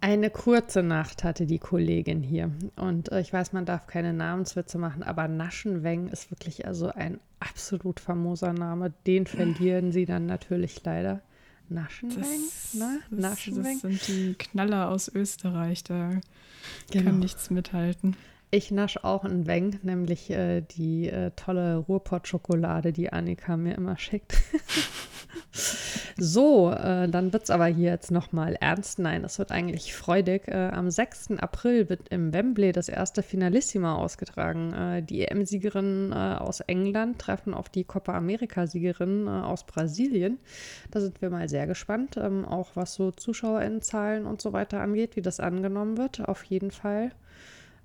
Eine 0.00 0.30
kurze 0.30 0.82
Nacht 0.82 1.24
hatte 1.24 1.44
die 1.44 1.58
Kollegin 1.58 2.22
hier. 2.22 2.52
Und 2.76 3.10
äh, 3.10 3.20
ich 3.20 3.32
weiß, 3.32 3.52
man 3.52 3.64
darf 3.64 3.86
keine 3.88 4.12
Namenswitze 4.12 4.78
machen, 4.78 5.02
aber 5.02 5.26
Naschenweng 5.26 6.08
ist 6.08 6.30
wirklich 6.30 6.66
also 6.66 6.88
ein 6.88 7.18
absolut 7.40 7.98
famoser 7.98 8.52
Name. 8.52 8.92
Den 9.06 9.26
verlieren 9.26 9.90
sie 9.90 10.04
dann 10.04 10.26
natürlich 10.26 10.82
leider. 10.84 11.20
Naschenweng? 11.68 12.20
Das, 12.22 12.74
ne? 12.74 13.00
Naschenweng? 13.10 13.80
das 13.82 14.00
sind 14.00 14.08
die 14.08 14.34
Knaller 14.34 14.88
aus 14.88 15.08
Österreich. 15.08 15.84
Da 15.84 16.12
genau. 16.90 17.04
kann 17.04 17.18
nichts 17.18 17.50
mithalten. 17.50 18.16
Ich 18.50 18.70
nasche 18.70 19.04
auch 19.04 19.24
ein 19.24 19.46
Weng, 19.46 19.78
nämlich 19.82 20.30
äh, 20.30 20.62
die 20.62 21.10
äh, 21.10 21.32
tolle 21.36 21.76
Ruhrpott-Schokolade, 21.76 22.94
die 22.94 23.12
Annika 23.12 23.58
mir 23.58 23.74
immer 23.74 23.98
schickt. 23.98 24.38
so, 26.16 26.70
äh, 26.70 27.10
dann 27.10 27.34
wird 27.34 27.42
es 27.42 27.50
aber 27.50 27.66
hier 27.66 27.90
jetzt 27.90 28.10
nochmal 28.10 28.54
ernst. 28.58 29.00
Nein, 29.00 29.20
das 29.20 29.38
wird 29.38 29.52
eigentlich 29.52 29.94
freudig. 29.94 30.48
Äh, 30.48 30.70
am 30.72 30.90
6. 30.90 31.32
April 31.32 31.90
wird 31.90 32.08
im 32.08 32.32
Wembley 32.32 32.72
das 32.72 32.88
erste 32.88 33.22
Finalissima 33.22 33.96
ausgetragen. 33.96 34.72
Äh, 34.72 35.02
die 35.02 35.26
EM-Siegerinnen 35.26 36.12
äh, 36.12 36.14
aus 36.38 36.60
England 36.60 37.18
treffen 37.18 37.52
auf 37.52 37.68
die 37.68 37.84
Copa 37.84 38.14
America-Siegerin 38.14 39.28
aus 39.28 39.64
Brasilien. 39.64 40.38
Da 40.90 41.00
sind 41.02 41.20
wir 41.20 41.28
mal 41.28 41.50
sehr 41.50 41.66
gespannt, 41.66 42.16
ähm, 42.16 42.46
auch 42.46 42.70
was 42.76 42.94
so 42.94 43.10
ZuschauerInnenzahlen 43.10 44.24
und 44.24 44.40
so 44.40 44.54
weiter 44.54 44.80
angeht, 44.80 45.16
wie 45.16 45.22
das 45.22 45.38
angenommen 45.38 45.98
wird. 45.98 46.26
Auf 46.26 46.44
jeden 46.44 46.70
Fall 46.70 47.12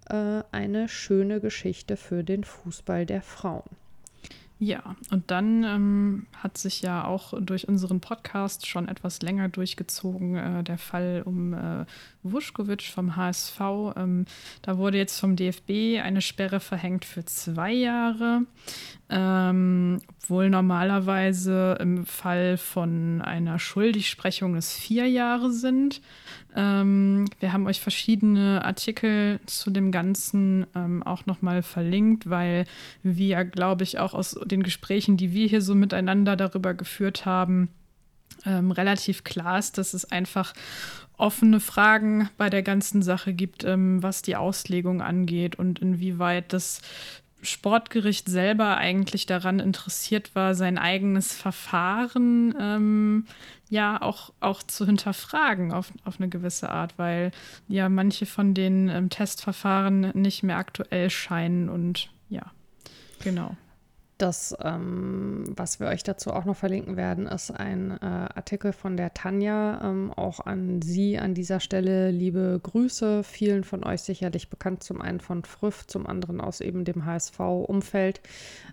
äh, 0.10 0.44
eine 0.52 0.90
schöne 0.90 1.40
Geschichte 1.40 1.98
für 1.98 2.24
den 2.24 2.44
Fußball 2.44 3.06
der 3.06 3.22
Frauen. 3.22 3.70
Ja, 4.64 4.96
und 5.12 5.30
dann 5.30 5.66
ähm, 5.66 6.28
hat 6.38 6.58
sich 6.58 6.82
ja 6.82 7.04
auch 7.04 7.34
durch 7.38 7.68
unseren 7.68 8.00
Podcast 8.00 8.66
schon 8.66 8.88
etwas 8.88 9.22
länger 9.22 9.50
durchgezogen 9.50 10.38
äh, 10.38 10.64
der 10.64 10.78
Fall 10.78 11.24
um 11.26 11.54
äh, 11.54 11.86
Vuskovic 12.22 12.84
vom 12.84 13.18
HSV. 13.18 13.60
Ähm, 13.98 14.26
da 14.62 14.78
wurde 14.78 14.98
jetzt 14.98 15.20
vom 15.20 15.36
DFB 15.36 16.02
eine 16.02 16.22
Sperre 16.22 16.62
verhängt 16.62 17.04
für 17.04 17.26
zwei 17.26 17.74
Jahre, 17.74 18.44
ähm, 19.10 20.00
obwohl 20.22 20.50
normalerweise 20.50 21.78
im 21.82 22.06
Fall 22.06 22.58
von 22.58 23.22
einer 23.22 23.60
Schuldigsprechung 23.60 24.56
es 24.56 24.72
vier 24.72 25.10
Jahre 25.10 25.52
sind. 25.52 26.00
Ähm, 26.56 27.26
wir 27.40 27.54
haben 27.54 27.68
euch 27.68 27.82
verschiedene 27.82 28.64
Artikel 28.64 29.40
zu 29.46 29.72
dem 29.72 29.92
Ganzen 29.92 30.68
ähm, 30.76 31.04
auch 31.04 31.26
nochmal 31.26 31.64
verlinkt, 31.64 32.30
weil 32.30 32.66
wir, 33.02 33.44
glaube 33.46 33.84
ich, 33.84 34.00
auch 34.00 34.14
aus 34.14 34.38
den 34.46 34.64
Gesprächen, 34.64 35.18
die 35.18 35.34
wir 35.34 35.48
hier 35.48 35.62
so 35.62 35.76
miteinander 35.76 36.36
darüber 36.36 36.74
geführt 36.74 37.26
haben, 37.26 37.70
ähm, 38.46 38.72
relativ 38.72 39.24
klar 39.24 39.60
ist, 39.60 39.78
dass 39.78 39.94
es 39.94 40.06
einfach 40.06 40.54
offene 41.18 41.60
Fragen 41.60 42.30
bei 42.38 42.50
der 42.50 42.64
ganzen 42.64 43.02
Sache 43.02 43.34
gibt, 43.34 43.64
ähm, 43.64 44.02
was 44.04 44.22
die 44.22 44.36
Auslegung 44.36 45.02
angeht 45.02 45.56
und 45.56 45.80
inwieweit 45.80 46.54
das 46.54 46.82
Sportgericht 47.42 48.28
selber 48.30 48.78
eigentlich 48.78 49.26
daran 49.26 49.60
interessiert 49.60 50.34
war, 50.34 50.56
sein 50.56 50.78
eigenes 50.78 51.34
Verfahren 51.34 52.56
ähm, 52.60 53.26
ja 53.74 54.00
auch, 54.02 54.32
auch 54.40 54.62
zu 54.62 54.86
hinterfragen 54.86 55.74
auf, 55.74 55.92
auf 56.06 56.20
eine 56.20 56.30
gewisse 56.30 56.70
Art, 56.70 56.98
weil 57.00 57.32
ja 57.68 57.90
manche 57.90 58.28
von 58.28 58.54
den 58.54 58.88
ähm, 58.88 59.10
Testverfahren 59.10 60.12
nicht 60.14 60.44
mehr 60.44 60.58
aktuell 60.58 61.10
scheinen 61.10 61.70
und 61.70 62.12
ja, 62.30 62.44
genau. 63.24 63.58
Das, 64.24 64.56
ähm, 64.64 65.44
was 65.54 65.82
wir 65.82 65.88
euch 65.88 66.02
dazu 66.02 66.32
auch 66.32 66.46
noch 66.46 66.56
verlinken 66.56 66.96
werden, 66.96 67.28
ist 67.28 67.52
ein 67.52 67.92
äh, 67.92 68.06
Artikel 68.06 68.72
von 68.72 68.96
der 68.96 69.14
Tanja. 69.14 69.82
Ähm, 69.84 70.14
auch 70.16 70.40
an 70.40 70.82
Sie 70.82 71.20
an 71.20 71.34
dieser 71.34 71.60
Stelle 71.60 72.10
liebe 72.10 72.58
Grüße. 72.64 73.26
Vielen 73.26 73.66
von 73.66 73.84
euch 73.84 74.02
sicherlich 74.02 74.50
bekannt, 74.50 74.82
zum 74.82 75.02
einen 75.02 75.20
von 75.20 75.44
Früff, 75.44 75.88
zum 75.88 76.08
anderen 76.08 76.40
aus 76.40 76.62
eben 76.62 76.86
dem 76.86 77.04
HSV-Umfeld, 77.04 78.22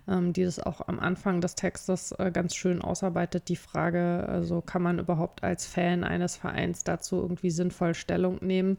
ähm, 0.07 0.31
die 0.31 0.45
das 0.45 0.61
auch 0.61 0.87
am 0.87 1.01
Anfang 1.01 1.41
des 1.41 1.55
Textes 1.55 2.13
äh, 2.13 2.31
ganz 2.31 2.55
schön 2.55 2.81
ausarbeitet. 2.81 3.49
Die 3.49 3.57
Frage, 3.57 4.25
also 4.29 4.61
kann 4.61 4.81
man 4.81 4.99
überhaupt 4.99 5.43
als 5.43 5.65
Fan 5.65 6.05
eines 6.05 6.37
Vereins 6.37 6.85
dazu 6.85 7.17
irgendwie 7.17 7.51
sinnvoll 7.51 7.93
Stellung 7.93 8.37
nehmen? 8.39 8.77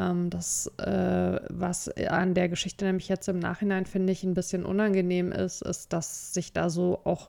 Ähm, 0.00 0.30
das, 0.30 0.66
äh, 0.78 1.40
was 1.50 1.88
an 1.88 2.34
der 2.34 2.48
Geschichte 2.48 2.84
nämlich 2.84 3.08
jetzt 3.08 3.28
im 3.28 3.38
Nachhinein, 3.38 3.84
finde 3.84 4.12
ich, 4.12 4.24
ein 4.24 4.34
bisschen 4.34 4.64
unangenehm 4.64 5.32
ist, 5.32 5.62
ist, 5.62 5.92
dass 5.92 6.32
sich 6.32 6.52
da 6.52 6.70
so 6.70 7.00
auch 7.04 7.28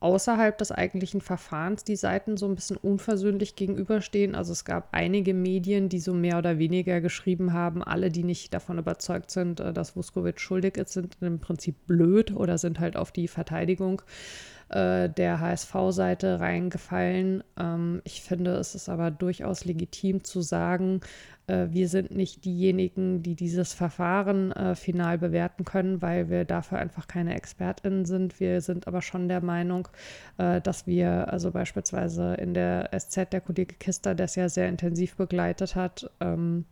außerhalb 0.00 0.56
des 0.56 0.70
eigentlichen 0.70 1.20
Verfahrens 1.20 1.82
die 1.82 1.96
Seiten 1.96 2.36
so 2.36 2.46
ein 2.46 2.54
bisschen 2.54 2.76
unversöhnlich 2.76 3.56
gegenüberstehen. 3.56 4.34
Also 4.34 4.52
es 4.52 4.64
gab 4.64 4.88
einige 4.92 5.34
Medien, 5.34 5.88
die 5.88 5.98
so 5.98 6.14
mehr 6.14 6.38
oder 6.38 6.58
weniger 6.58 7.00
geschrieben 7.00 7.52
haben, 7.52 7.82
alle, 7.82 8.10
die 8.10 8.22
nicht 8.22 8.54
davon 8.54 8.78
überzeugt 8.78 9.30
sind, 9.30 9.60
äh, 9.60 9.72
dass 9.72 9.96
Vuskovic 9.96 10.40
schuldig 10.40 10.76
ist, 10.76 10.92
sind 10.92 11.16
im 11.20 11.40
Prinzip 11.40 11.86
blöd 11.86 12.34
oder 12.34 12.58
sind 12.58 12.80
halt 12.80 12.96
auf 12.96 13.12
die 13.12 13.28
Verteidigung 13.28 14.02
äh, 14.70 15.08
der 15.08 15.40
HSV-Seite 15.40 16.40
reingefallen. 16.40 17.42
Ähm, 17.58 18.00
ich 18.04 18.22
finde, 18.22 18.52
es 18.52 18.74
ist 18.74 18.88
aber 18.88 19.10
durchaus 19.10 19.64
legitim 19.64 20.24
zu 20.24 20.40
sagen, 20.40 21.00
äh, 21.48 21.68
wir 21.70 21.88
sind 21.88 22.10
nicht 22.12 22.44
diejenigen, 22.44 23.22
die 23.22 23.34
dieses 23.34 23.72
Verfahren 23.72 24.52
äh, 24.52 24.74
final 24.74 25.18
bewerten 25.18 25.64
können, 25.64 26.00
weil 26.02 26.28
wir 26.30 26.44
dafür 26.44 26.78
einfach 26.78 27.08
keine 27.08 27.34
ExpertInnen 27.34 28.04
sind. 28.04 28.38
Wir 28.40 28.60
sind 28.60 28.86
aber 28.86 29.02
schon 29.02 29.28
der 29.28 29.40
Meinung, 29.40 29.88
äh, 30.36 30.60
dass 30.60 30.86
wir, 30.86 31.32
also 31.32 31.50
beispielsweise 31.50 32.34
in 32.34 32.54
der 32.54 32.90
SZ 32.96 33.32
der 33.32 33.40
Kollege 33.40 33.74
Kister, 33.74 34.14
der 34.14 34.24
es 34.24 34.36
ja 34.36 34.48
sehr 34.48 34.68
intensiv 34.68 35.16
begleitet 35.16 35.74
hat, 35.74 36.10
ähm, 36.20 36.66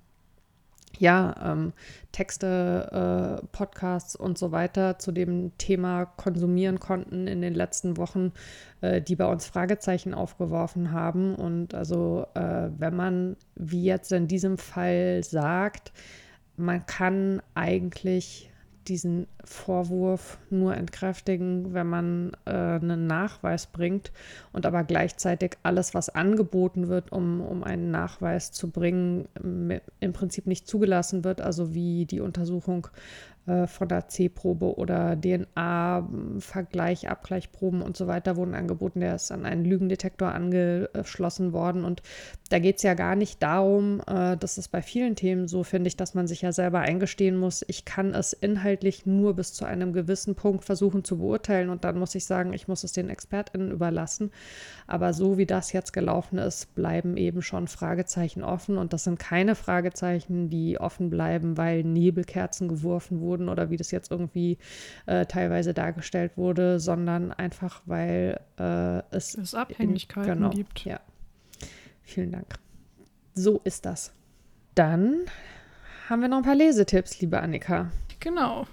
ja, 0.99 1.35
ähm, 1.43 1.73
Texte, 2.13 3.41
äh, 3.43 3.47
Podcasts 3.53 4.17
und 4.17 4.39
so 4.39 4.53
weiter 4.53 4.99
zu 4.99 5.13
dem 5.13 5.57
Thema 5.59 6.07
konsumieren 6.07 6.81
konnten 6.81 7.27
in 7.27 7.43
den 7.43 7.55
letzten 7.55 7.97
Wochen, 7.97 8.33
äh, 8.81 9.03
die 9.03 9.17
bei 9.17 9.27
uns 9.27 9.47
Fragezeichen 9.47 10.15
aufgeworfen 10.15 10.93
haben. 10.93 11.35
Und 11.35 11.75
also 11.75 12.27
äh, 12.35 12.71
wenn 12.79 12.97
man, 12.97 13.37
wie 13.55 13.85
jetzt 13.85 14.13
in 14.13 14.29
diesem 14.29 14.59
Fall 14.59 15.23
sagt, 15.23 15.93
man 16.57 16.87
kann 16.87 17.43
eigentlich 17.55 18.51
diesen 18.89 19.27
Vorwurf 19.45 20.39
nur 20.51 20.77
entkräftigen, 20.77 21.75
wenn 21.75 21.87
man 21.87 22.33
äh, 22.45 22.51
einen 22.51 23.07
Nachweis 23.07 23.67
bringt 23.67 24.13
und 24.53 24.67
aber 24.67 24.85
gleichzeitig 24.85 25.57
alles, 25.63 25.95
was 25.95 26.09
angeboten 26.09 26.89
wird, 26.89 27.13
um, 27.13 27.41
um 27.41 27.65
einen 27.65 27.91
Nachweis 27.91 28.53
zu 28.53 28.71
bringen, 28.71 29.29
im 30.01 30.13
Prinzip 30.13 30.47
nicht 30.47 30.67
zugelassen 30.67 31.25
wird, 31.25 31.41
also 31.41 31.75
wie 31.75 32.07
die 32.07 32.21
Untersuchung 32.21 32.89
von 33.47 33.89
der 33.89 34.09
C-Probe 34.09 34.77
oder 34.77 35.17
DNA-Vergleich, 35.21 37.09
Abgleichproben 37.09 37.83
und 37.83 37.97
so 37.97 38.07
weiter 38.07 38.37
wurden 38.37 38.55
angeboten. 38.55 39.01
Der 39.01 39.15
ist 39.15 39.31
an 39.31 39.45
einen 39.47 39.65
Lügendetektor 39.65 40.33
angeschlossen 40.33 41.53
worden. 41.53 41.85
Und 41.85 42.03
da 42.51 42.59
geht 42.59 42.77
es 42.77 42.83
ja 42.83 42.95
gar 42.95 43.17
nicht 43.17 43.43
darum, 43.43 44.01
äh, 44.07 44.37
das 44.37 44.59
ist 44.59 44.69
bei 44.69 44.83
vielen 44.83 45.17
Themen 45.17 45.49
so, 45.49 45.65
finde 45.65 45.89
ich, 45.89 45.97
dass 45.97 46.15
man 46.15 46.27
sich 46.27 46.43
ja 46.43 46.53
selber 46.53 46.81
eingestehen 46.81 47.37
muss, 47.37 47.65
ich 47.67 47.85
kann 47.85 48.15
es 48.15 48.33
inhaltlich 48.33 49.07
nur 49.07 49.35
bis 49.35 49.53
zu 49.53 49.65
einem 49.65 49.93
gewissen 49.93 50.35
Punkt 50.35 50.65
versuchen 50.65 51.05
zu 51.05 51.19
beurteilen 51.19 51.71
und 51.71 51.85
dann 51.85 51.99
muss 51.99 52.15
ich 52.15 52.25
sagen, 52.25 52.53
ich 52.53 52.69
muss 52.69 52.85
es 52.85 52.93
den 52.93 53.09
ExpertInnen 53.09 53.71
überlassen. 53.71 54.31
Aber 54.87 55.13
so 55.13 55.39
wie 55.39 55.47
das 55.47 55.73
jetzt 55.73 55.93
gelaufen 55.93 56.39
ist, 56.39 56.75
bleiben 56.75 57.17
eben 57.17 57.43
schon 57.43 57.69
Fragezeichen 57.69 58.43
offen 58.43 58.79
und 58.79 58.93
das 58.93 59.05
sind 59.05 59.19
keine 59.19 59.55
Fragezeichen, 59.55 60.49
die 60.49 60.79
offen 60.79 61.11
bleiben, 61.11 61.57
weil 61.57 61.83
Nebelkerzen 61.83 62.69
geworfen 62.69 63.21
wurden 63.21 63.36
wurden 63.37 63.49
oder 63.49 63.71
wie 63.71 63.77
das 63.77 63.91
jetzt 63.91 64.11
irgendwie 64.11 64.59
äh, 65.07 65.27
teilweise 65.27 65.75
dargestellt 65.75 66.37
wurde, 66.37 66.81
sondern 66.81 67.33
einfach, 67.33 67.83
weil 67.87 68.41
äh, 68.59 69.03
es, 69.11 69.37
es 69.37 69.55
Abhängigkeiten 69.55 70.31
in, 70.31 70.39
genau, 70.39 70.51
gibt. 70.51 70.85
Ja. 70.85 71.01
Vielen 72.03 72.33
Dank. 72.33 72.55
So 73.35 73.61
ist 73.65 73.85
das. 73.85 74.13
Dann 74.75 75.21
haben 76.09 76.23
wir 76.23 76.29
noch 76.29 76.39
ein 76.39 76.45
paar 76.45 76.55
Lesetipps, 76.55 77.21
liebe 77.21 77.41
Annika. 77.41 77.91
Genau. 78.21 78.67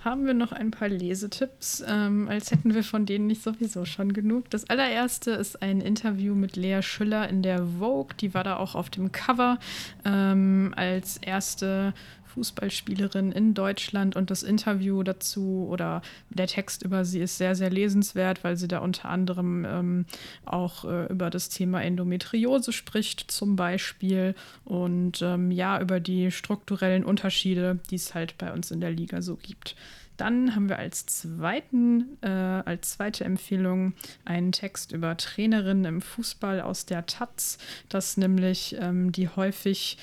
Haben 0.00 0.26
wir 0.26 0.34
noch 0.34 0.52
ein 0.52 0.70
paar 0.70 0.88
Lesetipps, 0.88 1.82
ähm, 1.88 2.28
als 2.28 2.50
hätten 2.50 2.74
wir 2.74 2.84
von 2.84 3.06
denen 3.06 3.26
nicht 3.26 3.42
sowieso 3.42 3.86
schon 3.86 4.12
genug. 4.12 4.50
Das 4.50 4.68
allererste 4.68 5.32
ist 5.32 5.62
ein 5.62 5.80
Interview 5.80 6.34
mit 6.34 6.56
Lea 6.56 6.82
Schüller 6.82 7.28
in 7.28 7.42
der 7.42 7.64
Vogue. 7.78 8.14
Die 8.20 8.34
war 8.34 8.44
da 8.44 8.56
auch 8.56 8.74
auf 8.74 8.90
dem 8.90 9.10
Cover 9.10 9.58
ähm, 10.04 10.74
als 10.76 11.16
erste 11.16 11.94
Fußballspielerin 12.34 13.32
in 13.32 13.54
Deutschland 13.54 14.16
und 14.16 14.30
das 14.30 14.42
Interview 14.42 15.02
dazu 15.02 15.66
oder 15.70 16.02
der 16.30 16.46
Text 16.46 16.82
über 16.82 17.04
sie 17.04 17.20
ist 17.20 17.38
sehr, 17.38 17.54
sehr 17.54 17.70
lesenswert, 17.70 18.44
weil 18.44 18.56
sie 18.56 18.68
da 18.68 18.78
unter 18.78 19.08
anderem 19.08 19.64
ähm, 19.64 20.06
auch 20.44 20.84
äh, 20.84 21.06
über 21.06 21.30
das 21.30 21.48
Thema 21.48 21.82
Endometriose 21.82 22.72
spricht 22.72 23.30
zum 23.30 23.56
Beispiel 23.56 24.34
und 24.64 25.22
ähm, 25.22 25.50
ja, 25.50 25.80
über 25.80 26.00
die 26.00 26.30
strukturellen 26.30 27.04
Unterschiede, 27.04 27.78
die 27.90 27.96
es 27.96 28.14
halt 28.14 28.36
bei 28.38 28.52
uns 28.52 28.70
in 28.70 28.80
der 28.80 28.90
Liga 28.90 29.22
so 29.22 29.36
gibt. 29.36 29.76
Dann 30.16 30.54
haben 30.54 30.68
wir 30.68 30.78
als, 30.78 31.06
zweiten, 31.06 32.18
äh, 32.22 32.28
als 32.28 32.90
zweite 32.92 33.24
Empfehlung 33.24 33.94
einen 34.24 34.52
Text 34.52 34.92
über 34.92 35.16
Trainerinnen 35.16 35.84
im 35.84 36.00
Fußball 36.00 36.60
aus 36.60 36.86
der 36.86 37.06
Taz, 37.06 37.58
das 37.88 38.16
nämlich 38.16 38.76
ähm, 38.78 39.10
die 39.10 39.28
häufig 39.28 39.98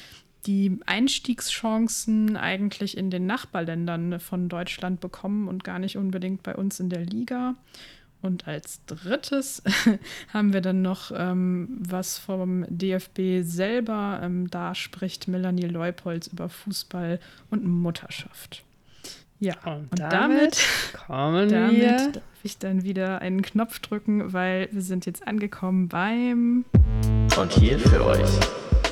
die 0.45 0.79
Einstiegschancen 0.85 2.35
eigentlich 2.37 2.97
in 2.97 3.09
den 3.09 3.25
Nachbarländern 3.25 4.19
von 4.19 4.49
Deutschland 4.49 4.99
bekommen 4.99 5.47
und 5.47 5.63
gar 5.63 5.79
nicht 5.79 5.97
unbedingt 5.97 6.43
bei 6.43 6.55
uns 6.55 6.79
in 6.79 6.89
der 6.89 7.05
Liga. 7.05 7.55
Und 8.21 8.47
als 8.47 8.85
drittes 8.85 9.63
haben 10.33 10.53
wir 10.53 10.61
dann 10.61 10.81
noch 10.81 11.11
ähm, 11.15 11.77
was 11.79 12.19
vom 12.19 12.65
DFB 12.69 13.41
selber. 13.41 14.19
Ähm, 14.23 14.49
da 14.49 14.75
spricht 14.75 15.27
Melanie 15.27 15.65
Leupolz 15.65 16.27
über 16.27 16.47
Fußball 16.47 17.19
und 17.49 17.65
Mutterschaft. 17.65 18.63
Ja, 19.39 19.55
und, 19.65 19.91
und 19.91 19.99
damit, 19.99 20.59
kommen 21.07 21.49
damit 21.49 21.81
wir. 21.81 22.11
darf 22.11 22.23
ich 22.43 22.59
dann 22.59 22.83
wieder 22.83 23.21
einen 23.21 23.41
Knopf 23.41 23.79
drücken, 23.79 24.33
weil 24.33 24.69
wir 24.71 24.83
sind 24.83 25.07
jetzt 25.07 25.27
angekommen 25.27 25.87
beim. 25.87 26.65
Und 27.35 27.51
hier 27.53 27.79
für 27.79 28.05
euch 28.05 28.29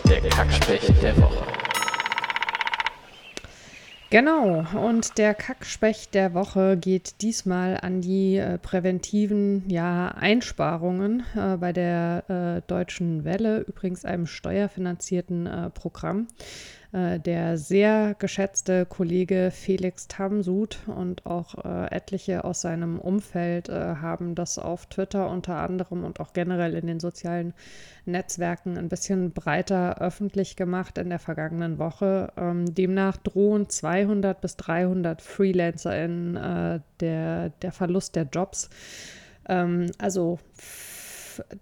der 0.09 0.21
Kackspecht 0.21 1.03
der 1.03 1.15
Woche. 1.17 1.45
Genau, 4.09 4.65
und 4.87 5.19
der 5.19 5.35
Kackspecht 5.35 6.15
der 6.15 6.33
Woche 6.33 6.77
geht 6.77 7.21
diesmal 7.21 7.77
an 7.79 8.01
die 8.01 8.37
äh, 8.37 8.57
präventiven 8.57 9.69
ja, 9.69 10.07
Einsparungen 10.07 11.23
äh, 11.35 11.57
bei 11.57 11.73
der 11.73 12.23
äh, 12.27 12.67
Deutschen 12.67 13.23
Welle, 13.23 13.59
übrigens 13.59 14.03
einem 14.03 14.25
steuerfinanzierten 14.25 15.45
äh, 15.45 15.69
Programm. 15.69 16.25
Äh, 16.91 17.19
der 17.19 17.57
sehr 17.57 18.15
geschätzte 18.17 18.85
Kollege 18.85 19.51
Felix 19.51 20.07
Tamsud 20.07 20.79
und 20.87 21.25
auch 21.27 21.63
äh, 21.63 21.91
etliche 21.91 22.43
aus 22.43 22.61
seinem 22.61 22.99
Umfeld 22.99 23.69
äh, 23.69 23.95
haben 23.97 24.33
das 24.33 24.57
auf 24.57 24.87
Twitter 24.87 25.29
unter 25.29 25.57
anderem 25.57 26.03
und 26.03 26.19
auch 26.19 26.33
generell 26.33 26.73
in 26.73 26.87
den 26.87 26.99
sozialen 26.99 27.53
Netzwerken 28.05 28.75
ein 28.75 28.89
bisschen 28.89 29.33
breiter 29.33 30.01
öffentlich 30.01 30.55
gemacht 30.55 30.97
in 30.97 31.09
der 31.09 31.19
vergangenen 31.19 31.77
Woche. 31.77 32.33
Ähm, 32.37 32.73
demnach 32.73 33.17
drohen 33.17 33.69
200 33.69 34.41
bis 34.41 34.55
300 34.55 35.21
FreelancerInnen 35.21 36.35
äh, 36.37 36.79
der, 37.01 37.49
der 37.61 37.71
Verlust 37.71 38.15
der 38.15 38.23
Jobs. 38.23 38.71
Ähm, 39.47 39.91
also 39.99 40.39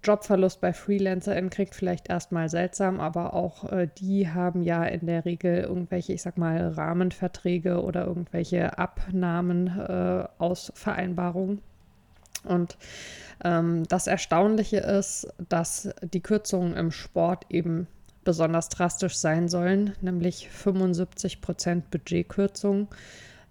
Jobverlust 0.02 0.60
bei 0.60 0.72
FreelancerInnen 0.72 1.50
kriegt 1.50 1.74
vielleicht 1.74 2.08
erstmal 2.08 2.48
seltsam, 2.48 3.00
aber 3.00 3.34
auch 3.34 3.70
äh, 3.72 3.88
die 3.98 4.28
haben 4.28 4.62
ja 4.62 4.84
in 4.84 5.06
der 5.06 5.24
Regel 5.24 5.60
irgendwelche, 5.60 6.12
ich 6.12 6.22
sag 6.22 6.38
mal, 6.38 6.68
Rahmenverträge 6.68 7.82
oder 7.82 8.06
irgendwelche 8.06 8.78
Abnahmen 8.78 9.66
äh, 9.78 10.24
aus 10.38 10.72
Vereinbarungen. 10.74 11.60
Und 12.44 12.78
ähm, 13.44 13.84
das 13.88 14.06
Erstaunliche 14.06 14.78
ist, 14.78 15.28
dass 15.48 15.90
die 16.02 16.20
Kürzungen 16.20 16.74
im 16.76 16.90
Sport 16.90 17.46
eben 17.48 17.86
besonders 18.24 18.68
drastisch 18.68 19.16
sein 19.16 19.48
sollen, 19.48 19.94
nämlich 20.00 20.48
75 20.50 21.40
Prozent 21.40 21.90
Budgetkürzung. 21.90 22.88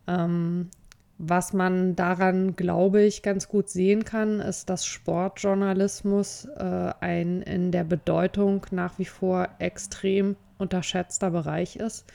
Ähm, 0.07 0.69
was 1.17 1.53
man 1.53 1.95
daran, 1.95 2.55
glaube 2.55 3.01
ich, 3.01 3.23
ganz 3.23 3.47
gut 3.47 3.69
sehen 3.69 4.05
kann, 4.05 4.39
ist, 4.39 4.69
dass 4.69 4.85
Sportjournalismus 4.85 6.45
äh, 6.57 6.93
ein 6.99 7.41
in 7.41 7.71
der 7.71 7.83
Bedeutung 7.83 8.65
nach 8.71 8.99
wie 8.99 9.05
vor 9.05 9.49
extrem 9.59 10.35
unterschätzter 10.57 11.31
Bereich 11.31 11.75
ist. 11.77 12.05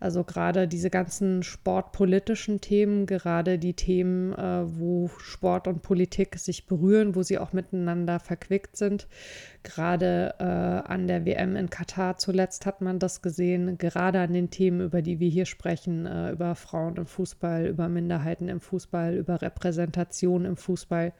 Also 0.00 0.24
gerade 0.24 0.68
diese 0.68 0.90
ganzen 0.90 1.42
sportpolitischen 1.42 2.60
Themen, 2.60 3.06
gerade 3.06 3.58
die 3.58 3.74
Themen, 3.74 4.32
äh, 4.34 4.64
wo 4.78 5.08
Sport 5.18 5.68
und 5.68 5.82
Politik 5.82 6.38
sich 6.38 6.66
berühren, 6.66 7.14
wo 7.14 7.22
sie 7.22 7.38
auch 7.38 7.52
miteinander 7.52 8.20
verquickt 8.20 8.76
sind. 8.76 9.08
Gerade 9.62 10.34
äh, 10.38 10.44
an 10.44 11.08
der 11.08 11.24
WM 11.24 11.56
in 11.56 11.70
Katar 11.70 12.18
zuletzt 12.18 12.66
hat 12.66 12.80
man 12.80 12.98
das 12.98 13.22
gesehen, 13.22 13.78
gerade 13.78 14.20
an 14.20 14.32
den 14.32 14.50
Themen, 14.50 14.80
über 14.80 15.02
die 15.02 15.18
wir 15.18 15.28
hier 15.28 15.46
sprechen, 15.46 16.06
äh, 16.06 16.30
über 16.30 16.54
Frauen 16.54 16.96
im 16.96 17.06
Fußball, 17.06 17.66
über 17.66 17.88
Minderheiten 17.88 18.48
im 18.48 18.60
Fußball, 18.60 19.14
über 19.14 19.42
Repräsentation 19.42 20.44
im 20.44 20.56
Fußball. 20.56 21.12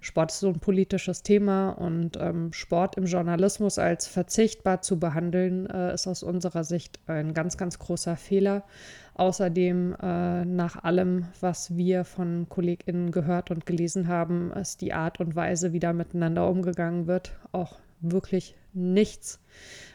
Sport 0.00 0.32
ist 0.32 0.40
so 0.40 0.48
ein 0.48 0.60
politisches 0.60 1.22
Thema 1.22 1.70
und 1.70 2.18
ähm, 2.20 2.52
Sport 2.52 2.96
im 2.96 3.06
Journalismus 3.06 3.78
als 3.78 4.06
verzichtbar 4.06 4.82
zu 4.82 4.98
behandeln, 4.98 5.66
äh, 5.66 5.94
ist 5.94 6.06
aus 6.06 6.22
unserer 6.22 6.62
Sicht 6.62 6.98
ein 7.06 7.32
ganz, 7.32 7.56
ganz 7.56 7.78
großer 7.78 8.13
Fehler. 8.16 8.64
Außerdem, 9.14 9.94
äh, 10.02 10.44
nach 10.44 10.82
allem, 10.82 11.26
was 11.40 11.76
wir 11.76 12.04
von 12.04 12.48
KollegInnen 12.48 13.12
gehört 13.12 13.50
und 13.50 13.64
gelesen 13.66 14.08
haben, 14.08 14.52
ist 14.52 14.80
die 14.80 14.92
Art 14.92 15.20
und 15.20 15.36
Weise, 15.36 15.72
wie 15.72 15.80
da 15.80 15.92
miteinander 15.92 16.48
umgegangen 16.48 17.06
wird, 17.06 17.36
auch 17.52 17.78
wirklich 18.00 18.56
nichts 18.72 19.40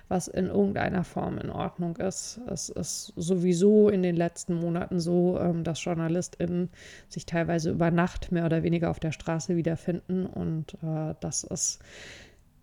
was 0.09 0.27
in 0.27 0.47
irgendeiner 0.47 1.03
Form 1.03 1.37
in 1.37 1.49
Ordnung 1.49 1.95
ist. 1.97 2.41
Es 2.47 2.69
ist 2.69 3.13
sowieso 3.15 3.89
in 3.89 4.01
den 4.01 4.15
letzten 4.15 4.55
Monaten 4.55 4.99
so, 4.99 5.39
ähm, 5.39 5.63
dass 5.63 5.83
JournalistInnen 5.83 6.69
sich 7.07 7.25
teilweise 7.25 7.69
über 7.69 7.91
Nacht 7.91 8.31
mehr 8.31 8.45
oder 8.45 8.63
weniger 8.63 8.89
auf 8.89 8.99
der 8.99 9.11
Straße 9.11 9.55
wiederfinden 9.55 10.25
und 10.25 10.73
äh, 10.83 11.13
das 11.19 11.43
ist 11.43 11.79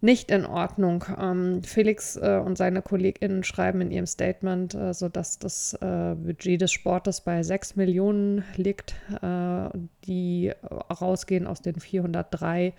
nicht 0.01 0.31
in 0.31 0.45
Ordnung. 0.45 1.05
Ähm, 1.19 1.63
Felix 1.63 2.17
äh, 2.17 2.41
und 2.45 2.59
seine 2.59 2.83
KollegInnen 2.83 3.45
schreiben 3.45 3.81
in 3.81 3.91
ihrem 3.91 4.07
Statement, 4.07 4.75
äh, 4.75 4.93
so 4.93 5.09
dass 5.09 5.39
das 5.39 5.75
äh, 5.75 6.15
Budget 6.15 6.61
des 6.61 6.73
Sportes 6.73 7.21
bei 7.21 7.43
6 7.43 7.77
Millionen 7.77 8.45
liegt, 8.57 8.95
äh, 9.23 9.69
die 10.05 10.53
rausgehen 11.01 11.47
aus 11.47 11.63
den 11.63 11.81
403 11.81 12.75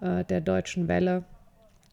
äh, 0.00 0.24
der 0.24 0.40
Deutschen 0.40 0.88
Welle. 0.88 1.24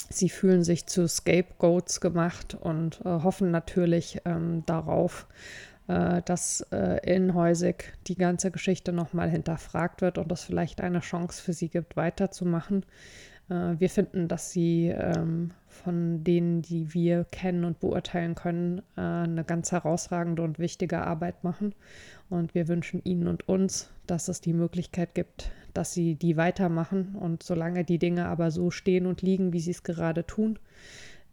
Sie 0.10 0.30
fühlen 0.30 0.64
sich 0.64 0.86
zu 0.86 1.08
Scapegoats 1.08 2.00
gemacht 2.00 2.56
und 2.60 3.02
äh, 3.02 3.10
hoffen 3.10 3.52
natürlich 3.52 4.22
ähm, 4.26 4.64
darauf, 4.66 5.28
dass 5.90 6.66
in 7.04 7.34
Heusig 7.34 7.94
die 8.08 8.18
ganze 8.18 8.52
Geschichte 8.52 8.92
nochmal 8.92 9.30
hinterfragt 9.30 10.02
wird 10.02 10.18
und 10.18 10.30
es 10.34 10.44
vielleicht 10.44 10.82
eine 10.82 11.00
Chance 11.00 11.42
für 11.42 11.54
sie 11.54 11.70
gibt, 11.70 11.96
weiterzumachen. 11.96 12.84
Äh, 13.50 13.80
wir 13.80 13.90
finden, 13.90 14.28
dass 14.28 14.52
sie 14.52 14.88
ähm, 14.88 15.52
von 15.68 16.24
denen, 16.24 16.62
die 16.62 16.94
wir 16.94 17.26
kennen 17.26 17.64
und 17.64 17.80
beurteilen 17.80 18.36
können, 18.36 18.80
äh, 18.96 19.02
eine 19.02 19.44
ganz 19.44 19.72
herausragende 19.72 20.42
und 20.42 20.60
wichtige 20.60 21.02
Arbeit 21.02 21.44
machen. 21.44 21.74
Und 22.30 22.56
wir 22.56 22.68
wünschen 22.68 23.02
ihnen 23.04 23.28
und 23.28 23.48
uns, 23.48 23.90
dass 24.06 24.28
es 24.28 24.42
die 24.42 24.54
Möglichkeit 24.54 25.16
gibt, 25.16 25.52
dass 25.74 25.94
sie 25.94 26.16
die 26.16 26.38
weitermachen. 26.38 27.16
Und 27.16 27.44
solange 27.44 27.84
die 27.84 28.00
Dinge 28.00 28.28
aber 28.28 28.52
so 28.52 28.72
stehen 28.72 29.06
und 29.06 29.22
liegen, 29.22 29.54
wie 29.54 29.60
sie 29.60 29.72
es 29.72 29.84
gerade 29.84 30.26
tun, 30.26 30.60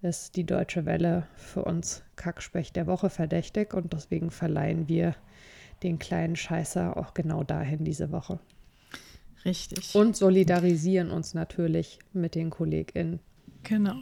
ist 0.03 0.37
die 0.37 0.45
Deutsche 0.45 0.85
Welle 0.85 1.27
für 1.37 1.65
uns 1.65 2.05
Kackspecht 2.17 2.77
der 2.77 2.87
Woche 2.87 3.11
verdächtig. 3.11 3.75
Und 3.75 3.93
deswegen 3.93 4.31
verleihen 4.31 4.89
wir 4.89 5.15
den 5.83 5.99
kleinen 5.99 6.37
Scheißer 6.37 6.97
auch 6.97 7.15
genau 7.15 7.43
dahin 7.43 7.85
diese 7.85 8.13
Woche. 8.13 8.39
Richtig. 9.45 9.95
Und 9.95 10.17
solidarisieren 10.17 11.11
uns 11.11 11.35
natürlich 11.35 11.99
mit 12.13 12.35
den 12.35 12.51
KollegInnen. 12.51 13.21
Genau. 13.63 13.97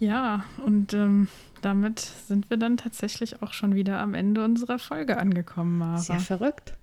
Ja, 0.00 0.44
und 0.64 0.94
ähm, 0.94 1.28
damit 1.60 2.00
sind 2.00 2.50
wir 2.50 2.56
dann 2.56 2.76
tatsächlich 2.76 3.42
auch 3.42 3.52
schon 3.52 3.74
wieder 3.74 4.00
am 4.00 4.14
Ende 4.14 4.44
unserer 4.44 4.78
Folge 4.78 5.18
angekommen, 5.18 5.78
Mara. 5.78 5.98
Sehr 5.98 6.20
verrückt. 6.20 6.74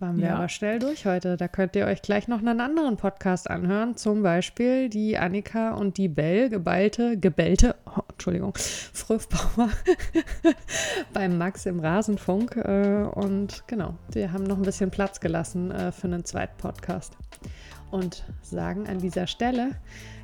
Waren 0.00 0.16
wir 0.16 0.28
Ja. 0.28 0.36
aber 0.36 0.48
schnell 0.48 0.78
durch 0.78 1.04
heute. 1.04 1.36
Da 1.36 1.46
könnt 1.46 1.76
ihr 1.76 1.84
euch 1.86 2.00
gleich 2.00 2.26
noch 2.26 2.38
einen 2.38 2.60
anderen 2.60 2.96
Podcast 2.96 3.50
anhören. 3.50 3.96
Zum 3.96 4.22
Beispiel 4.22 4.88
die 4.88 5.18
Annika 5.18 5.74
und 5.74 5.98
die 5.98 6.08
Bell, 6.08 6.48
geballte, 6.48 7.18
gebellte, 7.18 7.76
oh, 7.84 8.00
Entschuldigung, 8.12 8.54
Fröfbauer 8.56 9.68
beim 11.12 11.36
Max 11.36 11.66
im 11.66 11.80
Rasenfunk. 11.80 12.56
Äh, 12.56 13.02
und 13.14 13.62
genau, 13.66 13.94
wir 14.12 14.32
haben 14.32 14.44
noch 14.44 14.56
ein 14.56 14.62
bisschen 14.62 14.90
Platz 14.90 15.20
gelassen 15.20 15.70
äh, 15.70 15.92
für 15.92 16.06
einen 16.06 16.24
zweiten 16.24 16.56
Podcast. 16.56 17.16
Und 17.90 18.24
sagen 18.40 18.86
an 18.86 18.98
dieser 19.00 19.26
Stelle 19.26 19.72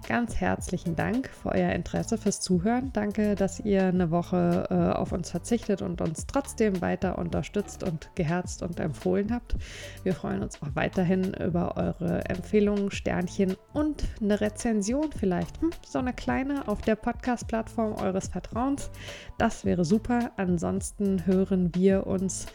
ganz 0.07 0.37
herzlichen 0.37 0.95
Dank 0.95 1.29
für 1.29 1.51
euer 1.51 1.73
Interesse, 1.73 2.17
fürs 2.17 2.41
Zuhören. 2.41 2.93
Danke, 2.93 3.35
dass 3.35 3.59
ihr 3.61 3.87
eine 3.87 4.13
Woche 4.13 4.67
äh, 4.71 4.97
auf 4.97 5.11
uns 5.11 5.31
verzichtet 5.31 5.83
und 5.83 6.01
uns 6.01 6.27
trotzdem 6.27 6.81
weiter 6.81 7.19
unterstützt 7.19 7.83
und 7.83 8.09
geherzt 8.15 8.63
und 8.63 8.79
empfohlen 8.79 9.33
habt. 9.33 9.57
Wir 10.05 10.15
freuen 10.15 10.43
uns 10.43 10.63
auch 10.63 10.69
weiterhin 10.75 11.35
über 11.35 11.77
eure 11.77 12.25
Empfehlungen, 12.27 12.93
Sternchen 12.93 13.57
und 13.73 14.05
eine 14.21 14.41
Rezension 14.41 15.11
vielleicht. 15.11 15.61
Hm, 15.61 15.71
so 15.85 15.99
eine 15.99 16.13
kleine 16.13 16.69
auf 16.69 16.83
der 16.83 16.95
Podcast-Plattform 16.95 17.95
eures 17.95 18.29
Vertrauens. 18.29 18.91
Das 19.39 19.65
wäre 19.65 19.85
super. 19.85 20.31
Ansonsten 20.37 21.27
hören 21.27 21.75
wir 21.75 22.07
uns 22.07 22.47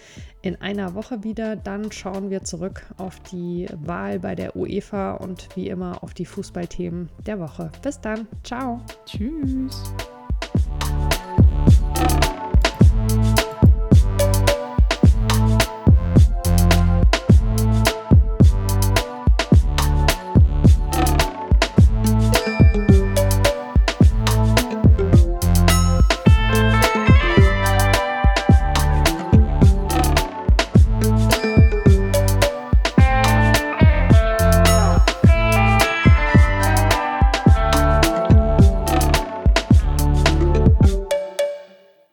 in 0.41 0.55
einer 0.61 0.95
Woche 0.95 1.23
wieder. 1.23 1.57
Dann 1.57 1.91
schauen 1.91 2.29
wir 2.29 2.43
zurück 2.43 2.85
auf 2.97 3.19
die 3.19 3.67
Wahl 3.75 4.19
bei 4.19 4.35
der 4.35 4.55
UEFA 4.55 5.13
und 5.15 5.49
wie 5.55 5.67
immer 5.67 6.01
auf 6.01 6.13
die 6.13 6.25
Fußballthemen 6.25 7.09
der 7.25 7.40
Woche. 7.41 7.69
Bis 7.81 7.99
dann. 7.99 8.27
Ciao. 8.43 8.79
Tschüss. 9.05 9.83